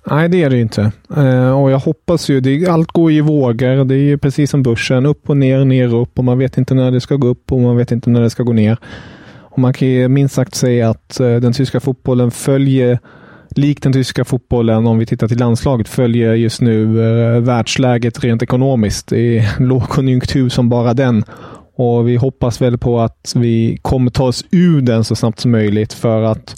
Nej, 0.06 0.30
det 0.30 0.44
är 0.44 0.50
det 0.50 0.60
inte. 0.60 0.92
Uh, 1.18 1.62
och 1.62 1.72
jag 1.72 1.80
hoppas 1.80 2.30
ju, 2.30 2.39
det, 2.39 2.68
allt 2.68 2.92
går 2.92 3.12
i 3.12 3.22
vågor. 3.22 3.86
Det 3.86 3.96
är 3.96 4.18
precis 4.18 4.52
som 4.52 4.63
börsen, 4.63 5.06
upp 5.06 5.30
och 5.30 5.38
ner, 5.38 5.66
ner 5.66 5.96
och 5.96 6.02
upp 6.02 6.20
och 6.20 6.24
man 6.24 6.38
vet 6.38 6.58
inte 6.58 6.74
när 6.74 6.92
det 6.92 7.02
ska 7.02 7.16
gå 7.16 7.28
upp 7.28 7.52
och 7.52 7.60
man 7.60 7.78
vet 7.78 7.92
inte 7.92 8.10
när 8.10 8.22
det 8.22 8.30
ska 8.30 8.44
gå 8.44 8.54
ner. 8.54 8.78
Och 9.36 9.60
man 9.60 9.74
kan 9.74 9.88
ju 9.88 10.08
minst 10.08 10.36
sagt 10.36 10.56
säga 10.56 10.89
att 10.89 11.18
uh, 11.22 11.36
den 11.36 11.54
tyska 11.54 11.80
fotbollen 11.80 12.32
följer 12.32 13.00
likt 13.58 13.84
den 13.84 13.94
tyska 13.94 14.26
fotbollen, 14.26 14.88
om 14.88 14.98
vi 14.98 15.06
tittar 15.06 15.28
till 15.28 15.39
landslaget, 15.39 15.89
följer 15.89 16.34
just 16.34 16.62
nu 16.62 16.84
eh, 16.84 17.42
världsläget 17.42 18.24
rent 18.24 18.44
ekonomiskt. 18.44 19.08
Det 19.08 19.38
är 19.38 19.60
lågkonjunktur 19.60 20.50
som 20.50 20.70
bara 20.70 20.94
den. 20.94 21.24
Och 21.76 22.08
vi 22.08 22.16
hoppas 22.16 22.62
väl 22.62 22.78
på 22.78 23.00
att 23.00 23.34
vi 23.36 23.80
kommer 23.82 24.12
ta 24.12 24.24
oss 24.24 24.46
ur 24.52 24.82
den 24.82 25.04
så 25.04 25.16
snabbt 25.16 25.39
som 25.39 25.52
möjligt 25.52 25.94
för 25.94 26.22
att 26.22 26.56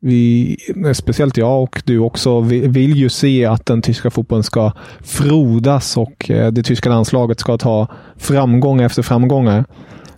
vi, 0.00 0.56
speciellt 0.94 1.36
jag 1.36 1.62
och 1.62 1.82
du 1.84 1.98
också, 1.98 2.40
vill 2.40 2.96
ju 2.96 3.08
se 3.08 3.44
att 3.44 3.66
den 3.66 3.82
tyska 3.82 4.10
fotbollen 4.10 4.42
ska 4.42 4.72
frodas 5.00 5.96
och 5.96 6.30
eh, 6.30 6.52
det 6.52 6.62
tyska 6.62 6.88
landslaget 6.88 7.40
ska 7.40 7.58
ta 7.58 7.88
framgång 8.16 8.80
efter 8.80 9.02
framgångar. 9.02 9.64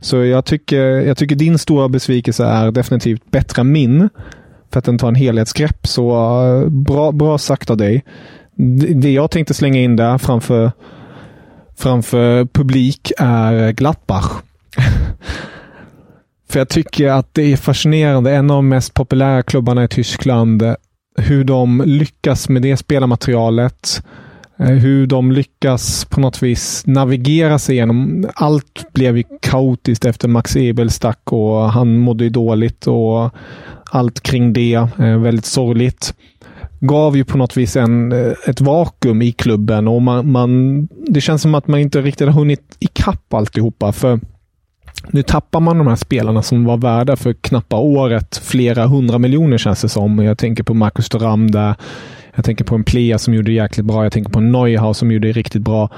Så 0.00 0.16
jag 0.16 0.44
tycker, 0.44 0.84
jag 0.84 1.16
tycker 1.16 1.36
din 1.36 1.58
stora 1.58 1.88
besvikelse 1.88 2.44
är 2.44 2.70
definitivt 2.70 3.30
bättre 3.30 3.60
än 3.60 3.72
min 3.72 4.08
för 4.72 4.78
att 4.78 4.84
den 4.84 4.98
tar 4.98 5.08
en 5.08 5.14
helhetsgrepp. 5.14 5.86
Så 5.86 6.10
eh, 6.46 6.68
bra, 6.68 7.12
bra 7.12 7.38
sagt 7.38 7.70
av 7.70 7.76
dig. 7.76 8.04
Det 8.94 9.12
jag 9.12 9.30
tänkte 9.30 9.54
slänga 9.54 9.80
in 9.80 9.96
där 9.96 10.18
framför, 10.18 10.72
framför 11.76 12.44
publik 12.44 13.12
är 13.18 13.72
Gladbach. 13.72 14.30
för 16.48 16.60
jag 16.60 16.68
tycker 16.68 17.08
att 17.08 17.34
det 17.34 17.52
är 17.52 17.56
fascinerande. 17.56 18.34
En 18.34 18.50
av 18.50 18.56
de 18.56 18.68
mest 18.68 18.94
populära 18.94 19.42
klubbarna 19.42 19.84
i 19.84 19.88
Tyskland. 19.88 20.62
Eh, 20.62 20.74
hur 21.16 21.44
de 21.44 21.82
lyckas 21.86 22.48
med 22.48 22.62
det 22.62 22.76
spelarmaterialet. 22.76 24.02
Eh, 24.58 24.66
hur 24.66 25.06
de 25.06 25.32
lyckas 25.32 26.04
på 26.04 26.20
något 26.20 26.42
vis 26.42 26.86
navigera 26.86 27.58
sig 27.58 27.74
igenom. 27.74 28.26
Allt 28.34 28.92
blev 28.92 29.16
ju 29.16 29.24
kaotiskt 29.42 30.04
efter 30.04 30.28
Max 30.28 30.56
Ebel 30.56 30.90
stack 30.90 31.32
och 31.32 31.72
han 31.72 31.98
mådde 31.98 32.24
ju 32.24 32.30
dåligt. 32.30 32.86
och 32.86 33.34
allt 33.90 34.20
kring 34.20 34.52
det. 34.52 34.74
Eh, 34.98 35.18
väldigt 35.18 35.44
sorgligt. 35.44 36.14
Gav 36.80 37.16
ju 37.16 37.24
på 37.24 37.38
något 37.38 37.56
vis 37.56 37.76
en, 37.76 38.12
eh, 38.12 38.32
ett 38.46 38.60
vakuum 38.60 39.22
i 39.22 39.32
klubben 39.32 39.88
och 39.88 40.02
man, 40.02 40.32
man, 40.32 40.88
det 41.06 41.20
känns 41.20 41.42
som 41.42 41.54
att 41.54 41.66
man 41.66 41.80
inte 41.80 42.02
riktigt 42.02 42.26
har 42.26 42.34
hunnit 42.34 42.76
ikapp 42.78 43.34
alltihopa. 43.34 43.92
För 43.92 44.20
nu 45.10 45.22
tappar 45.22 45.60
man 45.60 45.78
de 45.78 45.86
här 45.86 45.96
spelarna 45.96 46.42
som 46.42 46.64
var 46.64 46.76
värda 46.76 47.16
för 47.16 47.32
knappa 47.32 47.76
året 47.76 48.36
flera 48.36 48.86
hundra 48.86 49.18
miljoner 49.18 49.58
känns 49.58 49.82
det 49.82 49.88
som. 49.88 50.18
Jag 50.18 50.38
tänker 50.38 50.62
på 50.62 50.74
Marcus 50.74 51.08
Thuram 51.08 51.50
där. 51.50 51.74
Jag 52.34 52.44
tänker 52.44 52.64
på 52.64 52.74
en 52.74 52.84
Plea 52.84 53.18
som 53.18 53.34
gjorde 53.34 53.50
det 53.50 53.54
jäkligt 53.54 53.86
bra. 53.86 54.02
Jag 54.02 54.12
tänker 54.12 54.30
på 54.30 54.38
en 54.38 54.52
Neuhaus 54.52 54.98
som 54.98 55.12
gjorde 55.12 55.28
det 55.28 55.32
riktigt 55.32 55.62
bra. 55.62 55.88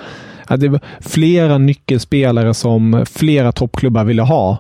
Det 0.57 0.69
var 0.69 0.81
flera 1.01 1.59
nyckelspelare 1.59 2.55
som 2.55 3.05
flera 3.11 3.53
toppklubbar 3.53 4.05
ville 4.05 4.23
ha 4.23 4.59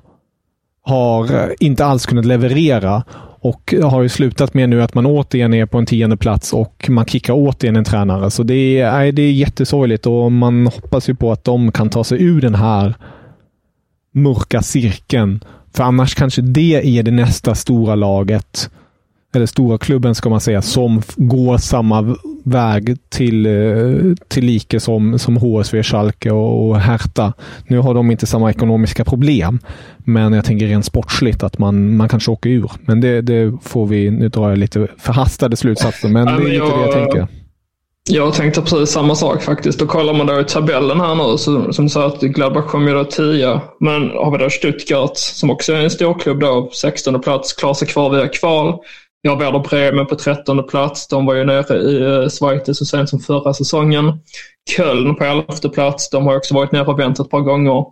har 0.83 1.35
eh, 1.35 1.51
inte 1.61 1.85
alls 1.85 2.07
kunnat 2.07 2.25
leverera 2.25 3.03
och 3.41 3.75
har 3.83 4.03
ju 4.03 4.09
slutat 4.09 4.55
med 4.55 4.69
nu 4.69 4.83
att 4.83 4.95
man 4.95 5.07
återigen 5.07 5.55
är 5.55 5.67
på 5.67 5.79
en 5.79 5.87
tionde 5.87 6.17
plats 6.17 6.53
och 6.53 6.87
man 6.89 7.07
kickar 7.07 7.35
återigen 7.37 7.77
en 7.77 7.85
tränare. 7.85 8.31
Så 8.31 8.43
det 8.43 8.81
är, 8.81 9.13
det 9.13 9.23
är 9.23 9.33
jättesorgligt 9.33 10.07
och 10.07 10.33
man 10.33 10.67
hoppas 10.67 11.09
ju 11.09 11.15
på 11.15 11.33
att 11.33 11.45
de 11.45 11.73
kan 11.73 11.91
ta 11.91 12.05
sig 12.05 12.23
ur 12.23 12.41
den 12.41 12.55
här 12.55 12.95
mörka 14.15 14.63
cirkeln. 14.63 15.45
För 15.75 15.85
annars 15.85 16.15
kanske 16.15 16.43
det 16.43 16.99
är 16.99 17.03
det 17.03 17.11
nästa 17.11 17.55
stora 17.55 17.95
laget 17.95 18.71
eller 19.35 19.47
stora 19.47 19.79
klubben 19.79 20.15
ska 20.15 20.29
man 20.29 20.41
säga, 20.41 20.63
som 20.63 21.03
går 21.17 21.59
samma 21.59 22.17
väg 22.45 22.97
till, 23.09 23.47
eh, 23.47 24.15
till 24.29 24.45
like 24.45 24.81
som, 24.81 25.19
som 25.19 25.37
HSV, 25.37 25.83
Schalke 25.83 26.31
och 26.31 26.77
Hertha. 26.77 27.33
Nu 27.67 27.79
har 27.79 27.95
de 27.95 28.11
inte 28.11 28.27
samma 28.27 28.51
ekonomiska 28.51 29.05
problem, 29.05 29.59
men 29.97 30.33
jag 30.33 30.45
tänker 30.45 30.67
rent 30.67 30.85
sportsligt 30.85 31.43
att 31.43 31.59
man, 31.59 31.97
man 31.97 32.09
kanske 32.09 32.31
åker 32.31 32.51
ur. 32.51 32.71
Men 32.81 33.01
det, 33.01 33.21
det 33.21 33.53
får 33.63 33.87
vi, 33.87 34.11
nu 34.11 34.29
drar 34.29 34.49
jag 34.49 34.59
lite 34.59 34.89
förhastade 34.99 35.57
slutsatser, 35.57 36.09
men 36.09 36.27
det 36.27 36.33
är 36.33 36.39
lite 36.39 36.65
det 36.65 36.81
jag 36.81 36.93
tänker. 36.93 37.29
Jag 38.11 38.35
tänkte 38.35 38.63
precis 38.63 38.91
samma 38.91 39.15
sak 39.15 39.43
faktiskt. 39.43 39.79
Då 39.79 39.87
kollar 39.87 40.15
man 40.15 40.27
då 40.27 40.41
i 40.41 40.45
tabellen 40.45 41.01
här 41.01 41.15
nu, 41.15 41.39
så, 41.39 41.73
som 41.73 41.89
sa 41.89 42.07
att 42.07 42.21
Gladbach 42.21 42.67
kom 42.67 42.89
ju 42.89 42.95
då 42.95 43.05
10. 43.05 43.61
Men 43.81 44.11
har 44.11 44.31
vi 44.31 44.45
då 44.45 44.51
Stuttgart 44.51 45.17
som 45.17 45.51
också 45.51 45.73
är 45.73 45.81
en 45.81 45.91
storklubb 45.91 46.41
då, 46.41 46.71
16 46.73 47.21
plats, 47.21 47.53
klarar 47.53 47.75
sig 47.75 47.89
kvar 47.89 48.11
via 48.11 48.29
kval. 48.29 48.79
Jag 49.25 49.33
har 49.33 49.39
Werder 49.39 49.59
Bremen 49.59 50.07
på 50.07 50.15
13 50.15 50.67
plats. 50.67 51.09
De 51.09 51.27
var 51.27 51.35
ju 51.35 51.45
nere 51.45 51.77
i 51.77 52.03
eh, 52.03 52.29
Schweiz 52.29 52.79
så 52.79 52.85
sent 52.85 53.09
som 53.09 53.21
förra 53.21 53.55
säsongen. 53.55 54.13
Köln 54.77 55.15
på 55.15 55.25
11 55.25 55.45
plats. 55.75 56.11
De 56.11 56.27
har 56.27 56.37
också 56.37 56.55
varit 56.55 56.73
nere 56.73 56.87
och 56.87 56.99
vänt 56.99 57.21
ett 57.21 57.31
par 57.31 57.41
gånger. 57.41 57.85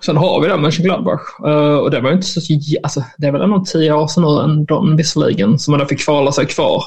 Sen 0.00 0.16
har 0.16 0.40
vi 0.40 0.48
då 0.48 0.56
Mönchengladbach 0.56 1.20
uh, 1.46 1.76
och 1.76 1.90
det 1.90 2.00
var 2.00 2.12
inte 2.12 2.26
så, 2.26 2.40
alltså, 2.82 3.04
det 3.18 3.26
är 3.26 3.32
väl 3.32 3.42
ändå 3.42 3.64
tio 3.66 3.92
år 3.92 4.06
sedan 4.06 4.22
nu 4.22 4.40
ändå 4.42 4.94
visserligen 4.96 5.58
som 5.58 5.76
man 5.76 5.88
fick 5.88 6.00
kvala 6.00 6.32
sig 6.32 6.46
kvar 6.46 6.84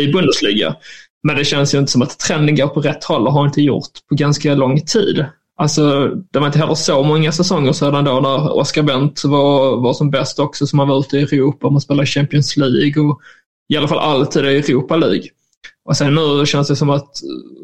i 0.00 0.12
Bundesliga. 0.12 0.76
Men 1.22 1.36
det 1.36 1.44
känns 1.44 1.74
ju 1.74 1.78
inte 1.78 1.92
som 1.92 2.02
att 2.02 2.18
trenden 2.18 2.56
går 2.56 2.66
på 2.66 2.80
rätt 2.80 3.04
håll 3.04 3.26
och 3.26 3.32
har 3.32 3.44
inte 3.44 3.62
gjort 3.62 3.90
på 4.08 4.14
ganska 4.14 4.54
lång 4.54 4.80
tid. 4.80 5.26
Alltså, 5.56 6.08
det 6.30 6.38
var 6.38 6.46
inte 6.46 6.58
heller 6.58 6.74
så 6.74 7.02
många 7.02 7.32
säsonger 7.32 7.72
sedan 7.72 8.04
då 8.04 8.20
när 8.20 8.52
Oscar 8.56 8.82
Wendt 8.82 9.24
var, 9.24 9.76
var 9.76 9.92
som 9.92 10.10
bäst 10.10 10.38
också, 10.38 10.66
som 10.66 10.78
han 10.78 10.88
var 10.88 10.98
ute 10.98 11.16
i 11.16 11.22
Europa, 11.22 11.70
man 11.70 11.80
spelade 11.80 12.06
Champions 12.06 12.56
League 12.56 13.02
och 13.02 13.20
i 13.72 13.76
alla 13.76 13.88
fall 13.88 13.98
alltid 13.98 14.44
i 14.44 14.56
Europa 14.56 14.96
League. 14.96 15.28
Och 15.84 15.96
sen 15.96 16.14
nu 16.14 16.46
känns 16.46 16.68
det 16.68 16.76
som 16.76 16.90
att 16.90 17.10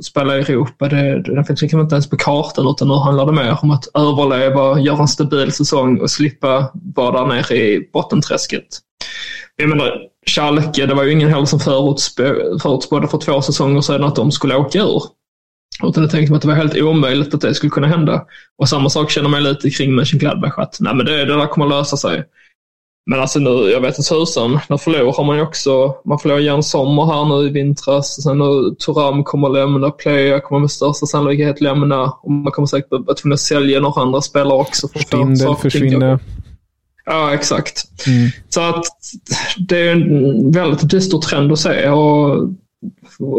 spela 0.05 0.39
i 0.39 0.41
Europa, 0.41 0.89
det, 0.89 1.23
det 1.23 1.45
finns 1.45 1.63
liksom 1.63 1.81
inte 1.81 1.95
ens 1.95 2.11
på 2.11 2.17
kartan 2.17 2.69
utan 2.69 2.89
nu 2.89 2.95
handlar 2.95 3.27
det 3.27 3.33
mer 3.33 3.59
om 3.63 3.71
att 3.71 3.89
överleva, 3.95 4.81
göra 4.81 4.99
en 4.99 5.09
stabil 5.09 5.53
säsong 5.53 6.01
och 6.01 6.11
slippa 6.11 6.71
vara 6.95 7.21
där 7.21 7.27
nere 7.27 7.57
i 7.57 7.91
bottenträsket. 7.93 8.67
Jag 9.57 9.69
menar, 9.69 9.99
Schalke, 10.27 10.87
det 10.87 10.95
var 10.95 11.03
ju 11.03 11.13
ingen 11.13 11.29
heller 11.29 11.45
som 11.45 11.61
förutspådde 11.61 13.09
för 13.09 13.19
två 13.19 13.43
säsonger 13.43 13.81
sedan 13.81 14.05
att 14.05 14.17
de 14.17 14.33
skulle 14.33 14.57
åka 14.57 14.79
ur. 14.79 15.03
Utan 15.83 16.03
jag 16.03 16.11
tänkte 16.11 16.35
att 16.35 16.43
det 16.43 16.49
var 16.49 16.55
helt 16.55 16.77
omöjligt 16.77 17.35
att 17.35 17.41
det 17.41 17.55
skulle 17.55 17.71
kunna 17.71 17.87
hända. 17.87 18.25
Och 18.59 18.69
samma 18.69 18.91
sak 18.91 19.11
känner 19.11 19.29
man 19.29 19.43
lite 19.43 19.71
kring 19.71 19.95
Mönchengladbach, 19.95 20.59
att 20.59 20.77
nej 20.81 20.95
men 20.95 21.07
det, 21.07 21.25
det 21.25 21.37
där 21.37 21.47
kommer 21.47 21.67
lösa 21.67 21.97
sig. 21.97 22.25
Men 23.11 23.21
alltså 23.21 23.39
nu, 23.39 23.51
jag 23.51 23.81
vet 23.81 23.99
inte 23.99 24.09
tusan, 24.09 24.61
när 24.69 24.77
förlorar 24.77 25.25
man 25.25 25.37
ju 25.37 25.43
också, 25.43 25.95
man 26.05 26.19
förlorar 26.19 26.41
Jan 26.41 26.63
Sommer 26.63 27.07
här 27.07 27.25
nu 27.25 27.49
i 27.49 27.53
vintras. 27.53 28.23
Sen 28.23 28.39
nu 28.39 28.75
Turam 28.87 29.25
kommer 29.25 29.49
lämna, 29.49 29.91
Playa 29.91 30.41
kommer 30.41 30.61
med 30.61 30.71
största 30.71 31.07
sannolikhet 31.07 31.61
lämna 31.61 32.03
och 32.23 32.31
man 32.31 32.53
kommer 32.53 32.67
säkert 32.67 32.91
vara 32.91 33.15
tvungen 33.15 33.35
att 33.35 33.41
sälja 33.41 33.81
några 33.81 34.03
andra 34.03 34.21
spelare 34.21 34.59
också. 34.59 34.89
För 34.89 34.99
Stindel 34.99 35.57
försvinner. 35.57 36.19
Ja, 37.05 37.35
exakt. 37.35 37.85
Mm. 38.07 38.31
Så 38.49 38.61
att 38.61 38.85
det 39.59 39.89
är 39.89 39.93
en 39.93 40.53
väldigt 40.53 40.91
dyster 40.91 41.19
trend 41.19 41.53
att 41.53 41.59
se. 41.59 41.89
Och 41.89 42.49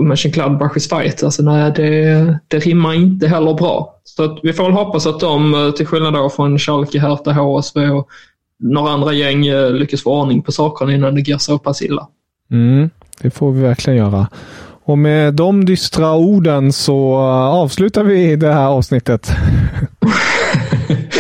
Mönchengladbach 0.04 0.78
i 0.78 0.80
Schweiz, 0.80 1.24
alltså 1.24 1.44
nej, 1.44 1.72
det, 1.76 2.40
det 2.48 2.60
rimmar 2.60 2.94
inte 2.94 3.28
heller 3.28 3.54
bra. 3.54 3.96
Så 4.04 4.24
att 4.24 4.40
vi 4.44 4.54
får 4.54 4.64
väl 4.64 4.74
hoppas 4.74 5.08
att 5.08 5.20
de, 5.20 5.54
eh, 5.54 5.72
till 5.72 5.86
skillnad 5.86 6.14
då 6.14 6.30
från 6.30 6.60
Schalke, 6.60 7.00
Hertha, 7.00 7.32
HSV 7.32 7.90
och 7.90 8.08
några 8.60 8.92
andra 8.92 9.14
gäng 9.14 9.48
eh, 9.48 9.72
lyckas 9.72 10.04
få 10.04 10.22
ordning 10.22 10.42
på 10.42 10.52
sakerna 10.52 10.94
innan 10.94 11.16
det 11.16 11.22
går 11.22 11.38
så 11.38 11.60
pass 11.60 11.82
illa. 11.82 12.08
Mm, 12.52 12.90
det 13.22 13.32
får 13.32 13.52
vi 13.52 13.62
verkligen 13.62 14.00
göra. 14.00 14.28
Och 14.84 14.98
med 14.98 15.34
de 15.34 15.66
dystra 15.66 16.14
orden 16.14 16.74
så 16.74 17.14
eh, 17.14 17.46
avslutar 17.46 18.04
vi 18.04 18.36
det 18.36 18.54
här 18.54 18.68
avsnittet. 18.68 19.32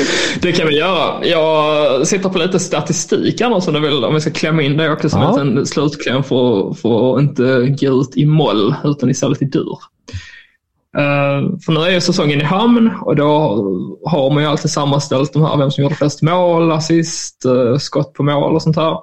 Det 0.41 0.51
kan 0.51 0.67
vi 0.67 0.77
göra. 0.77 1.25
Jag 1.25 2.07
sitter 2.07 2.29
på 2.29 2.37
lite 2.37 2.59
statistik 2.59 3.41
annars 3.41 3.67
om 3.67 3.73
du 3.73 3.79
vill, 3.79 4.03
om 4.03 4.13
vi 4.13 4.21
ska 4.21 4.31
klämma 4.31 4.61
in 4.61 4.77
det 4.77 4.91
också 4.91 5.09
som 5.09 5.21
ja. 5.21 5.39
en 5.39 5.65
slutkläm 5.65 6.23
för, 6.23 6.73
för 6.73 7.15
att 7.15 7.21
inte 7.21 7.75
gå 7.79 8.01
ut 8.01 8.17
i 8.17 8.25
moll 8.25 8.75
utan 8.83 9.09
istället 9.09 9.41
i 9.41 9.45
dur. 9.45 9.77
Uh, 10.97 11.59
för 11.65 11.71
nu 11.71 11.79
är 11.79 11.89
ju 11.89 12.01
säsongen 12.01 12.41
i 12.41 12.43
hamn 12.43 12.91
och 13.01 13.15
då 13.15 13.29
har 14.05 14.31
man 14.33 14.43
ju 14.43 14.49
alltid 14.49 14.71
sammanställt 14.71 15.33
de 15.33 15.41
här, 15.45 15.57
vem 15.57 15.71
som 15.71 15.83
gjorde 15.83 15.95
flest 15.95 16.21
mål, 16.21 16.71
assist, 16.71 17.45
uh, 17.45 17.77
skott 17.77 18.13
på 18.13 18.23
mål 18.23 18.55
och 18.55 18.61
sånt 18.61 18.75
här. 18.75 18.97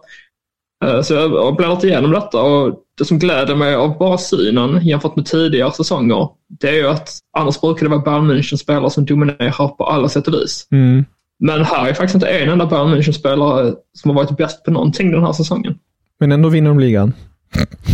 Uh, 0.85 1.03
så 1.03 1.15
jag 1.15 1.29
har 1.29 1.53
bläddrat 1.53 1.85
igenom 1.85 2.11
detta 2.11 2.43
och 2.43 2.83
det 2.99 3.05
som 3.05 3.19
gläder 3.19 3.57
mig 3.57 3.75
av 3.75 3.99
bara 3.99 4.19
synen 4.19 4.87
jämfört 4.87 5.17
med 5.17 5.27
tidigare 5.27 5.73
säsonger, 5.73 6.29
det 6.61 6.69
är 6.69 6.75
ju 6.75 6.89
att 6.89 7.09
annars 7.37 7.61
brukar 7.61 7.87
det 7.87 7.91
vara 7.91 8.01
Bayern 8.01 8.31
München 8.31 8.57
spelare 8.57 8.91
som 8.91 9.05
dominerar 9.05 9.69
på 9.69 9.85
alla 9.85 10.09
sätt 10.09 10.29
och 10.29 10.35
vis. 10.35 10.69
Mm. 10.71 11.05
Men 11.39 11.65
här 11.65 11.89
är 11.89 11.95
faktiskt 11.95 12.15
inte 12.15 12.29
en 12.29 12.49
enda 12.49 12.67
Bayern 12.67 12.95
München-spelare 12.95 13.75
som 13.99 14.11
har 14.11 14.15
varit 14.25 14.37
bäst 14.37 14.65
på 14.65 14.71
någonting 14.71 15.11
den 15.11 15.25
här 15.25 15.33
säsongen. 15.33 15.79
Men 16.21 16.33
ändå 16.33 16.49
vinner 16.49 16.69
de 16.69 16.81
ligan. 16.81 17.13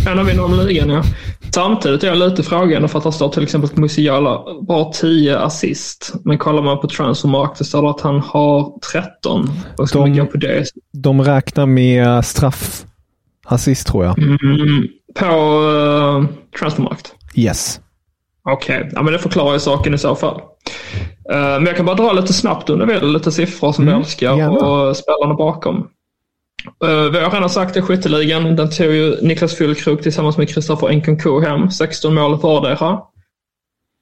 Ändå 0.07 0.23
vinner 0.23 0.41
de 0.41 0.67
ligan, 0.67 0.89
ja. 0.89 1.03
Samtidigt 1.53 2.03
är 2.03 2.07
jag 2.07 2.17
lite 2.17 2.43
frågande 2.43 2.87
för 2.87 2.97
att 2.97 3.03
det 3.03 3.11
står 3.11 3.29
till 3.29 3.43
exempel 3.43 3.69
att 3.69 3.77
Musiala 3.77 4.43
bara 4.67 4.85
10 4.85 5.39
assist. 5.39 6.13
Men 6.23 6.37
kollar 6.37 6.61
man 6.61 6.79
på 6.79 6.87
transfermarkt 6.87 7.57
så 7.57 7.63
står 7.63 7.81
det 7.81 7.89
att 7.89 8.01
han 8.01 8.19
har 8.19 8.79
13. 8.91 9.49
Vad 9.77 9.89
ska 9.89 9.99
de, 9.99 10.09
man 10.09 10.17
gå 10.17 10.25
på 10.25 10.37
det? 10.37 10.65
De 10.93 11.21
räknar 11.21 11.65
med 11.65 12.25
straffassist 12.25 13.87
tror 13.87 14.05
jag. 14.05 14.19
Mm, 14.19 14.87
på 15.15 15.25
uh, 15.25 16.25
transfermarkt? 16.59 17.13
Yes. 17.35 17.79
Okej, 18.49 18.77
okay. 18.77 18.91
ja, 18.93 19.03
men 19.03 19.13
det 19.13 19.19
förklarar 19.19 19.53
ju 19.53 19.59
saken 19.59 19.93
i 19.93 19.97
så 19.97 20.15
fall. 20.15 20.41
Uh, 21.31 21.37
men 21.37 21.65
jag 21.65 21.75
kan 21.75 21.85
bara 21.85 21.95
dra 21.95 22.13
lite 22.13 22.33
snabbt 22.33 22.69
under 22.69 23.01
lite 23.01 23.31
siffror 23.31 23.71
som 23.71 23.83
mm, 23.83 23.93
jag 23.93 24.01
älskar 24.01 24.37
gärna. 24.37 24.59
och 24.59 24.97
spelarna 24.97 25.33
bakom. 25.33 25.87
Uh, 26.83 27.11
vi 27.11 27.19
har 27.19 27.47
sagt 27.47 27.73
det, 27.73 27.81
skytteligan, 27.81 28.55
den 28.55 28.69
tog 28.69 28.93
ju 28.93 29.17
Niklas 29.21 29.55
Füllkrog 29.55 30.01
tillsammans 30.01 30.37
med 30.37 30.49
Kristoffer 30.49 30.91
Nkunku 30.91 31.41
hem, 31.41 31.71
16 31.71 32.15
mål 32.15 32.37
vardera. 32.37 32.99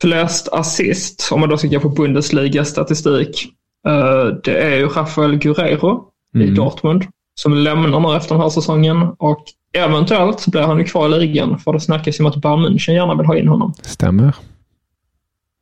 Flest 0.01 0.47
assist, 0.51 1.29
om 1.31 1.39
man 1.39 1.49
då 1.49 1.57
ska 1.57 1.67
gå 1.67 1.79
på 1.79 1.89
Bundesliga 1.89 2.65
statistik, 2.65 3.47
uh, 3.87 4.35
det 4.43 4.57
är 4.57 4.77
ju 4.77 4.87
Rafael 4.87 5.37
Guerrero 5.37 6.03
mm. 6.35 6.47
i 6.47 6.51
Dortmund 6.51 7.03
som 7.35 7.53
lämnar 7.53 7.99
nu 7.99 8.15
efter 8.17 8.35
den 8.35 8.41
här 8.41 8.49
säsongen 8.49 9.15
och 9.17 9.43
eventuellt 9.73 10.47
blir 10.47 10.61
han 10.61 10.77
ju 10.77 10.83
kvar 10.83 11.05
i 11.05 11.19
ligan 11.19 11.59
för 11.59 11.73
det 11.73 11.79
snackas 11.79 12.19
ju 12.19 12.23
om 12.23 12.31
att 12.31 12.41
Bayern 12.41 12.65
München 12.65 12.91
gärna 12.91 13.15
vill 13.15 13.25
ha 13.25 13.37
in 13.37 13.47
honom. 13.47 13.73
Stämmer. 13.81 14.35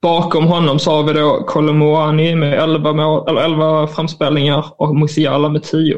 Bakom 0.01 0.45
honom 0.45 0.79
så 0.79 0.91
har 0.91 1.03
vi 1.03 1.13
då 1.13 1.43
Kolomoani 1.47 2.35
med 2.35 2.53
11, 2.53 2.93
mål, 2.93 3.29
eller 3.29 3.41
11 3.41 3.87
framspelningar 3.87 4.65
och 4.77 4.95
Musiala 4.95 5.49
med 5.49 5.63
10. 5.63 5.97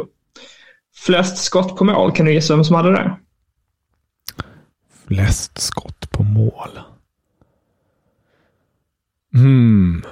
Flest 1.06 1.38
skott 1.38 1.78
på 1.78 1.84
mål, 1.84 2.12
kan 2.12 2.26
du 2.26 2.34
gissa 2.34 2.56
vem 2.56 2.64
som 2.64 2.76
hade 2.76 2.92
det? 2.92 3.16
Flest 5.08 5.58
skott 5.58 6.12
på 6.12 6.24
mål? 6.24 6.80
Hmm. 9.34 10.04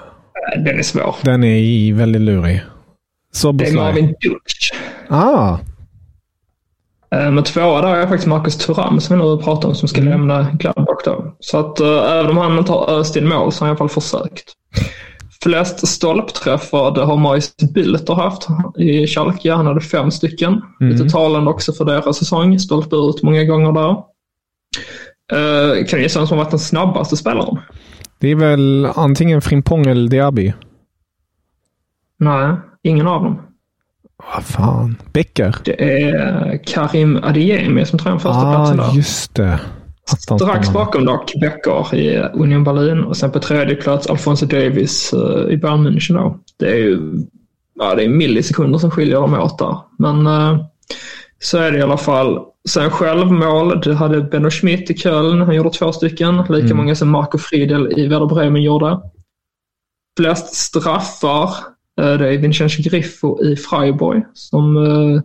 Den 0.57 0.79
är 0.79 0.83
svår. 0.83 1.15
Den 1.21 1.43
är 1.43 1.93
väldigt 1.93 2.21
lurig. 2.21 2.63
Soboslaj. 3.31 3.73
Det 3.73 3.79
är 3.79 3.83
Marvin 3.83 4.15
Dutch. 4.21 4.71
Ah. 5.07 5.57
Eh, 7.11 7.31
men 7.31 7.43
tvåa 7.43 7.81
där 7.81 7.95
är 7.95 8.07
faktiskt 8.07 8.27
Marcus 8.27 8.57
Thuram 8.57 9.01
som 9.01 9.17
vi 9.17 9.25
nu 9.25 9.43
pratar 9.43 9.69
om 9.69 9.75
som 9.75 9.87
ska 9.87 10.01
mm. 10.01 10.11
lämna 10.11 10.51
Gladbach 10.51 11.03
då. 11.05 11.35
Så 11.39 11.57
att 11.57 11.79
äh, 11.79 11.87
även 11.87 12.31
om 12.31 12.37
han 12.37 12.57
inte 12.57 12.71
har 12.71 12.99
öst 12.99 13.15
in 13.15 13.29
mål 13.29 13.51
så 13.51 13.65
har 13.65 13.67
han 13.67 13.77
i 13.77 13.79
alla 13.79 13.89
fall 13.89 14.01
försökt. 14.01 14.53
Flest 15.43 15.87
stolpträffar 15.87 16.91
det 16.91 17.01
har 17.01 17.17
Majs 17.17 17.55
Bilter 17.73 18.13
haft 18.13 18.47
i 18.77 19.07
Schalke. 19.07 19.53
Han 19.53 19.65
hade 19.65 19.81
fem 19.81 20.11
stycken. 20.11 20.61
Mm. 20.81 20.93
Lite 20.93 21.09
talande 21.09 21.51
också 21.51 21.73
för 21.73 21.85
deras 21.85 22.17
säsong. 22.17 22.59
Stolpe 22.59 22.95
ut 22.95 23.23
många 23.23 23.43
gånger 23.43 23.71
där. 23.71 24.03
Uh, 25.33 25.85
kan 25.85 25.99
du 25.99 26.03
gissa 26.03 26.19
vem 26.19 26.27
som 26.27 26.37
har 26.37 26.45
varit 26.45 26.51
den 26.51 26.59
snabbaste 26.59 27.17
spelaren? 27.17 27.59
Det 28.19 28.27
är 28.27 28.35
väl 28.35 28.87
antingen 28.95 29.41
Frimpong 29.41 29.85
eller 29.85 30.09
Diaby? 30.09 30.53
Nej, 32.17 32.55
ingen 32.83 33.07
av 33.07 33.23
dem. 33.23 33.41
Vad 34.35 34.43
fan. 34.43 34.95
Becker? 35.13 35.55
Det 35.65 36.01
är 36.01 36.59
Karim 36.65 37.19
Adeyemi 37.23 37.85
som 37.85 37.99
tar 37.99 38.11
en 38.11 38.19
första 38.19 38.47
ah, 38.47 38.55
platsen 38.55 38.77
där. 38.77 38.91
just 38.93 39.35
det. 39.35 39.59
Strax 40.17 40.73
bakom 40.73 41.05
dock 41.05 41.33
Becker 41.41 41.95
i 41.95 42.17
Union 42.17 42.63
Berlin 42.63 43.03
och 43.03 43.17
sen 43.17 43.31
på 43.31 43.39
tredje 43.39 43.75
plats 43.75 44.07
Alfonso 44.07 44.45
Davis 44.45 45.13
uh, 45.13 45.53
i 45.53 45.57
Bayern 45.57 45.87
München. 45.87 46.13
Då. 46.13 46.39
Det 46.57 46.71
är 46.71 46.75
ju 46.75 46.99
ja, 47.79 47.95
det 47.95 48.03
är 48.03 48.09
millisekunder 48.09 48.79
som 48.79 48.91
skiljer 48.91 49.15
dem 49.15 49.33
åt 49.33 49.59
där. 49.59 49.77
Men 49.97 50.27
uh, 50.27 50.65
så 51.39 51.57
är 51.57 51.71
det 51.71 51.77
i 51.77 51.81
alla 51.81 51.97
fall. 51.97 52.39
Sen 52.69 52.89
självmål, 52.89 53.81
det 53.81 53.93
hade 53.93 54.21
Benno 54.21 54.49
Schmidt 54.49 54.89
i 54.89 54.97
Köln. 54.97 55.41
Han 55.41 55.55
gjorde 55.55 55.69
två 55.69 55.91
stycken. 55.91 56.37
Lika 56.37 56.65
mm. 56.65 56.77
många 56.77 56.95
som 56.95 57.09
Marco 57.09 57.37
Friedel 57.37 57.99
i 57.99 58.07
Werder 58.07 58.25
Bremen 58.25 58.63
gjorde. 58.63 58.99
Flest 60.17 60.55
straffar 60.55 61.49
Eh, 61.99 62.17
det 62.17 62.33
är 62.33 62.37
Vincenzo 62.37 62.81
Griffo 62.83 63.43
i 63.43 63.55
Freiburg 63.55 64.23
som 64.33 64.77
eh, 64.77 65.21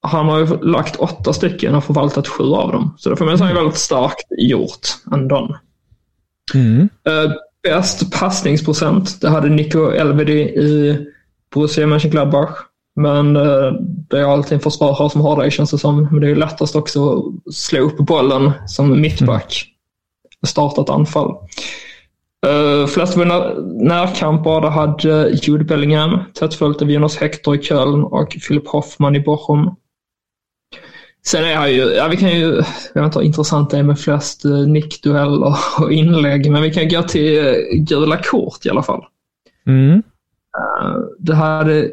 han 0.00 0.28
har 0.28 0.38
ju 0.38 0.46
lagt 0.62 0.96
åtta 0.96 1.32
stycken 1.32 1.74
och 1.74 1.84
förvaltat 1.84 2.28
sju 2.28 2.44
av 2.44 2.72
dem. 2.72 2.94
Så 2.98 3.10
det 3.10 3.16
får 3.16 3.24
man 3.24 3.38
säga 3.38 3.50
är 3.50 3.54
väldigt 3.54 3.78
starkt 3.78 4.26
gjort 4.38 4.88
ändå. 5.12 5.56
Mm. 6.54 6.80
Uh, 6.80 7.32
bäst 7.62 8.12
passningsprocent, 8.12 9.20
det 9.20 9.28
hade 9.28 9.48
Nico 9.48 9.90
Elvedi 9.90 10.40
i 10.40 10.98
Borussia 11.54 11.86
Mönchengladbach. 11.86 12.50
Men 12.96 13.36
uh, 13.36 13.72
det 13.82 14.18
är 14.18 14.32
alltid 14.32 14.52
en 14.52 14.60
försvarare 14.60 15.10
som 15.10 15.20
har 15.20 15.42
det 15.42 15.50
känns 15.50 15.70
det 15.70 15.78
som. 15.78 16.08
Men 16.10 16.20
det 16.20 16.30
är 16.30 16.34
lättast 16.34 16.76
också 16.76 17.18
att 17.18 17.54
slå 17.54 17.80
upp 17.80 17.96
bollen 17.96 18.52
som 18.66 19.00
mittback. 19.00 19.64
starta 20.46 20.80
ett 20.80 20.90
anfall. 20.90 21.34
Uh, 22.46 22.86
flest 22.86 23.16
närkamper 23.16 24.60
det 24.60 24.70
hade 24.70 25.30
Jude 25.42 25.64
Bellingham, 25.64 26.20
tätt 26.34 26.54
följt 26.54 26.82
av 26.82 26.90
Jonas 26.90 27.16
Hector 27.16 27.56
i 27.56 27.62
Köln 27.62 28.04
och 28.04 28.36
Philip 28.48 28.68
Hoffman 28.68 29.16
i 29.16 29.20
Bochum. 29.20 29.70
Sen 31.26 31.44
är 31.44 31.50
jag 31.50 31.72
ju, 31.72 31.82
ja, 31.82 32.08
vi 32.08 32.16
kan 32.16 32.30
ju, 32.30 32.62
jag 32.94 33.02
vet 33.02 33.04
inte 33.04 33.18
hur 33.18 33.26
intressant 33.26 33.70
det 33.70 33.78
är 33.78 33.82
med 33.82 34.00
flest 34.00 34.44
uh, 34.46 34.66
nickdueller 34.68 35.56
och 35.80 35.92
inlägg, 35.92 36.50
men 36.50 36.62
vi 36.62 36.70
kan 36.70 36.88
gå 36.88 37.02
till 37.02 37.38
uh, 37.38 37.54
gula 37.72 38.16
kort 38.16 38.66
i 38.66 38.70
alla 38.70 38.82
fall. 38.82 39.04
Mm. 39.66 39.96
Uh, 39.96 41.00
det 41.18 41.34
hade 41.34 41.90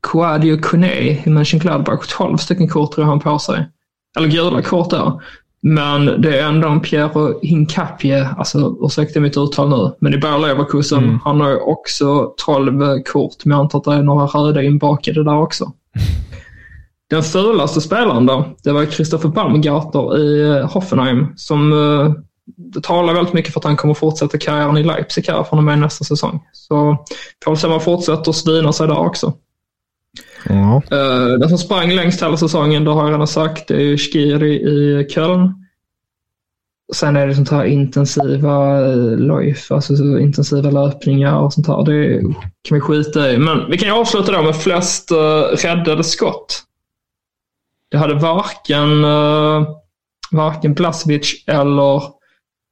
Kouadio 0.00 0.58
Kone 0.62 1.22
i 1.24 1.30
Mönchengladbach, 1.30 2.06
12 2.16 2.36
stycken 2.36 2.68
kort 2.68 2.92
tror 2.92 3.04
jag 3.04 3.10
han 3.10 3.20
på 3.20 3.38
sig. 3.38 3.68
Eller 4.16 4.28
gula 4.28 4.62
kort 4.62 4.90
där. 4.90 5.20
Men 5.64 6.20
det 6.20 6.38
är 6.38 6.48
ändå 6.48 6.68
en 6.68 6.80
Piero 6.80 7.40
Hincapie, 7.42 8.28
alltså 8.38 8.76
ursäkta 8.80 9.20
mitt 9.20 9.36
uttal 9.36 9.68
nu, 9.68 9.94
men 9.98 10.14
i 10.14 10.18
Bayer 10.18 10.38
Leverkusen, 10.38 11.04
mm. 11.04 11.18
han 11.24 11.40
har 11.40 11.50
ju 11.50 11.56
också 11.56 12.34
12 12.36 13.02
kort, 13.02 13.44
men 13.44 13.56
jag 13.56 13.60
antar 13.60 13.78
att 13.78 13.84
det 13.84 13.92
är 13.92 14.02
några 14.02 14.26
röda 14.26 14.62
inbakade 14.62 15.24
där 15.24 15.38
också. 15.38 15.72
Den 17.12 17.22
fulaste 17.22 17.80
spelaren 17.80 18.26
då, 18.26 18.44
det 18.64 18.72
var 18.72 18.86
Christopher 18.86 19.28
Baumgartner 19.28 20.18
i 20.18 20.62
Hoffenheim 20.62 21.26
som 21.36 21.72
uh, 21.72 22.12
det 22.56 22.82
talar 22.82 23.14
väldigt 23.14 23.34
mycket 23.34 23.52
för 23.52 23.60
att 23.60 23.64
han 23.64 23.76
kommer 23.76 23.94
fortsätta 23.94 24.38
karriären 24.38 24.76
i 24.76 24.82
Leipzig 24.82 25.24
här 25.28 25.44
från 25.44 25.58
och 25.58 25.64
med 25.64 25.78
nästa 25.78 26.04
säsong. 26.04 26.40
Så 26.52 27.04
får 27.44 27.50
vi 27.50 27.56
se 27.56 27.66
om 27.66 27.72
han 27.72 27.80
fortsätter 27.80 28.32
svina 28.32 28.72
sig 28.72 28.86
där 28.86 28.98
också. 28.98 29.32
Ja. 30.48 30.82
Uh, 30.92 31.38
den 31.38 31.48
som 31.48 31.58
sprang 31.58 31.90
längst 31.90 32.22
hela 32.22 32.36
säsongen, 32.36 32.84
det 32.84 32.90
har 32.90 33.04
jag 33.04 33.12
redan 33.12 33.26
sagt, 33.26 33.68
det 33.68 33.82
är 33.82 33.96
Skiri 33.96 34.54
i 34.54 35.08
Köln. 35.10 35.54
Sen 36.94 37.16
är 37.16 37.26
det 37.26 37.34
sånt 37.34 37.50
här 37.50 37.64
intensiva 37.64 38.80
life, 39.16 39.74
alltså 39.74 39.96
så 39.96 40.18
intensiva 40.18 40.70
löpningar 40.70 41.38
och 41.38 41.52
sånt 41.52 41.66
här. 41.66 41.84
Det 41.84 42.20
kan 42.62 42.74
vi 42.74 42.80
skita 42.80 43.32
i. 43.32 43.38
Men 43.38 43.70
vi 43.70 43.78
kan 43.78 43.88
ju 43.88 43.94
avsluta 43.94 44.32
då 44.32 44.42
med 44.42 44.56
flest 44.56 45.12
uh, 45.12 45.56
räddade 45.56 46.04
skott. 46.04 46.64
Det 47.92 47.98
hade 47.98 48.14
varken, 48.14 49.04
uh, 49.04 49.68
varken 50.30 50.74
Blasevic 50.74 51.44
eller 51.46 52.02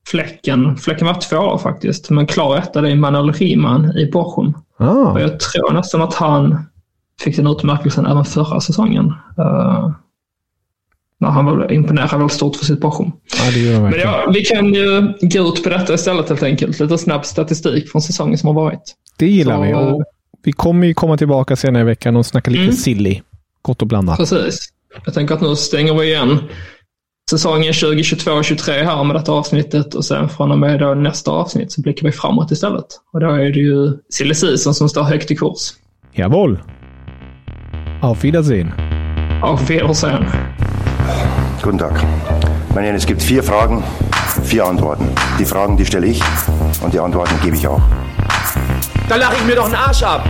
Fläcken. 0.07 0.77
Fläcken 0.77 1.07
var 1.07 1.15
två 1.15 1.59
faktiskt, 1.59 2.11
men 2.11 2.27
klar 2.27 2.57
etta 2.57 2.81
det 2.81 2.91
är 2.91 2.97
Manuel 2.97 3.33
Riemann 3.33 3.97
i 3.99 4.11
Bochum. 4.13 4.55
Ah. 4.79 5.13
Och 5.13 5.21
jag 5.21 5.41
tror 5.41 5.73
nästan 5.73 6.03
att 6.03 6.15
han 6.15 6.59
fick 7.21 7.37
den 7.37 7.47
utmärkelsen 7.47 8.07
även 8.07 8.25
förra 8.25 8.61
säsongen. 8.61 9.07
Uh, 9.39 9.91
när 11.19 11.29
han 11.29 11.45
var, 11.47 11.73
imponerade 11.73 12.17
väldigt 12.17 12.33
stort 12.33 12.57
för 12.57 12.65
sitt 12.65 12.81
Bochum. 12.81 13.13
Ja, 13.37 13.81
Men 13.81 13.93
ja, 14.01 14.31
vi 14.35 14.41
kan 14.45 14.75
ju 14.75 15.01
gå 15.21 15.49
ut 15.49 15.63
på 15.65 15.69
detta 15.71 15.95
istället 15.95 16.29
helt 16.29 16.43
enkelt. 16.43 16.81
Lite 16.81 16.99
snabb 16.99 17.25
statistik 17.25 17.91
från 17.91 18.03
säsongen 18.03 18.39
som 18.39 18.47
har 18.47 18.55
varit. 18.55 18.95
Det 19.17 19.27
gillar 19.27 19.57
Så, 19.57 19.63
vi. 19.63 19.75
Och 19.75 20.05
vi 20.43 20.53
kommer 20.53 20.87
ju 20.87 20.95
komma 20.95 21.17
tillbaka 21.17 21.57
senare 21.57 21.83
i 21.83 21.87
veckan 21.87 22.17
och 22.17 22.27
snacka 22.27 22.51
lite 22.51 22.63
Mm. 22.63 22.75
silly. 22.75 23.21
Gott 23.63 23.83
och 23.83 23.89
blandat. 23.89 24.17
Precis. 24.17 24.69
Jag 25.05 25.15
tänker 25.15 25.35
att 25.35 25.41
nu 25.41 25.57
stänger 25.57 25.95
vi 25.95 26.07
igen 26.07 26.39
säsongen 27.31 27.73
2022-23 27.73 28.85
här 28.85 29.05
med 29.05 29.17
detta 29.17 29.33
avsnittet 29.33 29.95
och 29.95 30.05
sen 30.05 30.29
från 30.29 30.51
och 30.51 30.59
med 30.59 30.81
då 30.81 30.95
nästa 30.95 31.31
avsnitt 31.31 31.73
så 31.73 31.81
blickar 31.81 32.07
vi 32.07 32.13
framåt 32.13 32.51
istället. 32.51 32.87
Och 33.13 33.21
då 33.21 33.31
är 33.31 33.53
det 33.53 33.61
ju 33.61 33.93
silly 34.11 34.35
season 34.35 34.75
som 34.75 34.89
står 34.89 35.03
högt 35.03 35.31
i 35.31 35.37
kurs. 35.37 35.73
Jawohl. 36.13 36.59
Auf 38.03 38.25
Wiedersehen. 38.25 38.73
Auf 39.43 39.71
Wiedersehen. 39.71 40.25
Guten 41.63 41.79
Tag. 41.79 41.93
Meine 42.75 42.87
Herren, 42.87 42.97
es 42.97 43.07
gibt 43.07 43.23
vier 43.23 43.43
Fragen, 43.43 43.83
vier 44.45 44.65
Antworten. 44.65 45.07
Die 45.39 45.45
Fragen, 45.45 45.77
die 45.77 45.85
stelle 45.85 46.07
ich 46.07 46.23
und 46.85 46.95
die 46.95 46.99
Antworten 47.01 47.35
gebe 47.45 47.57
ich 47.57 47.69
auch. 47.69 47.83
Da 49.09 49.17
lache 49.17 49.37
ich 49.37 49.47
mir 49.47 49.57
doch 49.57 49.67
einen 49.67 49.75
Arsch 49.75 50.03
ab. 50.03 50.29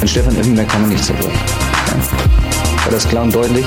An 0.00 0.08
Stefan 0.08 0.36
Effenberg 0.36 0.68
kann 0.68 0.80
man 0.80 0.90
nichts 0.90 1.08
dafür. 1.08 1.30
Ja. 1.30 2.31
War 2.84 2.90
das 2.90 3.08
klar 3.08 3.22
und 3.22 3.34
deutlich? 3.34 3.66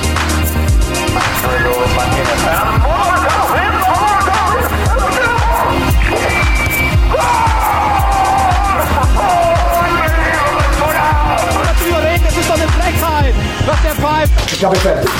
Das 12.24 12.36
ist 12.36 12.50
doch 12.50 12.54
eine 12.54 12.68
Frechheit. 12.68 13.34
Was 13.64 13.82
der 13.82 13.94
pfeift. 13.94 14.52
Ich 14.52 14.64
habe 14.64 14.76
fertig. 14.76 15.10